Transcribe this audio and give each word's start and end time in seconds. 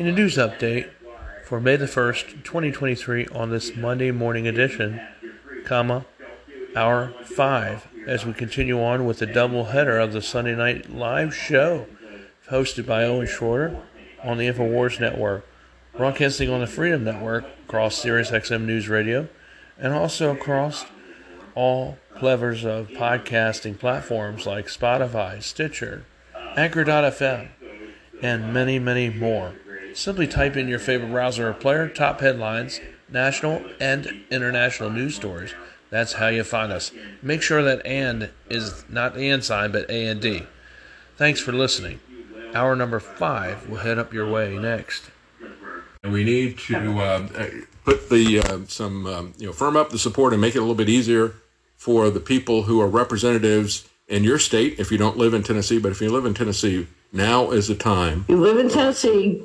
In 0.00 0.06
a 0.06 0.12
news 0.12 0.38
update 0.38 0.88
for 1.44 1.60
May 1.60 1.76
the 1.76 1.84
1st, 1.84 2.42
2023, 2.42 3.26
on 3.34 3.50
this 3.50 3.76
Monday 3.76 4.10
morning 4.10 4.48
edition, 4.48 4.98
comma, 5.66 6.06
hour 6.74 7.12
5, 7.26 7.86
as 8.06 8.24
we 8.24 8.32
continue 8.32 8.82
on 8.82 9.04
with 9.04 9.18
the 9.18 9.26
double 9.26 9.66
header 9.66 9.98
of 9.98 10.14
the 10.14 10.22
Sunday 10.22 10.54
night 10.54 10.90
live 10.90 11.36
show 11.36 11.86
hosted 12.48 12.86
by 12.86 13.04
Owen 13.04 13.26
Schroeder 13.26 13.78
on 14.24 14.38
the 14.38 14.46
InfoWars 14.46 14.98
Network, 14.98 15.46
broadcasting 15.94 16.48
on 16.48 16.60
the 16.60 16.66
Freedom 16.66 17.04
Network 17.04 17.44
across 17.66 17.96
Sirius 17.96 18.30
XM 18.30 18.64
News 18.64 18.88
Radio, 18.88 19.28
and 19.78 19.92
also 19.92 20.32
across 20.32 20.86
all 21.54 21.98
plethora 22.16 22.54
of 22.66 22.88
podcasting 22.88 23.78
platforms 23.78 24.46
like 24.46 24.68
Spotify, 24.68 25.42
Stitcher, 25.42 26.06
Anchor.fm, 26.56 27.50
and 28.22 28.54
many, 28.54 28.78
many 28.78 29.10
more. 29.10 29.52
Simply 29.94 30.26
type 30.26 30.56
in 30.56 30.68
your 30.68 30.78
favorite 30.78 31.10
browser 31.10 31.48
or 31.48 31.52
player, 31.52 31.88
top 31.88 32.20
headlines, 32.20 32.80
national 33.08 33.64
and 33.80 34.22
international 34.30 34.90
news 34.90 35.16
stories. 35.16 35.54
That's 35.90 36.14
how 36.14 36.28
you 36.28 36.44
find 36.44 36.72
us. 36.72 36.92
Make 37.22 37.42
sure 37.42 37.62
that 37.62 37.84
and 37.84 38.30
is 38.48 38.84
not 38.88 39.14
the 39.14 39.28
and 39.28 39.44
sign, 39.44 39.72
but 39.72 39.90
A 39.90 40.06
and 40.06 40.20
D. 40.20 40.44
Thanks 41.16 41.40
for 41.40 41.52
listening. 41.52 42.00
Hour 42.54 42.76
number 42.76 43.00
five 43.00 43.68
will 43.68 43.78
head 43.78 43.98
up 43.98 44.12
your 44.12 44.30
way 44.30 44.56
next. 44.56 45.10
And 46.02 46.12
we 46.12 46.24
need 46.24 46.58
to 46.58 46.98
uh, 47.00 47.28
put 47.84 48.08
the 48.08 48.40
uh, 48.40 48.60
some 48.66 49.06
um, 49.06 49.34
you 49.38 49.46
know 49.46 49.52
firm 49.52 49.76
up 49.76 49.90
the 49.90 49.98
support 49.98 50.32
and 50.32 50.40
make 50.40 50.54
it 50.54 50.58
a 50.58 50.62
little 50.62 50.74
bit 50.74 50.88
easier 50.88 51.34
for 51.76 52.10
the 52.10 52.20
people 52.20 52.62
who 52.62 52.80
are 52.80 52.88
representatives 52.88 53.88
in 54.08 54.24
your 54.24 54.38
state. 54.38 54.78
If 54.78 54.90
you 54.90 54.98
don't 54.98 55.16
live 55.16 55.34
in 55.34 55.42
Tennessee, 55.42 55.78
but 55.78 55.92
if 55.92 56.00
you 56.00 56.10
live 56.10 56.24
in 56.24 56.34
Tennessee, 56.34 56.86
now 57.12 57.50
is 57.50 57.68
the 57.68 57.74
time. 57.74 58.24
You 58.28 58.36
live 58.36 58.58
in 58.58 58.68
Tennessee, 58.68 59.42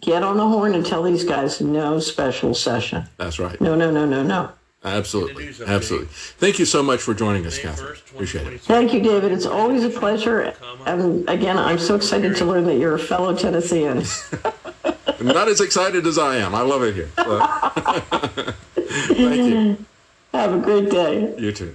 get 0.00 0.22
on 0.22 0.36
the 0.36 0.46
horn 0.46 0.74
and 0.74 0.84
tell 0.84 1.02
these 1.02 1.24
guys 1.24 1.60
no 1.60 1.98
special 2.00 2.54
session. 2.54 3.06
That's 3.16 3.38
right. 3.38 3.60
No, 3.60 3.74
no, 3.74 3.90
no, 3.90 4.06
no, 4.06 4.22
no. 4.22 4.50
Absolutely. 4.84 5.48
Absolutely. 5.66 6.08
Thank 6.10 6.58
you 6.58 6.66
so 6.66 6.82
much 6.82 7.00
for 7.00 7.14
joining 7.14 7.46
us, 7.46 7.58
Catherine. 7.58 7.96
Appreciate 8.12 8.46
it. 8.46 8.60
Thank 8.60 8.92
you, 8.92 9.00
David. 9.00 9.32
It's 9.32 9.46
always 9.46 9.82
a 9.82 9.88
pleasure. 9.88 10.54
And 10.84 11.26
again, 11.28 11.56
I'm 11.58 11.78
so 11.78 11.94
excited 11.94 12.36
to 12.36 12.44
learn 12.44 12.64
that 12.66 12.76
you're 12.76 12.94
a 12.94 12.98
fellow 12.98 13.34
Tennessean. 13.34 14.04
Not 15.22 15.48
as 15.48 15.62
excited 15.62 16.06
as 16.06 16.18
I 16.18 16.36
am. 16.36 16.54
I 16.54 16.60
love 16.60 16.82
it 16.82 16.94
here. 16.94 17.06
Thank 18.74 19.50
you. 19.50 19.84
Have 20.32 20.52
a 20.52 20.58
great 20.58 20.90
day. 20.90 21.34
You 21.38 21.52
too. 21.52 21.74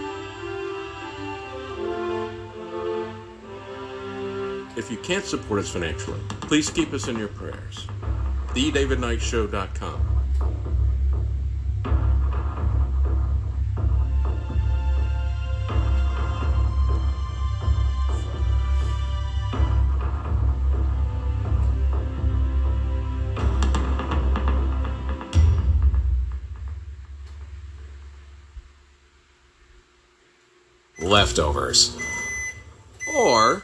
If 4.81 4.89
you 4.89 4.97
can't 4.97 5.23
support 5.23 5.59
us 5.59 5.69
financially, 5.69 6.19
please 6.41 6.71
keep 6.71 6.91
us 6.91 7.07
in 7.07 7.15
your 7.15 7.27
prayers. 7.27 7.85
TheDavidKnightShow.com. 8.55 10.07
Leftovers. 30.99 31.95
Or 33.15 33.63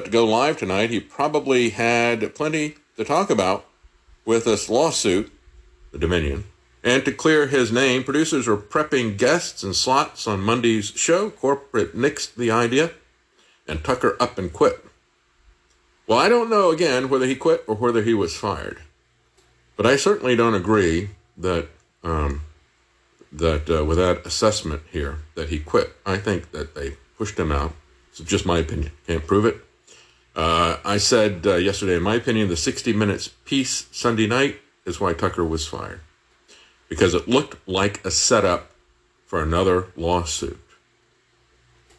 To 0.00 0.10
go 0.10 0.24
live 0.24 0.58
tonight, 0.58 0.90
he 0.90 1.00
probably 1.00 1.70
had 1.70 2.34
plenty 2.34 2.76
to 2.96 3.04
talk 3.04 3.30
about 3.30 3.66
with 4.24 4.44
this 4.44 4.68
lawsuit, 4.68 5.32
the 5.92 5.98
Dominion. 5.98 6.44
And 6.82 7.04
to 7.04 7.12
clear 7.12 7.46
his 7.46 7.72
name, 7.72 8.04
producers 8.04 8.46
are 8.46 8.56
prepping 8.56 9.16
guests 9.16 9.62
and 9.62 9.74
slots 9.74 10.26
on 10.26 10.40
Monday's 10.40 10.86
show. 10.88 11.30
Corporate 11.30 11.96
nixed 11.96 12.34
the 12.34 12.50
idea, 12.50 12.90
and 13.66 13.82
Tucker 13.82 14.16
up 14.20 14.36
and 14.36 14.52
quit. 14.52 14.84
Well, 16.06 16.18
I 16.18 16.28
don't 16.28 16.50
know 16.50 16.70
again 16.70 17.08
whether 17.08 17.26
he 17.26 17.34
quit 17.34 17.64
or 17.66 17.76
whether 17.76 18.02
he 18.02 18.12
was 18.12 18.36
fired, 18.36 18.80
but 19.76 19.86
I 19.86 19.96
certainly 19.96 20.36
don't 20.36 20.54
agree 20.54 21.10
that 21.38 21.68
um, 22.02 22.42
that 23.32 23.70
uh, 23.70 23.84
with 23.84 23.96
that 23.96 24.26
assessment 24.26 24.82
here 24.90 25.18
that 25.34 25.48
he 25.48 25.58
quit. 25.58 25.96
I 26.04 26.18
think 26.18 26.52
that 26.52 26.74
they 26.74 26.96
pushed 27.16 27.38
him 27.38 27.50
out. 27.50 27.72
It's 28.10 28.20
just 28.20 28.44
my 28.44 28.58
opinion. 28.58 28.92
Can't 29.06 29.26
prove 29.26 29.46
it. 29.46 29.56
Uh, 30.34 30.78
I 30.84 30.96
said 30.98 31.46
uh, 31.46 31.56
yesterday, 31.56 31.96
in 31.96 32.02
my 32.02 32.16
opinion, 32.16 32.48
the 32.48 32.56
60 32.56 32.92
Minutes 32.92 33.28
piece 33.28 33.86
Sunday 33.92 34.26
night 34.26 34.60
is 34.84 35.00
why 35.00 35.12
Tucker 35.12 35.44
was 35.44 35.66
fired. 35.66 36.00
Because 36.88 37.14
it 37.14 37.28
looked 37.28 37.56
like 37.68 38.04
a 38.04 38.10
setup 38.10 38.70
for 39.26 39.42
another 39.42 39.86
lawsuit. 39.96 40.60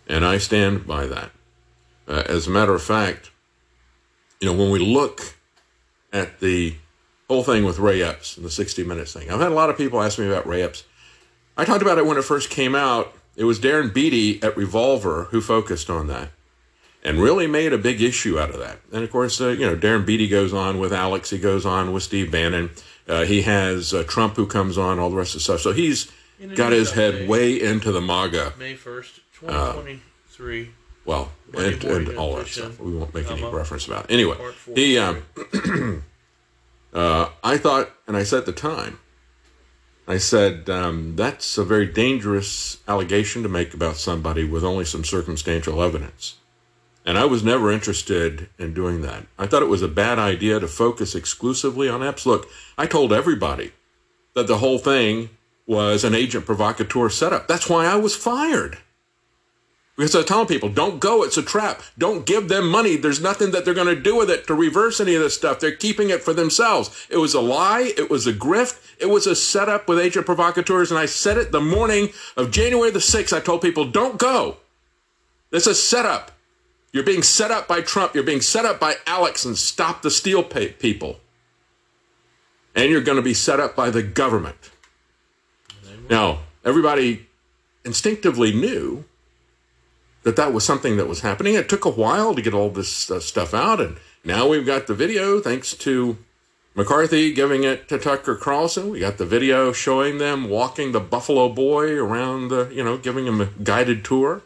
And 0.07 0.25
I 0.25 0.37
stand 0.37 0.85
by 0.85 1.05
that. 1.07 1.31
Uh, 2.07 2.23
as 2.27 2.47
a 2.47 2.51
matter 2.51 2.75
of 2.75 2.83
fact, 2.83 3.31
you 4.39 4.47
know, 4.47 4.57
when 4.57 4.69
we 4.69 4.79
look 4.79 5.35
at 6.13 6.39
the 6.39 6.75
whole 7.27 7.43
thing 7.43 7.63
with 7.63 7.79
Ray 7.79 8.03
Epps 8.03 8.37
and 8.37 8.45
the 8.45 8.51
60 8.51 8.83
Minutes 8.83 9.13
thing, 9.13 9.31
I've 9.31 9.39
had 9.39 9.51
a 9.51 9.55
lot 9.55 9.69
of 9.69 9.77
people 9.77 10.01
ask 10.01 10.19
me 10.19 10.27
about 10.27 10.45
Ray 10.45 10.61
Epps. 10.61 10.83
I 11.57 11.65
talked 11.65 11.81
about 11.81 11.97
it 11.97 12.05
when 12.05 12.17
it 12.17 12.23
first 12.23 12.49
came 12.49 12.75
out. 12.75 13.13
It 13.35 13.45
was 13.45 13.59
Darren 13.59 13.93
Beattie 13.93 14.43
at 14.43 14.55
Revolver 14.55 15.29
who 15.31 15.41
focused 15.41 15.89
on 15.89 16.07
that 16.07 16.29
and 17.05 17.21
really 17.21 17.45
made 17.45 17.71
a 17.71 17.77
big 17.77 18.01
issue 18.01 18.39
out 18.39 18.49
of 18.49 18.59
that. 18.59 18.79
And 18.91 19.03
of 19.03 19.11
course, 19.11 19.39
uh, 19.39 19.49
you 19.49 19.65
know, 19.65 19.75
Darren 19.75 20.05
Beattie 20.05 20.27
goes 20.27 20.53
on 20.53 20.79
with 20.79 20.91
Alex, 20.91 21.29
he 21.29 21.37
goes 21.37 21.65
on 21.65 21.93
with 21.93 22.03
Steve 22.03 22.31
Bannon, 22.31 22.71
uh, 23.07 23.23
he 23.23 23.43
has 23.43 23.93
uh, 23.93 24.03
Trump 24.07 24.35
who 24.35 24.47
comes 24.47 24.77
on, 24.77 24.97
all 24.97 25.11
the 25.11 25.15
rest 25.15 25.35
of 25.35 25.39
the 25.39 25.43
stuff. 25.43 25.61
So 25.61 25.71
he's 25.71 26.11
got 26.55 26.71
his 26.71 26.91
head 26.91 27.29
way 27.29 27.61
into 27.61 27.91
the 27.91 28.01
MAGA. 28.01 28.53
May 28.57 28.73
1st, 28.73 29.19
2023. 29.33 30.71
Well, 31.05 31.31
and, 31.55 31.83
and 31.83 32.17
all 32.17 32.35
that 32.37 32.47
stuff. 32.47 32.79
We 32.79 32.95
won't 32.95 33.13
make 33.13 33.29
any 33.29 33.45
reference 33.45 33.85
about 33.85 34.05
it. 34.05 34.11
Anyway, 34.11 34.37
he, 34.73 34.97
um, 34.97 35.23
uh, 36.93 37.29
I 37.43 37.57
thought 37.57 37.91
and 38.07 38.17
I 38.17 38.23
said 38.23 38.39
at 38.39 38.45
the 38.47 38.51
time, 38.51 38.99
I 40.07 40.17
said, 40.17 40.69
um, 40.69 41.15
that's 41.15 41.57
a 41.59 41.63
very 41.63 41.85
dangerous 41.85 42.77
allegation 42.87 43.43
to 43.43 43.49
make 43.49 43.75
about 43.75 43.97
somebody 43.97 44.43
with 44.43 44.63
only 44.63 44.85
some 44.85 45.03
circumstantial 45.03 45.81
evidence. 45.81 46.37
And 47.05 47.19
I 47.19 47.25
was 47.25 47.43
never 47.43 47.71
interested 47.71 48.49
in 48.57 48.73
doing 48.73 49.01
that. 49.01 49.27
I 49.37 49.45
thought 49.45 49.61
it 49.61 49.69
was 49.69 49.83
a 49.83 49.87
bad 49.87 50.17
idea 50.17 50.59
to 50.59 50.67
focus 50.67 51.13
exclusively 51.13 51.87
on 51.87 52.01
Epps. 52.01 52.25
Look, 52.25 52.49
I 52.77 52.87
told 52.87 53.13
everybody 53.13 53.73
that 54.33 54.47
the 54.47 54.57
whole 54.57 54.79
thing 54.79 55.29
was 55.67 56.03
an 56.03 56.15
agent 56.15 56.45
provocateur 56.45 57.09
setup. 57.09 57.47
That's 57.47 57.69
why 57.69 57.85
I 57.85 57.95
was 57.95 58.15
fired. 58.15 58.79
Because 59.95 60.13
I 60.13 60.19
was 60.19 60.27
telling 60.27 60.47
people, 60.47 60.67
don't 60.67 60.99
go, 60.99 61.23
it's 61.23 61.37
a 61.37 61.43
trap. 61.43 61.81
Don't 61.97 62.25
give 62.25 62.49
them 62.49 62.67
money. 62.67 62.97
There's 62.97 63.21
nothing 63.21 63.51
that 63.51 63.63
they're 63.63 63.73
going 63.73 63.95
to 63.95 64.01
do 64.01 64.17
with 64.17 64.29
it 64.29 64.45
to 64.47 64.53
reverse 64.53 64.99
any 64.99 65.15
of 65.15 65.21
this 65.21 65.35
stuff. 65.35 65.59
They're 65.59 65.71
keeping 65.71 66.09
it 66.09 66.21
for 66.21 66.33
themselves. 66.33 67.07
It 67.09 67.17
was 67.17 67.33
a 67.33 67.39
lie. 67.39 67.93
It 67.97 68.09
was 68.09 68.27
a 68.27 68.33
grift. 68.33 68.77
It 68.99 69.05
was 69.05 69.25
a 69.25 69.35
setup 69.35 69.87
with 69.87 69.99
agent 69.99 70.25
provocateurs. 70.25 70.91
And 70.91 70.99
I 70.99 71.05
said 71.05 71.37
it 71.37 71.53
the 71.53 71.61
morning 71.61 72.09
of 72.35 72.51
January 72.51 72.91
the 72.91 72.99
6th. 72.99 73.31
I 73.31 73.39
told 73.39 73.61
people, 73.61 73.85
don't 73.85 74.17
go. 74.17 74.57
Is 75.51 75.67
a 75.67 75.75
setup. 75.75 76.31
You're 76.95 77.03
being 77.03 77.23
set 77.23 77.51
up 77.51 77.67
by 77.67 77.81
Trump. 77.81 78.15
You're 78.15 78.23
being 78.23 78.39
set 78.39 78.63
up 78.63 78.79
by 78.79 78.95
Alex 79.05 79.43
and 79.43 79.57
stop 79.57 80.01
the 80.01 80.09
steal 80.09 80.41
people. 80.43 81.19
And 82.73 82.89
you're 82.89 83.01
going 83.01 83.17
to 83.17 83.21
be 83.21 83.33
set 83.33 83.59
up 83.59 83.75
by 83.75 83.89
the 83.89 84.01
government. 84.01 84.71
Now, 86.09 86.39
everybody 86.63 87.27
instinctively 87.83 88.53
knew 88.53 89.03
that 90.23 90.37
that 90.37 90.53
was 90.53 90.63
something 90.63 90.95
that 90.95 91.09
was 91.09 91.19
happening. 91.19 91.55
It 91.55 91.67
took 91.67 91.83
a 91.83 91.89
while 91.89 92.33
to 92.33 92.41
get 92.41 92.53
all 92.53 92.69
this 92.69 93.11
uh, 93.11 93.19
stuff 93.19 93.53
out, 93.53 93.81
and 93.81 93.97
now 94.23 94.47
we've 94.47 94.65
got 94.65 94.87
the 94.87 94.93
video 94.93 95.41
thanks 95.41 95.73
to 95.73 96.17
McCarthy 96.75 97.33
giving 97.33 97.65
it 97.65 97.89
to 97.89 97.99
Tucker 97.99 98.35
Carlson. 98.35 98.91
We 98.91 99.01
got 99.01 99.17
the 99.17 99.25
video 99.25 99.73
showing 99.73 100.17
them 100.17 100.47
walking 100.47 100.93
the 100.93 101.01
Buffalo 101.01 101.49
Boy 101.49 101.91
around 101.97 102.47
the, 102.47 102.69
you 102.73 102.85
know, 102.85 102.97
giving 102.97 103.27
him 103.27 103.41
a 103.41 103.47
guided 103.47 104.05
tour. 104.05 104.43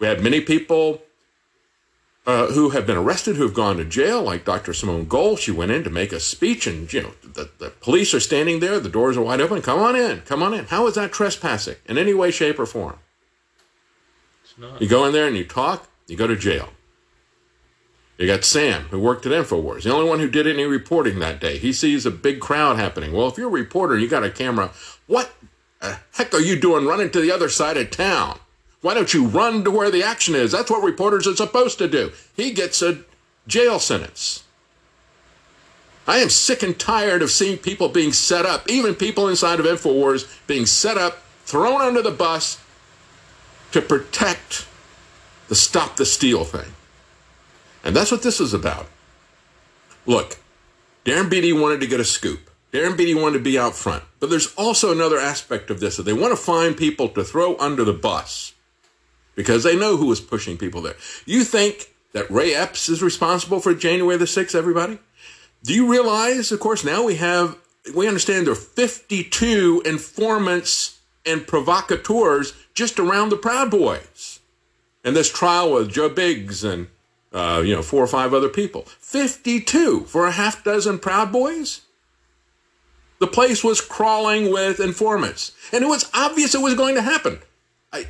We 0.00 0.08
had 0.08 0.20
many 0.20 0.40
people 0.40 1.02
uh, 2.26 2.48
who 2.48 2.70
have 2.70 2.86
been 2.86 2.96
arrested, 2.96 3.36
who 3.36 3.44
have 3.44 3.54
gone 3.54 3.76
to 3.76 3.84
jail, 3.84 4.20
like 4.20 4.44
Dr. 4.44 4.74
Simone 4.74 5.06
Gold. 5.06 5.38
She 5.38 5.52
went 5.52 5.70
in 5.70 5.84
to 5.84 5.90
make 5.90 6.12
a 6.12 6.18
speech, 6.18 6.66
and 6.66 6.92
you 6.92 7.02
know 7.02 7.12
the, 7.22 7.50
the 7.58 7.70
police 7.70 8.12
are 8.14 8.20
standing 8.20 8.58
there. 8.60 8.80
The 8.80 8.88
doors 8.88 9.16
are 9.16 9.22
wide 9.22 9.40
open. 9.40 9.62
Come 9.62 9.78
on 9.78 9.94
in. 9.94 10.22
Come 10.22 10.42
on 10.42 10.52
in. 10.52 10.64
How 10.66 10.86
is 10.88 10.94
that 10.94 11.12
trespassing 11.12 11.76
in 11.86 11.98
any 11.98 12.14
way, 12.14 12.30
shape, 12.32 12.58
or 12.58 12.66
form? 12.66 12.98
It's 14.42 14.58
not. 14.58 14.82
You 14.82 14.88
go 14.88 15.04
in 15.04 15.12
there 15.12 15.28
and 15.28 15.36
you 15.36 15.44
talk, 15.44 15.88
you 16.08 16.16
go 16.16 16.26
to 16.26 16.36
jail. 16.36 16.70
You 18.18 18.26
got 18.26 18.44
Sam, 18.44 18.84
who 18.84 18.98
worked 18.98 19.26
at 19.26 19.32
InfoWars, 19.32 19.82
the 19.82 19.92
only 19.92 20.08
one 20.08 20.20
who 20.20 20.30
did 20.30 20.46
any 20.46 20.64
reporting 20.64 21.18
that 21.18 21.38
day. 21.38 21.58
He 21.58 21.72
sees 21.72 22.06
a 22.06 22.10
big 22.10 22.40
crowd 22.40 22.76
happening. 22.78 23.12
Well, 23.12 23.28
if 23.28 23.36
you're 23.36 23.48
a 23.48 23.52
reporter, 23.52 23.92
and 23.92 24.02
you 24.02 24.08
got 24.08 24.24
a 24.24 24.30
camera. 24.30 24.72
What 25.06 25.30
the 25.80 25.98
heck 26.12 26.32
are 26.34 26.40
you 26.40 26.58
doing 26.58 26.86
running 26.86 27.10
to 27.10 27.20
the 27.20 27.30
other 27.30 27.50
side 27.50 27.76
of 27.76 27.90
town? 27.90 28.40
Why 28.82 28.94
don't 28.94 29.12
you 29.12 29.26
run 29.26 29.64
to 29.64 29.70
where 29.70 29.90
the 29.90 30.02
action 30.02 30.34
is? 30.34 30.52
That's 30.52 30.70
what 30.70 30.82
reporters 30.82 31.26
are 31.26 31.36
supposed 31.36 31.78
to 31.78 31.88
do. 31.88 32.12
He 32.36 32.52
gets 32.52 32.82
a 32.82 32.98
jail 33.46 33.78
sentence. 33.78 34.44
I 36.06 36.18
am 36.18 36.30
sick 36.30 36.62
and 36.62 36.78
tired 36.78 37.22
of 37.22 37.30
seeing 37.30 37.58
people 37.58 37.88
being 37.88 38.12
set 38.12 38.46
up, 38.46 38.68
even 38.70 38.94
people 38.94 39.28
inside 39.28 39.58
of 39.58 39.66
InfoWars 39.66 40.46
being 40.46 40.66
set 40.66 40.96
up, 40.96 41.18
thrown 41.44 41.80
under 41.80 42.00
the 42.00 42.12
bus, 42.12 42.62
to 43.72 43.82
protect 43.82 44.66
the 45.48 45.54
stop 45.54 45.96
the 45.96 46.06
steal 46.06 46.44
thing. 46.44 46.72
And 47.82 47.94
that's 47.94 48.12
what 48.12 48.22
this 48.22 48.40
is 48.40 48.54
about. 48.54 48.86
Look, 50.06 50.38
Darren 51.04 51.28
Beattie 51.28 51.52
wanted 51.52 51.80
to 51.80 51.86
get 51.86 52.00
a 52.00 52.04
scoop. 52.04 52.50
Darren 52.72 52.96
Beattie 52.96 53.14
wanted 53.14 53.38
to 53.38 53.44
be 53.44 53.58
out 53.58 53.74
front. 53.74 54.04
But 54.20 54.30
there's 54.30 54.54
also 54.54 54.92
another 54.92 55.18
aspect 55.18 55.70
of 55.70 55.80
this 55.80 55.96
that 55.96 56.04
they 56.04 56.12
want 56.12 56.32
to 56.32 56.36
find 56.36 56.76
people 56.76 57.08
to 57.10 57.24
throw 57.24 57.56
under 57.58 57.84
the 57.84 57.92
bus 57.92 58.52
because 59.36 59.62
they 59.62 59.76
know 59.76 59.96
who 59.96 60.10
is 60.10 60.20
pushing 60.20 60.56
people 60.56 60.82
there. 60.82 60.96
You 61.24 61.44
think 61.44 61.94
that 62.12 62.28
Ray 62.28 62.54
Epps 62.54 62.88
is 62.88 63.02
responsible 63.02 63.60
for 63.60 63.74
January 63.74 64.16
the 64.16 64.24
6th, 64.24 64.56
everybody? 64.56 64.98
Do 65.62 65.72
you 65.72 65.88
realize, 65.88 66.50
of 66.50 66.58
course, 66.58 66.84
now 66.84 67.04
we 67.04 67.16
have, 67.16 67.56
we 67.94 68.08
understand 68.08 68.46
there 68.46 68.52
are 68.54 68.56
52 68.56 69.82
informants 69.84 70.98
and 71.24 71.46
provocateurs 71.46 72.54
just 72.74 72.98
around 72.98 73.28
the 73.28 73.36
Proud 73.36 73.70
Boys. 73.70 74.40
And 75.04 75.14
this 75.14 75.30
trial 75.30 75.72
with 75.72 75.92
Joe 75.92 76.08
Biggs 76.08 76.64
and, 76.64 76.88
uh, 77.32 77.62
you 77.64 77.74
know, 77.74 77.82
four 77.82 78.02
or 78.02 78.08
five 78.08 78.32
other 78.32 78.48
people. 78.48 78.82
52 78.98 80.04
for 80.04 80.26
a 80.26 80.32
half 80.32 80.64
dozen 80.64 80.98
Proud 80.98 81.30
Boys? 81.30 81.82
The 83.18 83.26
place 83.26 83.64
was 83.64 83.80
crawling 83.80 84.52
with 84.52 84.80
informants. 84.80 85.52
And 85.72 85.82
it 85.84 85.88
was 85.88 86.10
obvious 86.14 86.54
it 86.54 86.60
was 86.60 86.74
going 86.74 86.94
to 86.94 87.02
happen. 87.02 87.40
I, 87.92 88.06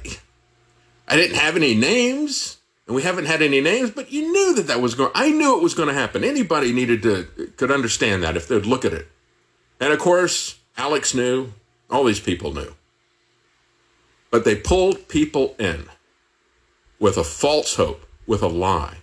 I 1.09 1.17
didn't 1.17 1.37
have 1.37 1.57
any 1.57 1.75
names, 1.75 2.59
and 2.87 2.97
we 2.97 3.03
haven't 3.03 3.27
had 3.27 3.43
any 3.43 3.61
names, 3.61 3.91
but 3.91 4.11
you 4.13 4.33
knew 4.33 4.55
that 4.55 4.67
that 4.67 4.81
was 4.81 4.95
going. 4.95 5.13
I 5.15 5.31
knew 5.31 5.57
it 5.57 5.63
was 5.63 5.75
going 5.75 5.89
to 5.89 5.95
happen. 5.95 6.25
Anybody 6.25 6.73
needed 6.73 7.03
to 7.03 7.25
could 7.57 7.71
understand 7.71 8.23
that 8.23 8.37
if 8.37 8.49
they'd 8.49 8.67
look 8.67 8.85
at 8.85 8.93
it. 8.93 9.09
And 9.81 9.93
of 9.93 9.99
course, 9.99 10.59
Alex 10.77 11.15
knew. 11.15 11.53
All 11.89 12.05
these 12.05 12.21
people 12.21 12.53
knew. 12.53 12.75
But 14.31 14.45
they 14.45 14.57
pulled 14.57 15.09
people 15.09 15.55
in 15.59 15.85
with 16.99 17.17
a 17.17 17.25
false 17.25 17.77
hope, 17.77 18.05
with 18.27 18.43
a 18.43 18.49
lie. 18.49 18.99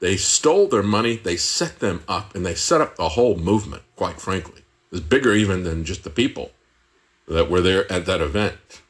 They 0.00 0.16
stole 0.16 0.66
their 0.66 0.82
money, 0.82 1.16
they 1.16 1.36
set 1.36 1.78
them 1.80 2.02
up, 2.08 2.34
and 2.34 2.44
they 2.44 2.54
set 2.54 2.80
up 2.80 2.96
the 2.96 3.10
whole 3.10 3.36
movement, 3.36 3.82
quite 3.96 4.20
frankly. 4.20 4.60
It 4.60 4.92
was 4.92 5.00
bigger 5.00 5.32
even 5.32 5.62
than 5.62 5.84
just 5.84 6.04
the 6.04 6.10
people 6.10 6.50
that 7.28 7.50
were 7.50 7.60
there 7.60 7.90
at 7.92 8.06
that 8.06 8.20
event. 8.20 8.81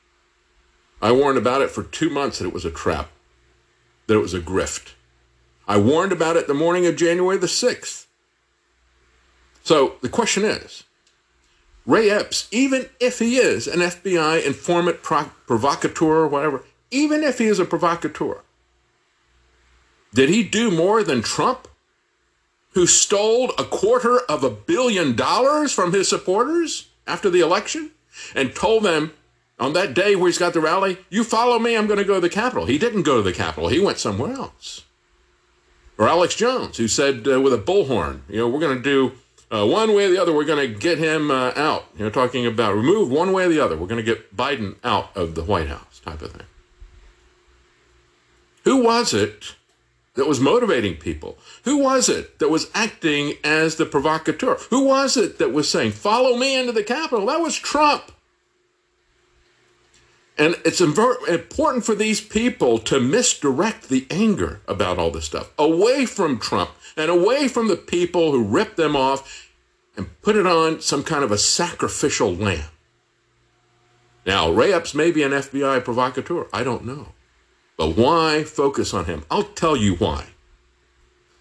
I 1.03 1.11
warned 1.11 1.37
about 1.37 1.63
it 1.63 1.71
for 1.71 1.83
two 1.83 2.09
months 2.09 2.39
that 2.39 2.47
it 2.47 2.55
was 2.55 2.65
a 2.65 2.71
trap, 2.71 3.11
that 4.07 4.15
it 4.15 4.21
was 4.21 4.35
a 4.35 4.41
grift. 4.41 4.93
I 5.67 5.77
warned 5.77 6.13
about 6.13 6.37
it 6.37 6.47
the 6.47 6.55
morning 6.55 6.87
of 6.87 6.97
January 6.97 7.37
the 7.37 7.49
6th. 7.49 8.07
So 9.65 9.97
the 10.01 10.09
question 10.09 10.45
is 10.45 10.85
Ray 11.85 12.09
Epps, 12.09 12.49
even 12.53 12.89
if 13.01 13.19
he 13.19 13.37
is 13.37 13.67
an 13.67 13.81
FBI 13.81 14.47
informant, 14.47 15.03
pro- 15.03 15.31
provocateur, 15.47 16.23
or 16.23 16.29
whatever, 16.29 16.65
even 16.93 17.25
if 17.25 17.39
he 17.39 17.47
is 17.47 17.59
a 17.59 17.65
provocateur, 17.65 18.43
did 20.15 20.29
he 20.29 20.45
do 20.45 20.71
more 20.71 21.03
than 21.03 21.23
Trump, 21.23 21.67
who 22.75 22.87
stole 22.87 23.51
a 23.59 23.65
quarter 23.65 24.21
of 24.21 24.45
a 24.45 24.51
billion 24.51 25.17
dollars 25.17 25.73
from 25.73 25.93
his 25.93 26.09
supporters 26.09 26.89
after 27.07 27.29
the 27.29 27.41
election 27.41 27.91
and 28.35 28.55
told 28.55 28.85
them 28.85 29.13
on 29.59 29.73
that 29.75 29.95
day 29.95 30.17
where 30.17 30.29
he's 30.29 30.39
got 30.39 30.53
the 30.53 30.61
rally, 30.61 30.99
you 31.11 31.25
follow 31.25 31.59
me, 31.59 31.77
I'm 31.77 31.87
going 31.87 31.99
to 31.99 32.05
go 32.05 32.15
to 32.15 32.21
the 32.21 32.29
Capitol? 32.29 32.67
He 32.67 32.79
didn't 32.79 33.03
go 33.03 33.17
to 33.17 33.23
the 33.23 33.33
Capitol, 33.33 33.69
he 33.69 33.81
went 33.81 33.99
somewhere 33.99 34.33
else. 34.33 34.85
Or 35.99 36.09
Alex 36.09 36.35
Jones, 36.35 36.79
who 36.79 36.89
said 36.89 37.29
uh, 37.29 37.41
with 37.41 37.53
a 37.53 37.59
bullhorn, 37.59 38.23
you 38.29 38.39
know, 38.39 38.49
we're 38.49 38.61
going 38.61 38.77
to 38.77 38.83
do 38.83 39.13
uh, 39.53 39.67
one 39.67 39.95
way 39.95 40.07
or 40.07 40.11
the 40.11 40.21
other, 40.21 40.33
we're 40.33 40.45
going 40.45 40.73
to 40.73 40.79
get 40.79 40.99
him 40.99 41.31
uh, 41.31 41.53
out. 41.55 41.85
You 41.97 42.05
know, 42.05 42.11
talking 42.11 42.47
about 42.47 42.75
remove 42.75 43.11
one 43.11 43.33
way 43.33 43.45
or 43.45 43.49
the 43.49 43.61
other. 43.61 43.77
We're 43.77 43.87
going 43.87 44.05
to 44.05 44.15
get 44.15 44.35
Biden 44.35 44.77
out 44.83 45.15
of 45.15 45.35
the 45.35 45.45
White 45.45 45.69
House, 45.69 46.01
type 46.01 46.23
of 46.23 46.33
thing. 46.33 46.47
Who 48.65 48.83
was 48.83 49.13
it 49.13 49.57
that 50.15 50.27
was 50.27 50.41
motivating 50.41 50.97
people? 50.97 51.37
Who 51.65 51.79
was 51.79 52.09
it 52.09 52.39
that 52.39 52.49
was 52.49 52.71
acting 52.75 53.35
as 53.45 53.77
the 53.77 53.87
provocateur? 53.87 54.57
Who 54.71 54.87
was 54.87 55.17
it 55.17 55.39
that 55.39 55.53
was 55.53 55.71
saying, 55.71 55.93
follow 55.93 56.37
me 56.37 56.59
into 56.59 56.73
the 56.73 56.83
Capitol? 56.83 57.27
That 57.27 57.41
was 57.41 57.57
Trump. 57.57 58.13
And 60.39 60.57
it's 60.65 60.81
important 60.81 61.85
for 61.85 61.95
these 61.95 62.21
people 62.21 62.79
to 62.81 62.99
misdirect 62.99 63.89
the 63.89 64.07
anger 64.11 64.61
about 64.67 64.99
all 64.99 65.11
this 65.11 65.27
stuff 65.27 65.51
away 65.59 66.07
from 66.07 66.39
Trump 66.39 66.71
and 66.97 67.11
away 67.11 67.49
from 67.49 67.69
the 67.69 67.77
people 67.77 68.33
who 68.33 68.43
ripped 68.43 68.77
them 68.77 68.97
off 68.97 69.51
and 69.97 70.09
put 70.23 70.37
it 70.37 70.47
on 70.47 70.81
some 70.81 71.05
kind 71.05 71.23
of 71.23 71.31
a 71.31 71.39
sacrificial 71.39 72.35
lamb. 72.35 72.71
Now, 74.25 74.51
Ray 74.51 74.73
Epps 74.73 74.95
may 74.95 75.11
be 75.11 75.23
an 75.23 75.33
FBI 75.33 75.85
provocateur. 75.85 76.47
I 76.53 76.63
don't 76.65 76.87
know. 76.87 77.09
But 77.77 77.97
why 77.97 78.45
focus 78.45 78.95
on 78.95 79.05
him? 79.05 79.25
I'll 79.31 79.43
tell 79.43 79.77
you 79.77 79.97
why. 79.97 80.29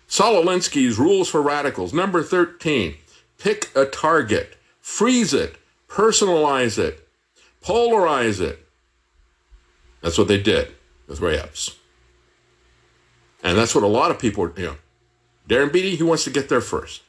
Saul 0.08 0.44
Alinsky's 0.44 1.00
Rules 1.00 1.30
for 1.30 1.42
Radicals, 1.42 1.94
number 1.94 2.24
13. 2.24 2.96
Pick 3.38 3.70
a 3.76 3.86
target, 3.86 4.58
freeze 4.82 5.34
it, 5.34 5.56
personalize 5.88 6.78
it, 6.78 7.08
polarize 7.64 8.42
it. 8.42 8.68
That's 10.02 10.18
what 10.18 10.28
they 10.28 10.42
did 10.42 10.74
with 11.08 11.22
Ray 11.22 11.38
Epps. 11.38 11.76
And 13.44 13.58
that's 13.58 13.74
what 13.74 13.84
a 13.84 13.88
lot 13.88 14.12
of 14.12 14.20
people, 14.20 14.52
you 14.58 14.66
know, 14.66 14.76
Darren 15.50 15.72
Beattie, 15.72 15.96
he 15.96 16.04
wants 16.04 16.24
to 16.26 16.30
get 16.30 16.50
there 16.50 16.62
first 16.62 17.02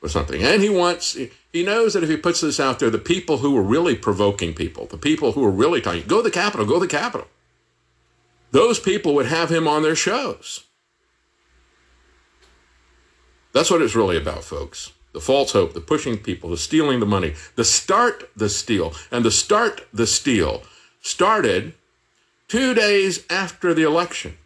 with 0.00 0.12
something. 0.12 0.42
And 0.42 0.62
he 0.62 0.70
wants, 0.70 1.16
he 1.52 1.62
knows 1.64 1.94
that 1.94 2.02
if 2.02 2.08
he 2.08 2.16
puts 2.16 2.40
this 2.40 2.60
out 2.60 2.78
there, 2.78 2.90
the 2.90 2.98
people 2.98 3.38
who 3.38 3.56
are 3.56 3.62
really 3.62 3.94
provoking 3.94 4.54
people, 4.54 4.86
the 4.86 4.96
people 4.96 5.32
who 5.32 5.44
are 5.44 5.50
really 5.50 5.80
talking, 5.80 6.04
go 6.06 6.18
to 6.18 6.22
the 6.22 6.30
Capitol, 6.30 6.66
go 6.66 6.74
to 6.74 6.80
the 6.80 6.88
Capitol, 6.88 7.26
those 8.52 8.80
people 8.80 9.14
would 9.14 9.26
have 9.26 9.50
him 9.50 9.68
on 9.68 9.82
their 9.82 9.96
shows. 9.96 10.64
That's 13.52 13.70
what 13.70 13.82
it's 13.82 13.96
really 13.96 14.16
about, 14.16 14.44
folks. 14.44 14.92
the 15.12 15.20
false 15.20 15.52
hope, 15.52 15.72
the 15.72 15.80
pushing 15.80 16.16
people, 16.16 16.50
the 16.50 16.56
stealing 16.56 17.00
the 17.00 17.06
money, 17.06 17.34
the 17.56 17.64
start 17.64 18.30
the 18.36 18.48
steal, 18.48 18.94
and 19.10 19.24
the 19.24 19.30
start 19.30 19.86
the 19.92 20.06
steal 20.06 20.62
started 21.00 21.74
two 22.50 22.74
days 22.74 23.24
after 23.30 23.72
the 23.72 23.84
election, 23.84 24.36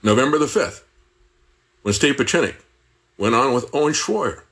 November 0.00 0.38
the 0.38 0.46
5th, 0.46 0.82
when 1.82 1.92
Steve 1.92 2.14
Pieczenik 2.14 2.54
went 3.18 3.34
on 3.34 3.52
with 3.52 3.68
Owen 3.74 3.92
Shroyer 3.92 4.42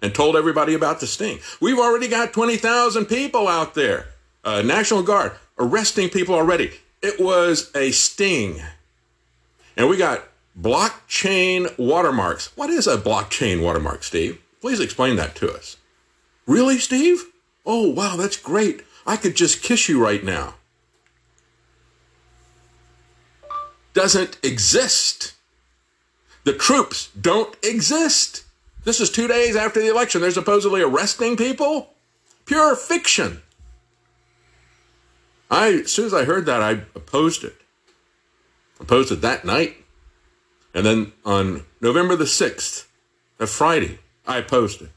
and 0.00 0.14
told 0.14 0.34
everybody 0.34 0.72
about 0.72 1.00
the 1.00 1.06
sting. 1.06 1.38
We've 1.60 1.78
already 1.78 2.08
got 2.08 2.32
20,000 2.32 3.04
people 3.04 3.48
out 3.48 3.74
there, 3.74 4.06
uh, 4.44 4.62
National 4.62 5.02
Guard, 5.02 5.32
arresting 5.58 6.08
people 6.08 6.34
already. 6.34 6.72
It 7.02 7.20
was 7.20 7.70
a 7.74 7.90
sting. 7.90 8.62
And 9.76 9.90
we 9.90 9.98
got 9.98 10.24
blockchain 10.58 11.76
watermarks. 11.78 12.56
What 12.56 12.70
is 12.70 12.86
a 12.86 12.96
blockchain 12.96 13.62
watermark, 13.62 14.04
Steve? 14.04 14.40
Please 14.62 14.80
explain 14.80 15.16
that 15.16 15.34
to 15.36 15.52
us. 15.52 15.76
Really, 16.46 16.78
Steve? 16.78 17.24
Oh, 17.66 17.90
wow, 17.90 18.16
that's 18.16 18.38
great. 18.38 18.84
I 19.06 19.18
could 19.18 19.36
just 19.36 19.62
kiss 19.62 19.86
you 19.86 20.02
right 20.02 20.24
now. 20.24 20.54
Doesn't 23.96 24.38
exist. 24.42 25.32
The 26.44 26.52
troops 26.52 27.08
don't 27.18 27.56
exist. 27.64 28.44
This 28.84 29.00
is 29.00 29.10
two 29.10 29.26
days 29.26 29.56
after 29.56 29.80
the 29.80 29.88
election. 29.88 30.20
They're 30.20 30.30
supposedly 30.30 30.82
arresting 30.82 31.38
people? 31.38 31.94
Pure 32.44 32.76
fiction. 32.76 33.40
I, 35.50 35.80
as 35.84 35.92
soon 35.92 36.04
as 36.04 36.12
I 36.12 36.24
heard 36.24 36.44
that, 36.44 36.60
I 36.60 36.82
opposed 36.94 37.42
it. 37.42 37.56
Opposed 38.78 39.12
it 39.12 39.22
that 39.22 39.46
night. 39.46 39.78
And 40.74 40.84
then 40.84 41.12
on 41.24 41.64
November 41.80 42.16
the 42.16 42.24
6th, 42.24 42.84
a 43.40 43.46
Friday, 43.46 44.00
I 44.26 44.36
opposed 44.36 44.82
it. 44.82 44.90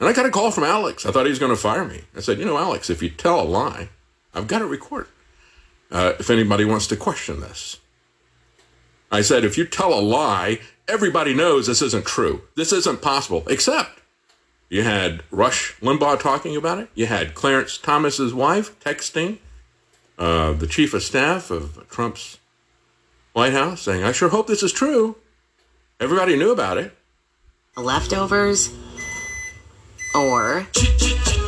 And 0.00 0.08
I 0.08 0.14
got 0.14 0.24
a 0.24 0.30
call 0.30 0.52
from 0.52 0.64
Alex. 0.64 1.04
I 1.04 1.10
thought 1.10 1.26
he 1.26 1.30
was 1.30 1.38
going 1.38 1.54
to 1.54 1.60
fire 1.60 1.84
me. 1.84 2.04
I 2.16 2.20
said, 2.20 2.38
You 2.38 2.46
know, 2.46 2.56
Alex, 2.56 2.88
if 2.88 3.02
you 3.02 3.10
tell 3.10 3.42
a 3.42 3.44
lie, 3.44 3.90
I've 4.32 4.46
got 4.46 4.62
it 4.62 4.66
recorded. 4.66 5.10
Uh, 5.90 6.12
if 6.18 6.30
anybody 6.30 6.64
wants 6.64 6.86
to 6.88 6.96
question 6.96 7.40
this, 7.40 7.78
I 9.10 9.22
said, 9.22 9.44
If 9.44 9.56
you 9.56 9.64
tell 9.64 9.92
a 9.92 10.00
lie, 10.00 10.60
everybody 10.86 11.34
knows 11.34 11.66
this 11.66 11.82
isn't 11.82 12.06
true. 12.06 12.42
This 12.56 12.72
isn't 12.72 13.00
possible, 13.02 13.44
except 13.48 14.00
you 14.68 14.82
had 14.82 15.22
Rush 15.30 15.76
Limbaugh 15.80 16.20
talking 16.20 16.56
about 16.56 16.78
it. 16.78 16.90
You 16.94 17.06
had 17.06 17.34
Clarence 17.34 17.78
Thomas's 17.78 18.34
wife 18.34 18.78
texting 18.80 19.38
uh, 20.18 20.52
the 20.52 20.66
chief 20.66 20.92
of 20.94 21.02
staff 21.02 21.50
of 21.50 21.88
Trump's 21.88 22.38
White 23.32 23.52
House 23.52 23.82
saying, 23.82 24.04
I 24.04 24.12
sure 24.12 24.28
hope 24.28 24.46
this 24.46 24.62
is 24.62 24.72
true. 24.72 25.16
Everybody 26.00 26.36
knew 26.36 26.52
about 26.52 26.76
it. 26.76 26.94
Leftovers 27.76 28.70
or 30.14 30.66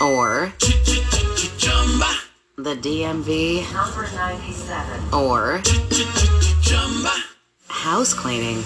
or 0.00 0.52
the 2.56 2.76
DMV 2.76 3.72
Number 3.72 4.02
97. 4.14 5.14
or 5.14 5.62
house 7.68 8.12
cleaning 8.14 8.58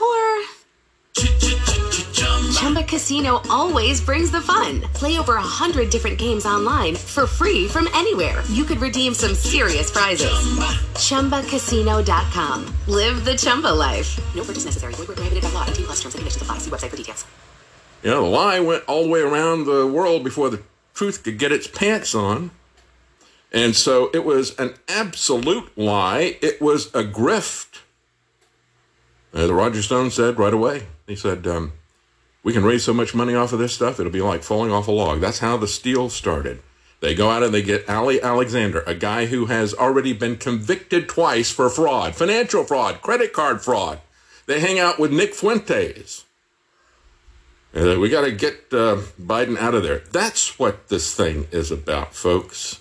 or 0.00 0.42
Chumba 2.52 2.82
Casino 2.84 3.40
always 3.48 4.00
brings 4.00 4.30
the 4.30 4.40
fun. 4.40 4.82
Play 4.92 5.18
over 5.18 5.36
a 5.36 5.42
hundred 5.42 5.90
different 5.90 6.18
games 6.18 6.44
online 6.44 6.94
for 6.94 7.26
free 7.26 7.66
from 7.66 7.88
anywhere. 7.94 8.42
You 8.48 8.64
could 8.64 8.80
redeem 8.80 9.14
some 9.14 9.34
serious 9.34 9.90
prizes. 9.90 10.30
ChumbaCasino.com. 10.94 12.74
Live 12.86 13.24
the 13.24 13.36
Chumba 13.36 13.68
life. 13.68 14.18
No 14.34 14.42
purchase 14.44 14.66
necessary. 14.66 14.92
Void 14.94 15.08
where 15.08 15.16
prohibited 15.16 15.42
by 15.42 15.50
law. 15.50 15.64
18 15.66 15.86
plus 15.86 16.00
terms 16.00 16.14
and 16.14 16.20
conditions 16.20 16.42
apply. 16.42 16.58
See 16.58 16.70
website 16.70 16.90
for 16.90 16.96
details. 16.96 17.24
You 18.02 18.10
know, 18.10 18.22
the 18.22 18.28
lie 18.28 18.60
went 18.60 18.84
all 18.86 19.04
the 19.04 19.10
way 19.10 19.20
around 19.20 19.64
the 19.64 19.86
world 19.86 20.24
before 20.24 20.48
the 20.48 20.62
truth 20.94 21.22
could 21.22 21.38
get 21.38 21.52
its 21.52 21.66
pants 21.66 22.14
on. 22.14 22.50
And 23.52 23.74
so 23.76 24.10
it 24.14 24.24
was 24.24 24.54
an 24.58 24.74
absolute 24.88 25.76
lie. 25.76 26.38
It 26.40 26.60
was 26.60 26.86
a 26.94 27.02
grift. 27.02 27.80
Uh, 29.34 29.46
the 29.46 29.54
Roger 29.54 29.82
Stone 29.82 30.10
said 30.12 30.38
right 30.38 30.54
away. 30.54 30.86
He 31.06 31.16
said, 31.16 31.46
um, 31.46 31.72
"We 32.42 32.52
can 32.52 32.64
raise 32.64 32.84
so 32.84 32.94
much 32.94 33.14
money 33.14 33.34
off 33.34 33.52
of 33.52 33.58
this 33.58 33.74
stuff; 33.74 33.98
it'll 33.98 34.12
be 34.12 34.20
like 34.20 34.42
falling 34.42 34.72
off 34.72 34.88
a 34.88 34.92
log." 34.92 35.20
That's 35.20 35.40
how 35.40 35.56
the 35.56 35.68
steal 35.68 36.08
started. 36.10 36.60
They 37.00 37.14
go 37.14 37.30
out 37.30 37.42
and 37.42 37.52
they 37.52 37.62
get 37.62 37.88
Ali 37.88 38.20
Alexander, 38.20 38.84
a 38.86 38.94
guy 38.94 39.26
who 39.26 39.46
has 39.46 39.74
already 39.74 40.12
been 40.12 40.36
convicted 40.36 41.08
twice 41.08 41.50
for 41.50 41.70
fraud, 41.70 42.14
financial 42.14 42.64
fraud, 42.64 43.02
credit 43.02 43.32
card 43.32 43.62
fraud. 43.62 44.00
They 44.46 44.60
hang 44.60 44.78
out 44.78 44.98
with 44.98 45.12
Nick 45.12 45.34
Fuentes. 45.34 46.24
Uh, 47.74 47.98
we 48.00 48.08
got 48.08 48.22
to 48.22 48.32
get 48.32 48.54
uh, 48.72 49.00
Biden 49.20 49.56
out 49.56 49.74
of 49.74 49.82
there. 49.82 50.02
That's 50.10 50.58
what 50.58 50.88
this 50.88 51.14
thing 51.14 51.46
is 51.52 51.70
about, 51.70 52.14
folks. 52.14 52.80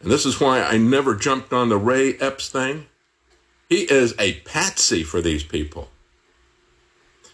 And 0.00 0.10
this 0.10 0.24
is 0.24 0.40
why 0.40 0.62
I 0.62 0.78
never 0.78 1.14
jumped 1.14 1.52
on 1.52 1.68
the 1.68 1.76
Ray 1.76 2.14
Epps 2.14 2.48
thing. 2.48 2.86
He 3.68 3.82
is 3.90 4.14
a 4.18 4.40
patsy 4.40 5.02
for 5.02 5.20
these 5.20 5.42
people. 5.42 5.88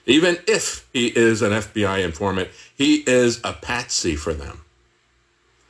Even 0.07 0.39
if 0.49 0.89
he 0.93 1.09
is 1.09 1.43
an 1.43 1.53
FBI 1.53 2.03
informant, 2.05 2.49
he 2.77 3.05
is 3.07 3.41
a 3.45 3.53
patsy 3.53 4.17
for 4.17 4.33
them. 4.33 4.63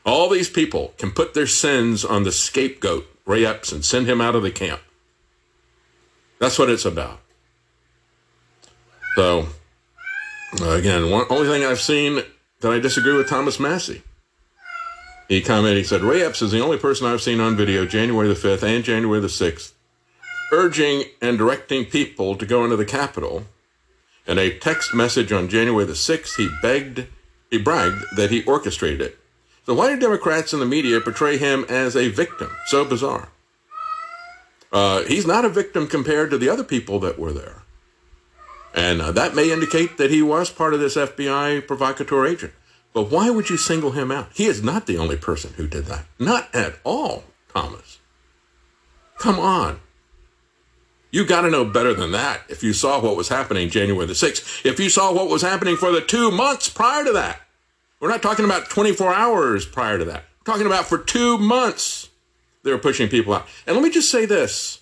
All 0.06 0.28
these 0.28 0.48
people 0.48 0.94
can 0.96 1.10
put 1.10 1.34
their 1.34 1.46
sins 1.46 2.04
on 2.04 2.22
the 2.22 2.32
scapegoat, 2.32 3.06
Ray 3.26 3.44
Epps, 3.44 3.72
and 3.72 3.84
send 3.84 4.06
him 4.06 4.20
out 4.20 4.34
of 4.34 4.42
the 4.42 4.50
camp. 4.50 4.80
That's 6.38 6.58
what 6.58 6.70
it's 6.70 6.86
about. 6.86 7.20
So, 9.14 9.48
uh, 10.61 10.71
again, 10.71 11.11
one 11.11 11.26
only 11.30 11.49
thing 11.49 11.64
I've 11.64 11.80
seen 11.80 12.23
that 12.61 12.73
I 12.73 12.78
disagree 12.78 13.16
with 13.16 13.28
Thomas 13.28 13.61
Massie. 13.61 14.02
He 15.28 15.40
commented, 15.40 15.78
he 15.78 15.85
said, 15.85 16.02
Ray 16.02 16.23
Epps 16.23 16.42
is 16.42 16.50
the 16.50 16.61
only 16.61 16.76
person 16.76 17.07
I've 17.07 17.23
seen 17.23 17.40
on 17.40 17.57
video 17.57 17.87
January 17.87 18.26
the 18.28 18.35
5th 18.35 18.62
and 18.62 18.83
January 18.83 19.21
the 19.21 19.28
6th 19.28 19.73
urging 20.50 21.04
and 21.21 21.38
directing 21.38 21.85
people 21.85 22.37
to 22.37 22.47
go 22.47 22.64
into 22.64 22.76
the 22.76 22.85
Capitol. 22.85 23.45
In 24.26 24.38
a 24.38 24.57
text 24.59 24.95
message 24.95 25.33
on 25.33 25.49
January 25.49 25.85
the 25.85 25.92
6th, 25.92 26.37
he 26.37 26.49
begged, 26.62 27.07
he 27.50 27.59
bragged 27.59 28.04
that 28.16 28.30
he 28.30 28.45
orchestrated 28.45 29.00
it. 29.00 29.19
So 29.66 29.75
why 29.75 29.88
do 29.88 29.99
Democrats 29.99 30.52
and 30.52 30.61
the 30.61 30.66
media 30.66 31.00
portray 31.00 31.37
him 31.37 31.64
as 31.69 31.97
a 31.97 32.09
victim? 32.09 32.50
So 32.66 32.85
bizarre. 32.85 33.28
Uh, 34.73 35.02
he's 35.04 35.26
not 35.26 35.45
a 35.45 35.49
victim 35.49 35.87
compared 35.87 36.30
to 36.30 36.38
the 36.38 36.49
other 36.49 36.64
people 36.64 37.00
that 37.00 37.19
were 37.19 37.33
there. 37.33 37.59
And 38.74 39.02
uh, 39.02 39.12
that 39.12 39.34
may 39.34 39.50
indicate 39.50 39.98
that 39.98 40.10
he 40.10 40.22
was 40.22 40.50
part 40.50 40.74
of 40.74 40.80
this 40.80 40.96
FBI 40.96 41.66
provocateur 41.66 42.26
agent. 42.26 42.52
But 42.92 43.10
why 43.10 43.30
would 43.30 43.50
you 43.50 43.56
single 43.56 43.92
him 43.92 44.10
out? 44.10 44.28
He 44.34 44.46
is 44.46 44.62
not 44.62 44.86
the 44.86 44.98
only 44.98 45.16
person 45.16 45.52
who 45.56 45.66
did 45.66 45.86
that. 45.86 46.04
Not 46.18 46.52
at 46.54 46.74
all, 46.84 47.24
Thomas. 47.52 47.98
Come 49.18 49.38
on. 49.38 49.80
You 51.10 51.26
got 51.26 51.42
to 51.42 51.50
know 51.50 51.64
better 51.64 51.92
than 51.92 52.12
that 52.12 52.42
if 52.48 52.62
you 52.62 52.72
saw 52.72 53.00
what 53.00 53.16
was 53.16 53.28
happening 53.28 53.68
January 53.68 54.06
the 54.06 54.12
6th. 54.12 54.64
If 54.64 54.78
you 54.78 54.88
saw 54.88 55.12
what 55.12 55.28
was 55.28 55.42
happening 55.42 55.76
for 55.76 55.90
the 55.90 56.00
two 56.00 56.30
months 56.30 56.68
prior 56.68 57.04
to 57.04 57.12
that. 57.12 57.40
We're 57.98 58.08
not 58.08 58.22
talking 58.22 58.44
about 58.44 58.70
24 58.70 59.12
hours 59.12 59.66
prior 59.66 59.98
to 59.98 60.04
that. 60.06 60.24
We're 60.38 60.52
talking 60.52 60.66
about 60.66 60.86
for 60.86 60.98
two 60.98 61.36
months 61.36 62.08
they 62.62 62.70
were 62.70 62.78
pushing 62.78 63.08
people 63.08 63.34
out. 63.34 63.46
And 63.66 63.76
let 63.76 63.82
me 63.82 63.90
just 63.90 64.10
say 64.10 64.24
this 64.24 64.80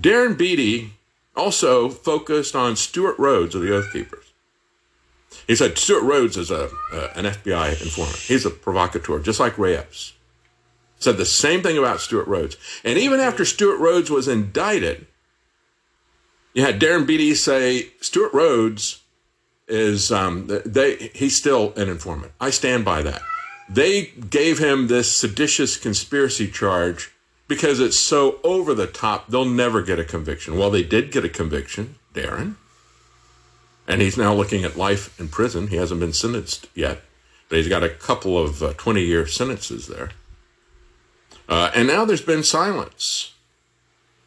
Darren 0.00 0.36
Beattie 0.36 0.94
also 1.36 1.88
focused 1.88 2.54
on 2.54 2.76
Stewart 2.76 3.18
Rhodes 3.18 3.54
of 3.54 3.62
the 3.62 3.74
Oath 3.74 3.92
Keepers. 3.92 4.32
He 5.46 5.56
said 5.56 5.78
Stewart 5.78 6.02
Rhodes 6.02 6.36
is 6.36 6.50
a, 6.50 6.70
uh, 6.92 7.08
an 7.14 7.24
FBI 7.24 7.80
informant. 7.82 8.16
He's 8.16 8.46
a 8.46 8.50
provocateur, 8.50 9.18
just 9.18 9.40
like 9.40 9.58
Ray 9.58 9.76
Epps. 9.76 10.12
Said 10.98 11.16
the 11.16 11.24
same 11.24 11.62
thing 11.62 11.78
about 11.78 12.00
Stewart 12.00 12.28
Rhodes. 12.28 12.56
And 12.84 12.98
even 12.98 13.18
after 13.18 13.44
Stewart 13.44 13.80
Rhodes 13.80 14.10
was 14.10 14.28
indicted, 14.28 15.06
you 16.54 16.62
had 16.62 16.80
Darren 16.80 17.06
Beattie 17.06 17.34
say 17.34 17.90
Stewart 18.00 18.32
Rhodes 18.32 19.00
is 19.68 20.12
um, 20.12 20.48
they 20.66 21.10
he's 21.14 21.36
still 21.36 21.72
an 21.76 21.88
informant. 21.88 22.32
I 22.40 22.50
stand 22.50 22.84
by 22.84 23.02
that. 23.02 23.22
They 23.68 24.06
gave 24.06 24.58
him 24.58 24.88
this 24.88 25.16
seditious 25.16 25.76
conspiracy 25.76 26.48
charge 26.48 27.11
because 27.52 27.80
it's 27.80 27.98
so 27.98 28.38
over 28.42 28.72
the 28.72 28.86
top. 28.86 29.28
They'll 29.28 29.44
never 29.44 29.82
get 29.82 29.98
a 29.98 30.04
conviction. 30.04 30.56
Well, 30.56 30.70
they 30.70 30.82
did 30.82 31.12
get 31.12 31.22
a 31.22 31.28
conviction, 31.28 31.96
Darren. 32.14 32.54
And 33.86 34.00
he's 34.00 34.16
now 34.16 34.32
looking 34.32 34.64
at 34.64 34.78
life 34.78 35.20
in 35.20 35.28
prison. 35.28 35.66
He 35.66 35.76
hasn't 35.76 36.00
been 36.00 36.14
sentenced 36.14 36.66
yet, 36.74 37.02
but 37.50 37.58
he's 37.58 37.68
got 37.68 37.82
a 37.82 37.90
couple 37.90 38.38
of 38.38 38.62
uh, 38.62 38.72
20 38.78 39.02
year 39.02 39.26
sentences 39.26 39.86
there. 39.86 40.12
Uh, 41.46 41.70
and 41.74 41.88
now 41.88 42.06
there's 42.06 42.22
been 42.22 42.42
silence 42.42 43.34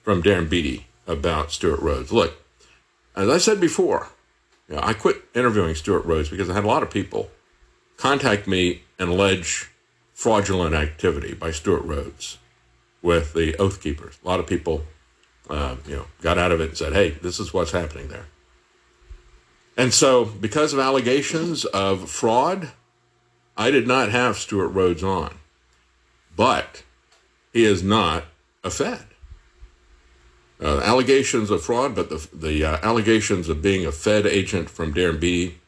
from 0.03 0.21
Darren 0.21 0.47
Beattie 0.47 0.85
about 1.07 1.51
Stewart 1.51 1.79
Rhodes. 1.79 2.11
Look, 2.11 2.35
as 3.15 3.27
I 3.27 3.39
said 3.39 3.59
before, 3.59 4.09
you 4.69 4.75
know, 4.75 4.81
I 4.83 4.93
quit 4.93 5.23
interviewing 5.33 5.73
Stewart 5.73 6.05
Rhodes 6.05 6.29
because 6.29 6.47
I 6.47 6.53
had 6.53 6.63
a 6.63 6.67
lot 6.67 6.83
of 6.83 6.91
people 6.91 7.31
contact 7.97 8.45
me 8.45 8.83
and 8.99 9.09
allege 9.09 9.71
fraudulent 10.13 10.75
activity 10.75 11.33
by 11.33 11.49
Stewart 11.49 11.83
Rhodes 11.85 12.37
with 13.05 13.33
the 13.33 13.55
Oath 13.57 13.83
Keepers. 13.83 14.17
A 14.25 14.27
lot 14.27 14.39
of 14.39 14.47
people, 14.47 14.83
uh, 15.47 15.75
you 15.87 15.95
know, 15.95 16.05
got 16.23 16.39
out 16.39 16.51
of 16.51 16.59
it 16.59 16.69
and 16.69 16.77
said, 16.77 16.93
"Hey, 16.93 17.11
this 17.11 17.39
is 17.39 17.53
what's 17.53 17.71
happening 17.71 18.07
there." 18.07 18.25
And 19.77 19.93
so, 19.93 20.25
because 20.25 20.73
of 20.73 20.79
allegations 20.79 21.65
of 21.65 22.09
fraud, 22.09 22.71
I 23.55 23.69
did 23.69 23.87
not 23.87 24.09
have 24.09 24.37
Stewart 24.37 24.73
Rhodes 24.73 25.03
on, 25.03 25.35
but 26.35 26.81
he 27.53 27.63
is 27.63 27.83
not 27.83 28.25
a 28.63 28.71
Fed. 28.71 29.05
Uh, 30.59 30.79
allegations 30.79 31.51
of 31.51 31.63
fraud, 31.63 31.93
but 31.93 32.09
the 32.09 32.27
the 32.33 32.65
uh, 32.65 32.77
allegations 32.81 33.49
of 33.49 33.61
being 33.61 33.85
a 33.85 33.91
Fed 33.91 34.25
agent 34.25 34.67
from 34.67 34.95
Darren 34.95 35.19
Beattie, 35.19 35.59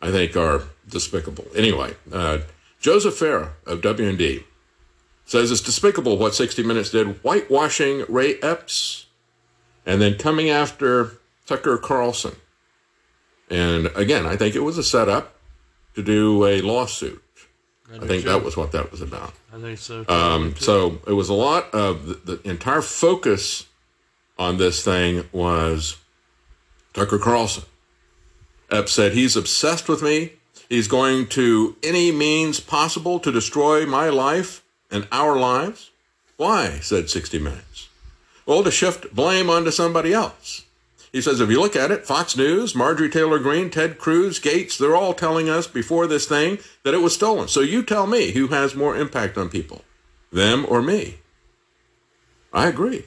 I 0.00 0.12
think, 0.12 0.36
are 0.36 0.62
despicable. 0.88 1.46
Anyway, 1.56 1.96
uh, 2.12 2.38
Joseph 2.78 3.18
Farah 3.18 3.50
of 3.66 3.80
WND 3.80 4.44
says 5.24 5.50
it's 5.50 5.60
despicable 5.60 6.18
what 6.18 6.34
60 6.34 6.62
Minutes 6.62 6.90
did, 6.90 7.22
whitewashing 7.22 8.04
Ray 8.08 8.38
Epps, 8.40 9.06
and 9.86 10.00
then 10.00 10.16
coming 10.16 10.50
after 10.50 11.18
Tucker 11.46 11.78
Carlson. 11.78 12.36
And 13.50 13.86
again, 13.94 14.26
I 14.26 14.36
think 14.36 14.54
it 14.54 14.60
was 14.60 14.78
a 14.78 14.82
setup 14.82 15.34
to 15.94 16.02
do 16.02 16.44
a 16.44 16.60
lawsuit. 16.60 17.22
I, 17.92 17.96
I 17.96 18.06
think 18.06 18.22
too. 18.22 18.30
that 18.30 18.42
was 18.42 18.56
what 18.56 18.72
that 18.72 18.90
was 18.90 19.00
about. 19.00 19.32
I 19.52 19.60
think 19.60 19.78
so. 19.78 20.04
Um, 20.08 20.54
so 20.56 21.00
it 21.06 21.12
was 21.12 21.28
a 21.28 21.34
lot 21.34 21.72
of 21.72 22.06
the, 22.06 22.36
the 22.36 22.50
entire 22.50 22.82
focus 22.82 23.66
on 24.38 24.56
this 24.56 24.82
thing 24.82 25.28
was 25.32 25.96
Tucker 26.92 27.18
Carlson. 27.18 27.64
Epps 28.70 28.92
said 28.92 29.12
he's 29.12 29.36
obsessed 29.36 29.88
with 29.88 30.02
me. 30.02 30.32
He's 30.68 30.88
going 30.88 31.28
to 31.28 31.76
any 31.82 32.10
means 32.10 32.58
possible 32.58 33.20
to 33.20 33.30
destroy 33.30 33.86
my 33.86 34.08
life 34.08 34.63
and 34.90 35.06
our 35.12 35.36
lives. 35.36 35.90
Why? 36.36 36.78
said 36.80 37.10
60 37.10 37.38
Minutes. 37.38 37.88
Well, 38.46 38.62
to 38.62 38.70
shift 38.70 39.14
blame 39.14 39.48
onto 39.48 39.70
somebody 39.70 40.12
else. 40.12 40.64
He 41.12 41.20
says, 41.20 41.40
if 41.40 41.48
you 41.48 41.60
look 41.60 41.76
at 41.76 41.92
it, 41.92 42.04
Fox 42.04 42.36
News, 42.36 42.74
Marjorie 42.74 43.08
Taylor 43.08 43.38
Greene, 43.38 43.70
Ted 43.70 43.98
Cruz, 43.98 44.40
Gaetz, 44.40 44.76
they're 44.76 44.96
all 44.96 45.14
telling 45.14 45.48
us 45.48 45.68
before 45.68 46.08
this 46.08 46.26
thing 46.26 46.58
that 46.82 46.92
it 46.92 47.02
was 47.02 47.14
stolen. 47.14 47.46
So 47.46 47.60
you 47.60 47.84
tell 47.84 48.08
me 48.08 48.32
who 48.32 48.48
has 48.48 48.74
more 48.74 48.96
impact 48.96 49.38
on 49.38 49.48
people, 49.48 49.82
them 50.32 50.66
or 50.68 50.82
me. 50.82 51.18
I 52.52 52.66
agree. 52.66 53.04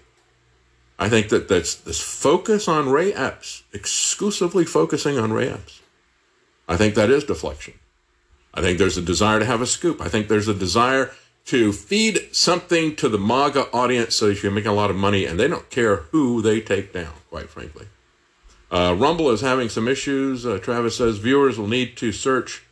I 0.98 1.10
think 1.10 1.30
that 1.30 1.48
that's 1.48 1.76
this 1.76 2.00
focus 2.02 2.68
on 2.68 2.90
Ray 2.90 3.14
Epps, 3.14 3.64
exclusively 3.74 4.66
focusing 4.66 5.20
on 5.20 5.34
Ray 5.34 5.50
Epps. 5.50 5.82
I 6.68 6.78
think 6.78 6.96
that 6.96 7.10
is 7.10 7.24
deflection. 7.26 7.76
I 8.54 8.62
think 8.62 8.78
there's 8.78 8.98
a 8.98 9.02
desire 9.02 9.40
to 9.40 9.46
have 9.46 9.62
a 9.62 9.68
scoop. 9.68 10.02
I 10.02 10.08
think 10.08 10.28
there's 10.28 10.48
a 10.48 10.54
desire 10.54 11.12
to 11.48 11.72
feed 11.72 12.20
something 12.32 12.96
to 12.98 13.10
the 13.10 13.18
MAGA 13.18 13.72
audience 13.74 14.16
so 14.16 14.28
that 14.28 14.44
you're 14.44 14.52
making 14.52 14.72
a 14.72 14.74
lot 14.74 14.90
of 14.90 14.96
money, 14.96 15.26
and 15.26 15.40
they 15.40 15.48
don't 15.48 15.70
care 15.70 15.98
who 16.12 16.42
they 16.42 16.60
take 16.62 16.94
down, 16.94 17.14
quite 17.30 17.50
frankly. 17.50 17.88
Uh, 18.70 18.96
Rumble 18.98 19.30
is 19.30 19.42
having 19.42 19.70
some 19.70 19.88
issues. 19.88 20.46
Uh, 20.46 20.60
Travis 20.62 20.98
says 20.98 21.18
viewers 21.20 21.58
will 21.58 21.68
need 21.68 21.96
to 21.98 22.12
search 22.12 22.66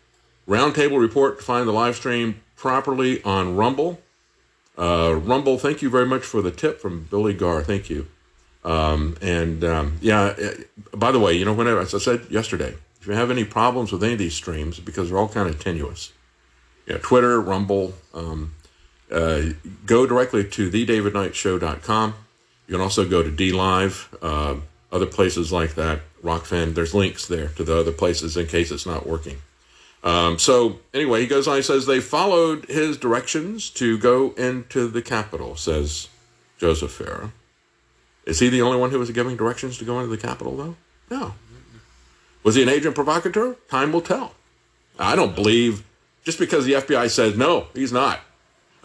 Roundtable 0.48 1.00
Report 1.00 1.40
to 1.40 1.44
find 1.44 1.68
the 1.68 1.72
live 1.72 1.96
stream 1.96 2.42
properly 2.58 3.24
on 3.24 3.56
Rumble. 3.56 4.02
Uh, 4.78 5.16
Rumble, 5.24 5.58
thank 5.58 5.82
you 5.82 5.90
very 5.90 6.06
much 6.06 6.24
for 6.24 6.42
the 6.42 6.52
tip 6.52 6.82
from 6.82 7.08
Billy 7.10 7.34
Garr. 7.34 7.64
Thank 7.64 7.90
you. 7.90 8.08
Um, 8.66 9.16
and 9.22 9.64
um, 9.64 10.00
yeah, 10.02 10.22
uh, 10.22 10.98
by 10.98 11.14
the 11.14 11.20
way, 11.20 11.34
you 11.34 11.46
know, 11.46 11.54
whenever, 11.54 11.80
as 11.80 11.94
I 11.94 12.00
said 12.00 12.26
yesterday, 12.30 12.76
if 13.00 13.08
you 13.08 13.14
have 13.14 13.32
any 13.32 13.46
problems 13.46 13.94
with 13.94 14.04
any 14.04 14.14
of 14.14 14.20
these 14.20 14.34
streams, 14.34 14.80
because 14.82 15.10
they're 15.10 15.18
all 15.18 15.30
kind 15.30 15.48
of 15.48 15.64
tenuous, 15.64 16.12
yeah, 16.88 16.98
Twitter, 16.98 17.40
Rumble, 17.40 17.94
um, 18.14 18.54
uh, 19.12 19.42
go 19.86 20.06
directly 20.06 20.44
to 20.44 20.70
thedavidknightshow.com. 20.70 22.14
You 22.68 22.74
can 22.74 22.82
also 22.82 23.08
go 23.08 23.22
to 23.22 23.30
DLive, 23.30 24.08
uh, 24.22 24.60
other 24.92 25.06
places 25.06 25.52
like 25.52 25.76
that, 25.76 26.02
Rokfin. 26.24 26.74
There's 26.74 26.94
links 26.94 27.28
there 27.28 27.50
to 27.50 27.64
the 27.64 27.78
other 27.78 27.92
places 27.92 28.38
in 28.38 28.48
case 28.48 28.72
it's 28.72 28.86
not 28.86 29.06
working. 29.06 29.38
Um, 30.04 30.38
so 30.38 30.80
anyway, 30.94 31.22
he 31.22 31.28
goes 31.28 31.48
on. 31.48 31.58
He 31.58 31.62
says 31.64 31.86
they 31.86 32.00
followed 32.00 32.66
his 32.66 32.98
directions 32.98 33.70
to 33.72 33.98
go 33.98 34.32
into 34.32 34.88
the 34.88 35.02
Capitol. 35.02 35.56
Says 35.56 36.10
Joseph 36.60 36.98
Farah. 36.98 37.32
Is 38.26 38.40
he 38.40 38.50
the 38.50 38.62
only 38.62 38.78
one 38.78 38.92
who 38.92 39.00
was 39.00 39.12
giving 39.12 39.36
directions 39.36 39.78
to 39.78 39.86
go 39.86 40.00
into 40.00 40.10
the 40.10 40.22
Capitol, 40.22 40.56
though? 40.58 40.76
No. 41.10 41.34
Was 42.44 42.56
he 42.56 42.64
an 42.64 42.70
agent 42.70 42.96
provocateur? 42.96 43.56
Time 43.70 43.92
will 43.92 44.02
tell. 44.02 44.34
I 44.98 45.16
don't 45.16 45.36
believe 45.36 45.84
just 46.24 46.40
because 46.40 46.66
the 46.66 46.74
FBI 46.74 47.10
says 47.10 47.36
no, 47.36 47.68
he's 47.74 47.92
not. 47.92 48.20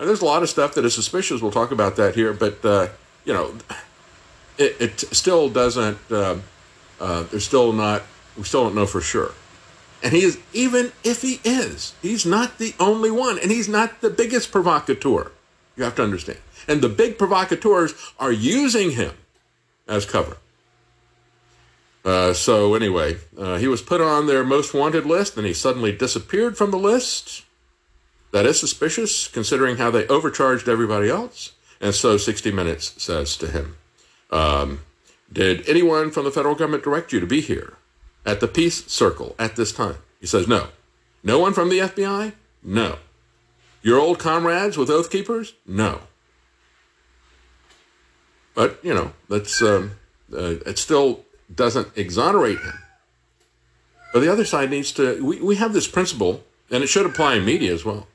And 0.01 0.09
there's 0.09 0.23
a 0.23 0.25
lot 0.25 0.43
of 0.43 0.49
stuff 0.49 0.75
that 0.75 0.85
is 0.87 0.95
suspicious. 0.95 1.43
We'll 1.43 1.53
talk 1.53 1.73
about 1.73 1.97
that 1.97 2.15
here, 2.15 2.33
but 2.33 2.65
uh, 2.65 2.89
you 3.27 3.35
know, 3.35 3.55
it, 4.57 4.77
it 4.81 5.01
still 5.15 5.51
doesn't. 5.51 5.99
Uh, 6.11 6.39
uh, 6.99 7.25
there's 7.25 7.45
still 7.45 7.75
not. 7.75 8.03
We 8.35 8.45
still 8.45 8.65
don't 8.65 8.75
know 8.75 8.87
for 8.87 9.03
sure. 9.03 9.33
And 10.03 10.15
he 10.15 10.23
is 10.23 10.39
even 10.55 10.93
if 11.05 11.21
he 11.21 11.39
is, 11.45 11.95
he's 12.01 12.25
not 12.25 12.57
the 12.57 12.75
only 12.81 13.11
one, 13.11 13.39
and 13.39 13.51
he's 13.51 13.69
not 13.69 14.01
the 14.01 14.09
biggest 14.09 14.51
provocateur. 14.51 15.33
You 15.77 15.85
have 15.85 15.97
to 15.97 16.03
understand. 16.03 16.39
And 16.67 16.81
the 16.81 16.89
big 16.89 17.19
provocateurs 17.19 17.93
are 18.19 18.33
using 18.33 18.93
him 18.93 19.13
as 19.87 20.07
cover. 20.07 20.39
Uh, 22.07 22.33
so 22.33 22.75
anyway, 22.75 23.19
uh, 23.37 23.59
he 23.59 23.69
was 23.69 23.83
put 23.83 24.01
on 24.01 24.27
their 24.27 24.45
most 24.45 24.73
wanted 24.73 25.05
list, 25.05 25.37
and 25.37 25.47
he 25.47 25.53
suddenly 25.53 25.93
disappeared 25.93 26.57
from 26.57 26.71
the 26.71 26.79
list. 26.79 27.45
That 28.33 28.47
is 28.47 28.61
suspicious, 28.61 29.27
considering 29.27 29.77
how 29.77 29.91
they 29.91 30.07
overcharged 30.07 30.69
everybody 30.69 31.09
else. 31.09 31.53
And 31.81 31.95
so 31.95 32.17
60 32.17 32.53
Minutes 32.53 33.03
says 33.03 33.37
to 33.39 33.51
him, 33.51 33.77
um, 34.31 34.81
Did 35.33 35.69
anyone 35.69 36.11
from 36.11 36.25
the 36.25 36.31
federal 36.31 36.55
government 36.55 36.85
direct 36.85 37.13
you 37.13 37.21
to 37.21 37.27
be 37.27 37.41
here 37.41 37.75
at 38.25 38.41
the 38.41 38.49
Peace 38.49 38.87
Circle 38.87 39.35
at 39.39 39.57
this 39.57 39.73
time? 39.73 39.97
He 40.21 40.27
says, 40.27 40.47
No. 40.47 40.69
No 41.23 41.39
one 41.39 41.53
from 41.53 41.69
the 41.69 41.81
FBI? 41.81 42.33
No. 42.63 42.99
Your 43.83 43.99
old 43.99 44.19
comrades 44.19 44.77
with 44.77 44.91
Oath 44.91 45.11
Keepers? 45.11 45.55
No. 45.67 46.03
But, 48.55 48.79
you 48.83 48.95
know, 48.95 49.13
that's, 49.29 49.61
um, 49.63 49.93
uh, 50.33 50.57
it 50.67 50.79
still 50.79 51.25
doesn't 51.55 51.97
exonerate 51.97 52.59
him. 52.59 52.79
But 54.13 54.21
the 54.21 54.33
other 54.33 54.45
side 54.45 54.71
needs 54.71 54.93
to, 54.93 55.25
we, 55.25 55.41
we 55.41 55.57
have 55.57 55.73
this 55.73 55.87
principle, 55.89 56.45
and 56.71 56.83
it 56.83 56.89
should 56.89 57.07
apply 57.07 57.37
in 57.37 57.45
media 57.45 57.73
as 57.73 57.85
well 57.85 58.07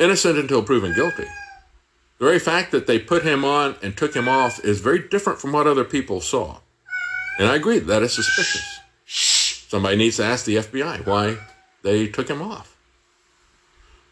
innocent 0.00 0.38
until 0.38 0.62
proven 0.62 0.94
guilty. 0.94 1.26
The 2.18 2.24
very 2.26 2.38
fact 2.38 2.72
that 2.72 2.86
they 2.86 2.98
put 2.98 3.22
him 3.22 3.44
on 3.44 3.76
and 3.82 3.96
took 3.96 4.14
him 4.14 4.28
off 4.28 4.62
is 4.64 4.80
very 4.80 4.98
different 4.98 5.38
from 5.38 5.52
what 5.52 5.66
other 5.66 5.84
people 5.84 6.20
saw. 6.20 6.58
And 7.38 7.48
I 7.48 7.56
agree, 7.56 7.78
that 7.78 8.02
is 8.02 8.12
suspicious. 8.12 8.80
Somebody 9.06 9.96
needs 9.96 10.16
to 10.16 10.24
ask 10.24 10.44
the 10.44 10.56
FBI 10.56 11.06
why 11.06 11.38
they 11.82 12.08
took 12.08 12.28
him 12.28 12.42
off. 12.42 12.76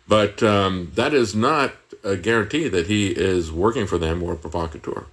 But 0.07 0.42
um, 0.42 0.92
that 0.94 1.12
is 1.12 1.35
not 1.35 1.74
a 2.03 2.16
guarantee 2.16 2.68
that 2.68 2.87
he 2.87 3.09
is 3.09 3.53
working 3.53 3.87
for 3.87 3.98
them 3.98 4.22
or 4.22 4.33
a 4.33 4.37
provocateur. 4.37 5.05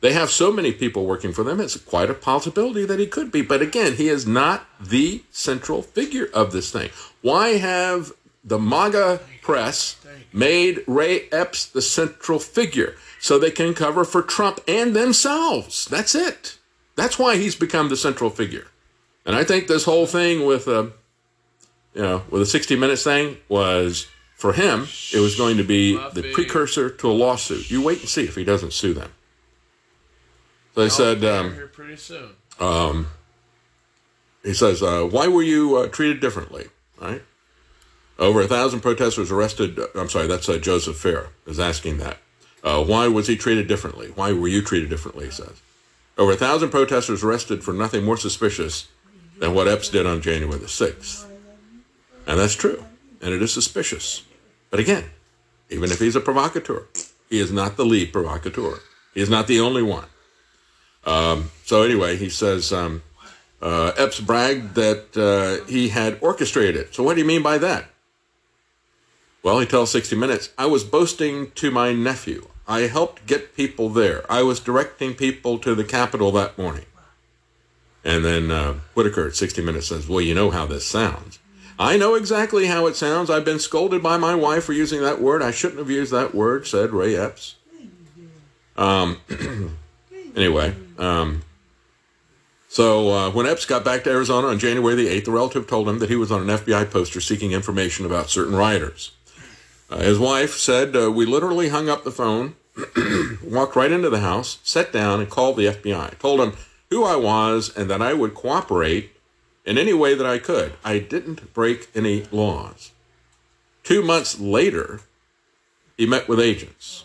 They 0.00 0.12
have 0.12 0.30
so 0.30 0.52
many 0.52 0.72
people 0.72 1.06
working 1.06 1.32
for 1.32 1.44
them, 1.44 1.60
it's 1.60 1.76
quite 1.76 2.10
a 2.10 2.14
possibility 2.14 2.84
that 2.84 2.98
he 2.98 3.06
could 3.06 3.32
be. 3.32 3.42
But 3.42 3.62
again, 3.62 3.94
he 3.96 4.08
is 4.08 4.26
not 4.26 4.66
the 4.80 5.24
central 5.30 5.82
figure 5.82 6.28
of 6.32 6.52
this 6.52 6.70
thing. 6.70 6.90
Why 7.22 7.56
have 7.56 8.12
the 8.42 8.58
MAGA 8.58 9.20
press 9.44 9.96
made 10.32 10.82
Ray 10.86 11.28
Epps 11.30 11.66
the 11.66 11.82
central 11.82 12.38
figure 12.38 12.96
so 13.20 13.38
they 13.38 13.50
can 13.50 13.74
cover 13.74 14.04
for 14.04 14.22
Trump 14.22 14.60
and 14.66 14.96
themselves? 14.96 15.84
That's 15.84 16.14
it. 16.14 16.58
That's 16.96 17.18
why 17.18 17.36
he's 17.36 17.54
become 17.54 17.88
the 17.88 17.96
central 17.96 18.30
figure. 18.30 18.66
And 19.26 19.36
I 19.36 19.44
think 19.44 19.68
this 19.68 19.84
whole 19.84 20.06
thing 20.06 20.46
with 20.46 20.66
a, 20.66 20.78
uh, 20.78 20.90
you 21.94 22.02
know, 22.02 22.22
with 22.30 22.42
a 22.42 22.46
60 22.46 22.76
minutes 22.76 23.04
thing 23.04 23.36
was 23.48 24.08
for 24.34 24.52
him, 24.52 24.88
it 25.12 25.20
was 25.20 25.36
going 25.36 25.58
to 25.58 25.64
be 25.64 25.96
the 26.12 26.30
precursor 26.34 26.90
to 26.90 27.10
a 27.10 27.12
lawsuit. 27.12 27.70
You 27.70 27.82
wait 27.82 28.00
and 28.00 28.08
see 28.08 28.24
if 28.24 28.34
he 28.34 28.44
doesn't 28.44 28.72
sue 28.72 28.94
them. 28.94 29.12
So 30.74 30.80
they 30.82 30.88
said, 30.88 31.24
um, 31.24 31.54
here 31.54 31.68
pretty 31.68 31.96
soon. 31.96 32.30
Um, 32.58 33.06
he 34.42 34.54
says, 34.54 34.82
uh, 34.82 35.04
why 35.04 35.28
were 35.28 35.42
you 35.42 35.76
uh, 35.76 35.88
treated 35.88 36.20
differently? 36.20 36.66
Right? 37.00 37.22
Over 38.18 38.42
a 38.42 38.48
thousand 38.48 38.80
protesters 38.80 39.32
arrested. 39.32 39.78
Uh, 39.78 39.86
I'm 39.94 40.08
sorry, 40.08 40.26
that's 40.26 40.48
uh, 40.48 40.58
Joseph 40.58 40.96
Fair 40.96 41.28
is 41.46 41.58
asking 41.58 41.98
that. 41.98 42.18
Uh, 42.62 42.82
why 42.82 43.08
was 43.08 43.26
he 43.26 43.36
treated 43.36 43.68
differently? 43.68 44.08
Why 44.14 44.32
were 44.32 44.48
you 44.48 44.62
treated 44.62 44.88
differently? 44.88 45.26
He 45.26 45.30
says. 45.30 45.60
Over 46.16 46.32
a 46.32 46.36
thousand 46.36 46.70
protesters 46.70 47.24
arrested 47.24 47.64
for 47.64 47.74
nothing 47.74 48.04
more 48.04 48.16
suspicious 48.16 48.88
than 49.38 49.52
what 49.52 49.66
Epps 49.66 49.88
did 49.88 50.06
on 50.06 50.20
January 50.20 50.58
the 50.58 50.66
6th. 50.66 51.26
And 52.26 52.38
that's 52.38 52.54
true. 52.54 52.84
And 53.20 53.34
it 53.34 53.42
is 53.42 53.52
suspicious. 53.52 54.22
But 54.70 54.80
again, 54.80 55.04
even 55.70 55.90
if 55.90 55.98
he's 55.98 56.16
a 56.16 56.20
provocateur, 56.20 56.84
he 57.28 57.40
is 57.40 57.50
not 57.50 57.76
the 57.76 57.84
lead 57.84 58.12
provocateur. 58.12 58.78
He 59.12 59.20
is 59.20 59.28
not 59.28 59.46
the 59.46 59.60
only 59.60 59.82
one. 59.82 60.06
Um, 61.04 61.50
so 61.64 61.82
anyway, 61.82 62.16
he 62.16 62.28
says 62.28 62.72
um, 62.72 63.02
uh, 63.60 63.92
Epps 63.96 64.20
bragged 64.20 64.74
that 64.74 65.16
uh, 65.16 65.64
he 65.68 65.88
had 65.88 66.18
orchestrated 66.20 66.76
it. 66.76 66.94
So 66.94 67.02
what 67.02 67.14
do 67.14 67.20
you 67.20 67.26
mean 67.26 67.42
by 67.42 67.58
that? 67.58 67.86
Well, 69.44 69.60
he 69.60 69.66
tells 69.66 69.90
60 69.92 70.16
Minutes, 70.16 70.48
I 70.56 70.64
was 70.64 70.84
boasting 70.84 71.50
to 71.52 71.70
my 71.70 71.92
nephew. 71.92 72.48
I 72.66 72.80
helped 72.82 73.26
get 73.26 73.54
people 73.54 73.90
there. 73.90 74.24
I 74.32 74.42
was 74.42 74.58
directing 74.58 75.12
people 75.12 75.58
to 75.58 75.74
the 75.74 75.84
Capitol 75.84 76.32
that 76.32 76.56
morning. 76.56 76.86
And 78.02 78.24
then 78.24 78.50
uh, 78.50 78.80
Whitaker 78.94 79.28
at 79.28 79.36
60 79.36 79.60
Minutes 79.60 79.88
says, 79.88 80.08
Well, 80.08 80.22
you 80.22 80.34
know 80.34 80.50
how 80.50 80.64
this 80.64 80.86
sounds. 80.86 81.38
I 81.78 81.98
know 81.98 82.14
exactly 82.14 82.66
how 82.66 82.86
it 82.86 82.96
sounds. 82.96 83.28
I've 83.28 83.44
been 83.44 83.58
scolded 83.58 84.02
by 84.02 84.16
my 84.16 84.34
wife 84.34 84.64
for 84.64 84.72
using 84.72 85.02
that 85.02 85.20
word. 85.20 85.42
I 85.42 85.50
shouldn't 85.50 85.78
have 85.78 85.90
used 85.90 86.12
that 86.12 86.34
word, 86.34 86.66
said 86.66 86.92
Ray 86.92 87.14
Epps. 87.14 87.56
Um, 88.76 89.20
anyway, 90.36 90.74
um, 90.98 91.42
so 92.68 93.10
uh, 93.10 93.30
when 93.30 93.46
Epps 93.46 93.66
got 93.66 93.84
back 93.84 94.04
to 94.04 94.10
Arizona 94.10 94.48
on 94.48 94.58
January 94.58 94.94
the 94.94 95.08
8th, 95.08 95.24
the 95.26 95.32
relative 95.32 95.66
told 95.66 95.88
him 95.88 95.98
that 95.98 96.08
he 96.08 96.16
was 96.16 96.32
on 96.32 96.48
an 96.48 96.58
FBI 96.58 96.90
poster 96.90 97.20
seeking 97.20 97.52
information 97.52 98.06
about 98.06 98.30
certain 98.30 98.54
rioters. 98.54 99.12
Uh, 99.94 100.00
his 100.00 100.18
wife 100.18 100.54
said, 100.54 100.96
uh, 100.96 101.10
We 101.10 101.24
literally 101.24 101.68
hung 101.68 101.88
up 101.88 102.02
the 102.02 102.10
phone, 102.10 102.56
walked 103.44 103.76
right 103.76 103.92
into 103.92 104.10
the 104.10 104.20
house, 104.20 104.58
sat 104.64 104.92
down, 104.92 105.20
and 105.20 105.30
called 105.30 105.56
the 105.56 105.66
FBI. 105.66 106.18
Told 106.18 106.40
him 106.40 106.54
who 106.90 107.04
I 107.04 107.14
was 107.14 107.74
and 107.76 107.88
that 107.90 108.02
I 108.02 108.12
would 108.12 108.34
cooperate 108.34 109.12
in 109.64 109.78
any 109.78 109.92
way 109.92 110.14
that 110.14 110.26
I 110.26 110.38
could. 110.38 110.72
I 110.84 110.98
didn't 110.98 111.54
break 111.54 111.88
any 111.94 112.24
laws. 112.32 112.90
Two 113.84 114.02
months 114.02 114.40
later, 114.40 115.00
he 115.96 116.06
met 116.06 116.26
with 116.26 116.40
agents. 116.40 117.04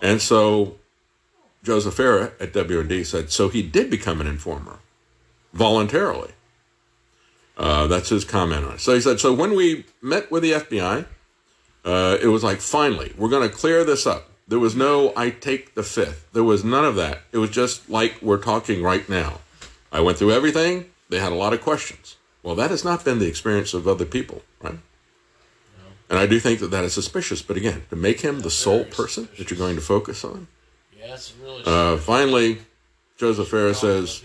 And 0.00 0.22
so 0.22 0.76
Joseph 1.64 1.96
Farah 1.96 2.32
at 2.40 2.52
WND 2.52 3.04
said, 3.04 3.32
so 3.32 3.48
he 3.48 3.62
did 3.62 3.90
become 3.90 4.20
an 4.20 4.28
informer 4.28 4.78
voluntarily. 5.52 6.30
Uh, 7.56 7.88
that's 7.88 8.10
his 8.10 8.24
comment 8.24 8.64
on 8.64 8.74
it. 8.74 8.80
So 8.80 8.94
he 8.94 9.00
said, 9.00 9.18
so 9.18 9.34
when 9.34 9.56
we 9.56 9.86
met 10.00 10.30
with 10.30 10.44
the 10.44 10.52
FBI, 10.52 11.06
uh, 11.84 12.18
it 12.20 12.26
was 12.26 12.44
like, 12.44 12.60
finally, 12.60 13.12
we're 13.16 13.28
going 13.28 13.48
to 13.48 13.54
clear 13.54 13.84
this 13.84 14.06
up. 14.06 14.30
There 14.48 14.58
was 14.58 14.74
no, 14.74 15.12
I 15.16 15.30
take 15.30 15.74
the 15.74 15.82
fifth. 15.82 16.26
There 16.32 16.44
was 16.44 16.64
none 16.64 16.84
of 16.84 16.96
that. 16.96 17.20
It 17.32 17.38
was 17.38 17.50
just 17.50 17.88
like 17.88 18.20
we're 18.20 18.42
talking 18.42 18.82
right 18.82 19.08
now. 19.08 19.38
I 19.92 20.00
went 20.00 20.18
through 20.18 20.32
everything. 20.32 20.86
They 21.08 21.20
had 21.20 21.32
a 21.32 21.36
lot 21.36 21.52
of 21.52 21.60
questions. 21.60 22.16
Well, 22.42 22.54
that 22.56 22.70
has 22.70 22.84
not 22.84 23.04
been 23.04 23.18
the 23.18 23.28
experience 23.28 23.74
of 23.74 23.86
other 23.86 24.04
people, 24.04 24.42
right? 24.60 24.78
And 26.08 26.18
I 26.18 26.26
do 26.26 26.40
think 26.40 26.58
that 26.60 26.72
that 26.72 26.82
is 26.82 26.92
suspicious. 26.92 27.42
But 27.42 27.56
again, 27.56 27.84
to 27.90 27.96
make 27.96 28.20
him 28.20 28.40
the 28.40 28.50
sole 28.50 28.84
person 28.84 29.28
that 29.38 29.50
you're 29.50 29.58
going 29.58 29.76
to 29.76 29.82
focus 29.82 30.24
on. 30.24 30.48
really 31.40 31.62
uh, 31.64 31.96
finally, 31.98 32.58
Joseph 33.16 33.50
Farah 33.50 33.74
says, 33.74 34.22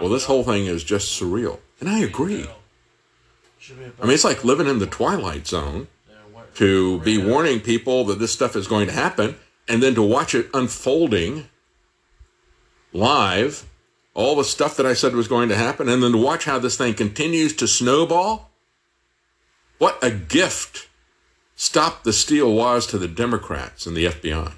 well, 0.00 0.10
this 0.10 0.24
whole 0.24 0.42
thing 0.42 0.66
is 0.66 0.82
just 0.82 1.20
surreal. 1.20 1.60
And 1.78 1.88
I 1.88 2.00
agree. 2.00 2.48
I 3.70 4.04
mean, 4.04 4.14
it's 4.14 4.24
like 4.24 4.42
living 4.42 4.66
in 4.66 4.80
the 4.80 4.86
Twilight 4.86 5.46
Zone 5.46 5.86
to 6.54 7.00
be 7.00 7.18
warning 7.18 7.60
people 7.60 8.04
that 8.04 8.18
this 8.18 8.32
stuff 8.32 8.56
is 8.56 8.66
going 8.66 8.86
to 8.86 8.92
happen 8.92 9.36
and 9.68 9.82
then 9.82 9.94
to 9.94 10.02
watch 10.02 10.34
it 10.34 10.48
unfolding 10.52 11.48
live, 12.92 13.66
all 14.14 14.36
the 14.36 14.44
stuff 14.44 14.76
that 14.76 14.86
I 14.86 14.94
said 14.94 15.14
was 15.14 15.28
going 15.28 15.48
to 15.48 15.56
happen, 15.56 15.88
and 15.88 16.02
then 16.02 16.12
to 16.12 16.18
watch 16.18 16.44
how 16.44 16.58
this 16.58 16.76
thing 16.76 16.94
continues 16.94 17.54
to 17.56 17.66
snowball. 17.66 18.50
What 19.78 19.98
a 20.02 20.10
gift 20.10 20.88
Stop 21.62 22.02
the 22.02 22.12
Steal 22.12 22.52
was 22.52 22.88
to 22.88 22.98
the 22.98 23.06
Democrats 23.06 23.86
and 23.86 23.96
the 23.96 24.06
FBI. 24.06 24.54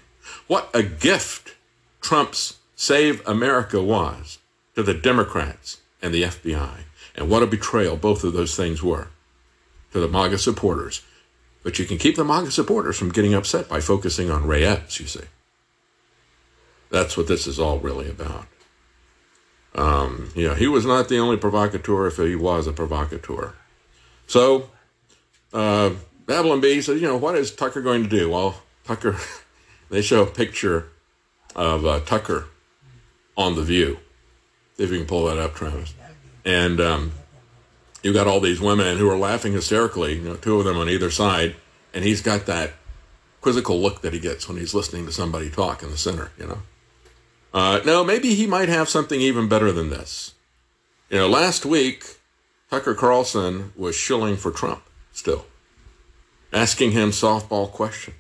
What 0.47 0.71
a 0.73 0.83
gift 0.83 1.55
Trump's 2.01 2.59
Save 2.77 3.21
America 3.29 3.83
was 3.83 4.39
to 4.75 4.83
the 4.83 4.95
Democrats 4.95 5.83
and 6.01 6.15
the 6.15 6.23
FBI. 6.23 6.85
And 7.15 7.29
what 7.29 7.43
a 7.43 7.47
betrayal 7.47 7.99
both 7.99 8.25
of 8.25 8.33
those 8.33 8.57
things 8.57 8.83
were 8.83 9.09
to 9.93 10.01
the 10.01 10.09
MAGA 10.09 10.39
supporters 10.39 11.03
but 11.65 11.79
you 11.79 11.87
can 11.87 11.99
keep 11.99 12.15
the 12.15 12.25
MAGA 12.25 12.53
supporters 12.53 12.97
from 12.97 13.11
getting 13.11 13.35
upset 13.35 13.69
by 13.69 13.81
focusing 13.81 14.31
on 14.31 14.47
Ray 14.47 14.65
Epps, 14.65 15.01
you 15.01 15.07
see. 15.07 15.25
That's 16.91 17.17
what 17.17 17.27
this 17.27 17.49
is 17.49 17.59
all 17.59 17.81
really 17.81 18.09
about. 18.09 18.47
Um, 19.75 20.31
know, 20.47 20.55
he 20.55 20.69
was 20.69 20.87
not 20.87 21.09
the 21.09 21.19
only 21.19 21.37
provocateur 21.37 22.07
if 22.07 22.19
he 22.19 22.37
was 22.37 22.69
a 22.69 22.73
provocateur. 22.73 23.55
So, 24.29 24.71
uh, 25.53 25.91
Babylon 26.27 26.61
Bee 26.61 26.81
says, 26.81 27.01
you 27.01 27.09
know, 27.09 27.17
what 27.17 27.35
is 27.35 27.51
Tucker 27.51 27.83
going 27.83 28.05
to 28.05 28.09
do? 28.09 28.31
Well, 28.31 28.63
Tucker, 28.85 29.17
they 29.91 30.03
show 30.03 30.23
a 30.23 30.27
picture 30.27 30.91
of 31.57 31.85
uh, 31.85 32.01
Tucker 32.01 32.47
on 33.37 33.57
The 33.57 33.63
View. 33.63 33.99
If 34.79 34.91
you 34.91 34.99
can 34.99 35.07
pull 35.07 35.27
that 35.27 35.39
up, 35.39 35.55
Travis. 35.55 35.95
And 36.45 36.81
um, 36.81 37.13
you've 38.05 38.15
got 38.15 38.29
all 38.29 38.39
these 38.39 38.61
women 38.61 38.99
who 38.99 39.11
are 39.11 39.17
laughing 39.17 39.55
hysterically, 39.55 40.17
you 40.17 40.23
know, 40.23 40.37
two 40.37 40.59
of 40.59 40.65
them 40.67 40.77
on 40.77 40.89
either 40.89 41.11
side, 41.11 41.57
and 41.93 42.05
he's 42.05 42.21
got 42.21 42.47
that 42.47 42.75
quizzical 43.41 43.81
look 43.81 44.03
that 44.03 44.13
he 44.13 44.21
gets 44.21 44.47
when 44.47 44.59
he's 44.59 44.75
listening 44.75 45.07
to 45.07 45.13
somebody 45.13 45.51
talk 45.51 45.83
in 45.83 45.91
the 45.91 45.97
center, 45.97 46.31
you 46.39 46.47
know. 46.47 46.59
Uh, 47.53 47.81
no, 47.85 48.05
maybe 48.05 48.35
he 48.35 48.47
might 48.47 48.69
have 48.69 48.89
something 48.89 49.21
even 49.21 49.49
better 49.49 49.73
than 49.73 49.89
this. 49.89 50.35
You 51.09 51.19
know, 51.19 51.29
last 51.29 51.65
week, 51.65 52.19
Tucker 52.71 52.95
Carlson 52.95 53.73
was 53.77 53.97
shilling 53.97 54.37
for 54.37 54.51
Trump 54.51 54.83
still, 55.13 55.47
asking 56.53 56.91
him 56.91 57.11
softball 57.11 57.71
questions, 57.71 58.17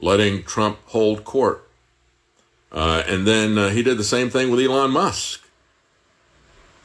letting 0.00 0.44
Trump 0.44 0.78
hold 0.86 1.24
court. 1.24 1.68
Uh, 2.70 3.02
and 3.06 3.26
then 3.26 3.58
uh, 3.58 3.68
he 3.70 3.82
did 3.82 3.98
the 3.98 4.04
same 4.04 4.30
thing 4.30 4.50
with 4.50 4.60
Elon 4.60 4.90
Musk. 4.90 5.42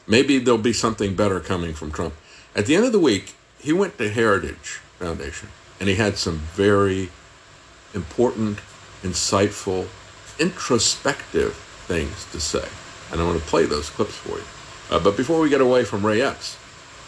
Maybe 0.08 0.38
there'll 0.38 0.58
be 0.58 0.72
something 0.72 1.14
better 1.14 1.38
coming 1.38 1.74
from 1.74 1.92
Trump. 1.92 2.14
At 2.56 2.64
the 2.64 2.74
end 2.74 2.86
of 2.86 2.92
the 2.92 2.98
week, 2.98 3.34
he 3.60 3.74
went 3.74 3.98
to 3.98 4.08
Heritage 4.08 4.80
Foundation 4.98 5.50
and 5.78 5.88
he 5.88 5.96
had 5.96 6.16
some 6.16 6.38
very 6.54 7.10
important, 7.94 8.60
insightful, 9.02 9.86
introspective 10.38 11.54
things 11.54 12.24
to 12.32 12.40
say. 12.40 12.66
And 13.12 13.20
I 13.20 13.24
want 13.24 13.38
to 13.38 13.46
play 13.46 13.66
those 13.66 13.90
clips 13.90 14.16
for 14.16 14.38
you. 14.38 14.44
Uh, 14.90 14.98
but 14.98 15.16
before 15.16 15.40
we 15.40 15.50
get 15.50 15.60
away 15.60 15.84
from 15.84 16.04
Ray 16.04 16.22
Epps, 16.22 16.56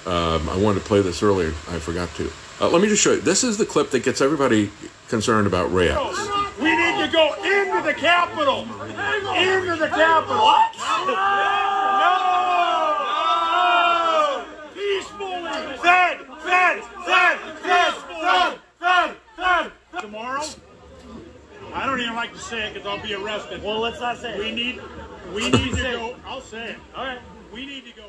um, 0.07 0.49
I 0.49 0.57
wanted 0.57 0.81
to 0.81 0.87
play 0.87 1.01
this 1.01 1.23
earlier. 1.23 1.49
I 1.69 1.79
forgot 1.79 2.15
to. 2.17 2.31
Uh, 2.61 2.69
let 2.69 2.83
me 2.83 2.89
just 2.89 3.03
show 3.03 3.13
you. 3.13 3.21
This 3.21 3.43
is 3.43 3.57
the 3.57 3.67
clip 3.67 3.91
that 3.91 4.03
gets 4.03 4.21
everybody 4.21 4.71
concerned 5.09 5.47
about 5.47 5.73
Ray 5.73 5.89
Epps. 5.89 6.19
We 6.59 6.77
need 6.77 7.07
to 7.07 7.11
go 7.11 7.35
into 7.43 7.83
the 7.83 7.95
Capitol. 7.95 8.63
Into 8.63 9.77
the 9.77 9.89
Capitol. 9.89 10.37
What? 10.37 10.77
No! 11.07 11.61
Fed, 15.83 16.19
fed, 16.43 16.83
fed, 17.05 17.39
fed, 17.63 17.95
fed, 17.95 18.59
fed, 18.79 19.17
fed. 19.37 19.73
Tomorrow, 20.01 20.45
I 21.75 21.87
don't 21.87 22.01
even 22.01 22.15
like 22.15 22.33
to 22.33 22.39
say 22.39 22.69
it 22.69 22.75
because 22.75 22.87
I'll 22.87 23.03
be 23.03 23.15
arrested. 23.15 23.63
Well, 23.63 23.81
let's 23.81 24.01
not 24.01 24.19
say 24.19 24.35
it. 24.35 24.39
We 24.39 24.53
need, 24.53 24.81
we 25.35 25.51
need 25.51 25.75
to 25.77 25.83
go. 25.83 26.17
I'll 26.25 26.41
say 26.41 26.71
it. 26.71 26.77
All 26.95 27.05
right. 27.05 27.21
We 27.53 27.67
need 27.67 27.85
to 27.87 27.93
go 27.93 28.05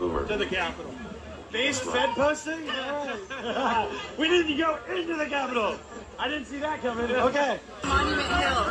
in 0.00 0.28
to 0.28 0.36
the 0.36 0.46
Capitol. 0.46 0.94
Base 1.50 1.80
Fed 1.80 2.10
posting? 2.10 2.60
we 4.18 4.28
need 4.28 4.48
to 4.48 4.54
go 4.56 4.78
into 4.92 5.14
the 5.16 5.26
Capitol. 5.26 5.76
I 6.18 6.28
didn't 6.28 6.46
see 6.46 6.58
that 6.58 6.80
coming. 6.80 7.10
Okay. 7.10 7.58
Monument 7.84 8.28
Hill. 8.28 8.64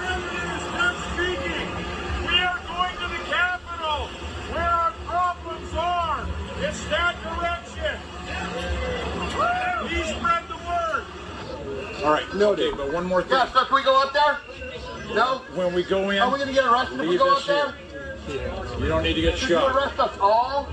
Stop 0.69 0.95
speaking. 1.13 1.67
We 2.27 2.39
are 2.39 2.60
going 2.67 2.95
to 2.97 3.08
the 3.08 3.23
Capitol 3.29 4.08
where 4.51 4.63
our 4.63 4.91
problems 5.06 5.73
are. 5.75 6.27
It's 6.65 6.84
that 6.86 7.15
direction. 7.23 7.97
He 9.89 10.04
spread 10.13 10.43
the 10.47 10.56
word. 10.56 11.04
All 12.06 12.12
right. 12.12 12.26
No, 12.36 12.56
Dave, 12.56 12.78
but 12.78 12.91
one 12.93 13.06
more 13.06 13.21
thing. 13.21 13.32
Yeah, 13.34 13.52
so 13.52 13.65
can 13.65 13.76
we 13.76 13.84
go 13.84 14.02
up 14.02 14.13
there? 14.13 14.38
No? 15.13 15.41
When 15.54 15.73
we 15.73 15.84
go 15.84 16.10
in, 16.10 16.19
Are 16.19 16.32
we 16.32 16.38
going 16.38 16.47
to 16.47 16.54
get 16.54 16.65
arrested 16.65 16.99
if 17.02 17.08
we 17.10 17.17
go 17.17 17.36
this 17.36 17.49
up 17.49 17.76
here. 17.76 18.38
there? 18.39 18.80
You 18.80 18.88
don't 18.88 19.04
need 19.04 19.13
to 19.15 19.21
get 19.21 19.38
Should 19.38 19.49
you 19.49 19.56
shot. 19.58 19.76
arrest 19.76 19.99
us 19.99 20.17
all? 20.19 20.69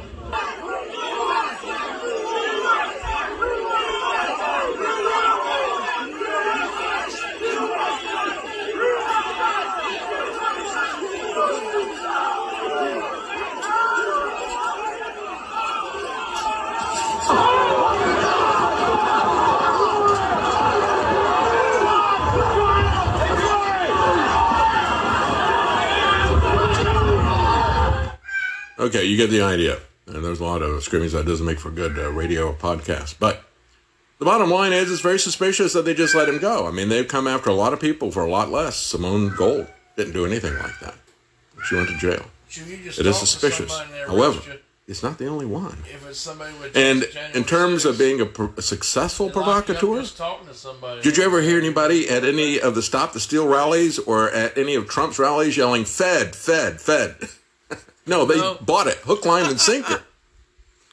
Okay, 28.90 29.04
you 29.04 29.16
get 29.16 29.30
the 29.30 29.42
idea. 29.42 29.78
And 30.08 30.24
there's 30.24 30.40
a 30.40 30.44
lot 30.44 30.62
of 30.62 30.82
screamings 30.82 31.12
that 31.12 31.24
doesn't 31.24 31.46
make 31.46 31.60
for 31.60 31.70
good 31.70 31.96
uh, 31.96 32.10
radio 32.10 32.48
or 32.48 32.54
podcast. 32.54 33.14
But 33.20 33.44
the 34.18 34.24
bottom 34.24 34.50
line 34.50 34.72
is, 34.72 34.90
it's 34.90 35.00
very 35.00 35.20
suspicious 35.20 35.74
that 35.74 35.84
they 35.84 35.94
just 35.94 36.12
let 36.12 36.28
him 36.28 36.38
go. 36.38 36.66
I 36.66 36.72
mean, 36.72 36.88
they've 36.88 37.06
come 37.06 37.28
after 37.28 37.50
a 37.50 37.54
lot 37.54 37.72
of 37.72 37.78
people 37.78 38.10
for 38.10 38.24
a 38.24 38.30
lot 38.30 38.50
less. 38.50 38.76
Simone 38.76 39.32
Gold 39.36 39.68
didn't 39.96 40.12
do 40.12 40.26
anything 40.26 40.54
like 40.58 40.76
that. 40.80 40.94
She 41.68 41.76
went 41.76 41.88
to 41.88 41.96
jail. 41.98 42.26
It 42.48 43.06
is 43.06 43.16
suspicious. 43.16 43.78
However, 44.08 44.40
it's 44.88 45.04
not 45.04 45.18
the 45.18 45.28
only 45.28 45.46
one. 45.46 45.78
If 45.84 46.04
it's 46.08 46.18
somebody 46.18 46.52
with 46.58 46.76
And 46.76 47.06
in 47.32 47.44
terms 47.44 47.84
of 47.84 47.96
being 47.96 48.20
a, 48.20 48.26
pro- 48.26 48.52
a 48.56 48.62
successful 48.62 49.26
and 49.26 49.36
locked 49.36 49.70
up 49.70 49.76
provocateur, 49.76 50.00
just 50.00 50.16
talking 50.16 50.48
to 50.48 50.54
somebody. 50.54 51.00
did 51.02 51.16
you 51.16 51.22
ever 51.22 51.42
hear 51.42 51.58
anybody 51.58 52.08
at 52.08 52.24
any 52.24 52.60
of 52.60 52.74
the 52.74 52.82
Stop 52.82 53.12
the 53.12 53.20
Steal 53.20 53.46
rallies 53.46 54.00
or 54.00 54.32
at 54.32 54.58
any 54.58 54.74
of 54.74 54.88
Trump's 54.88 55.20
rallies 55.20 55.56
yelling 55.56 55.84
"Fed, 55.84 56.34
Fed, 56.34 56.80
Fed"? 56.80 57.16
no, 58.06 58.24
they 58.24 58.36
No. 58.36 58.56
bought 58.60 58.86
it 58.86 58.98
hook, 58.98 59.24
line, 59.24 59.46
and 59.46 59.60
sinker. 59.60 60.02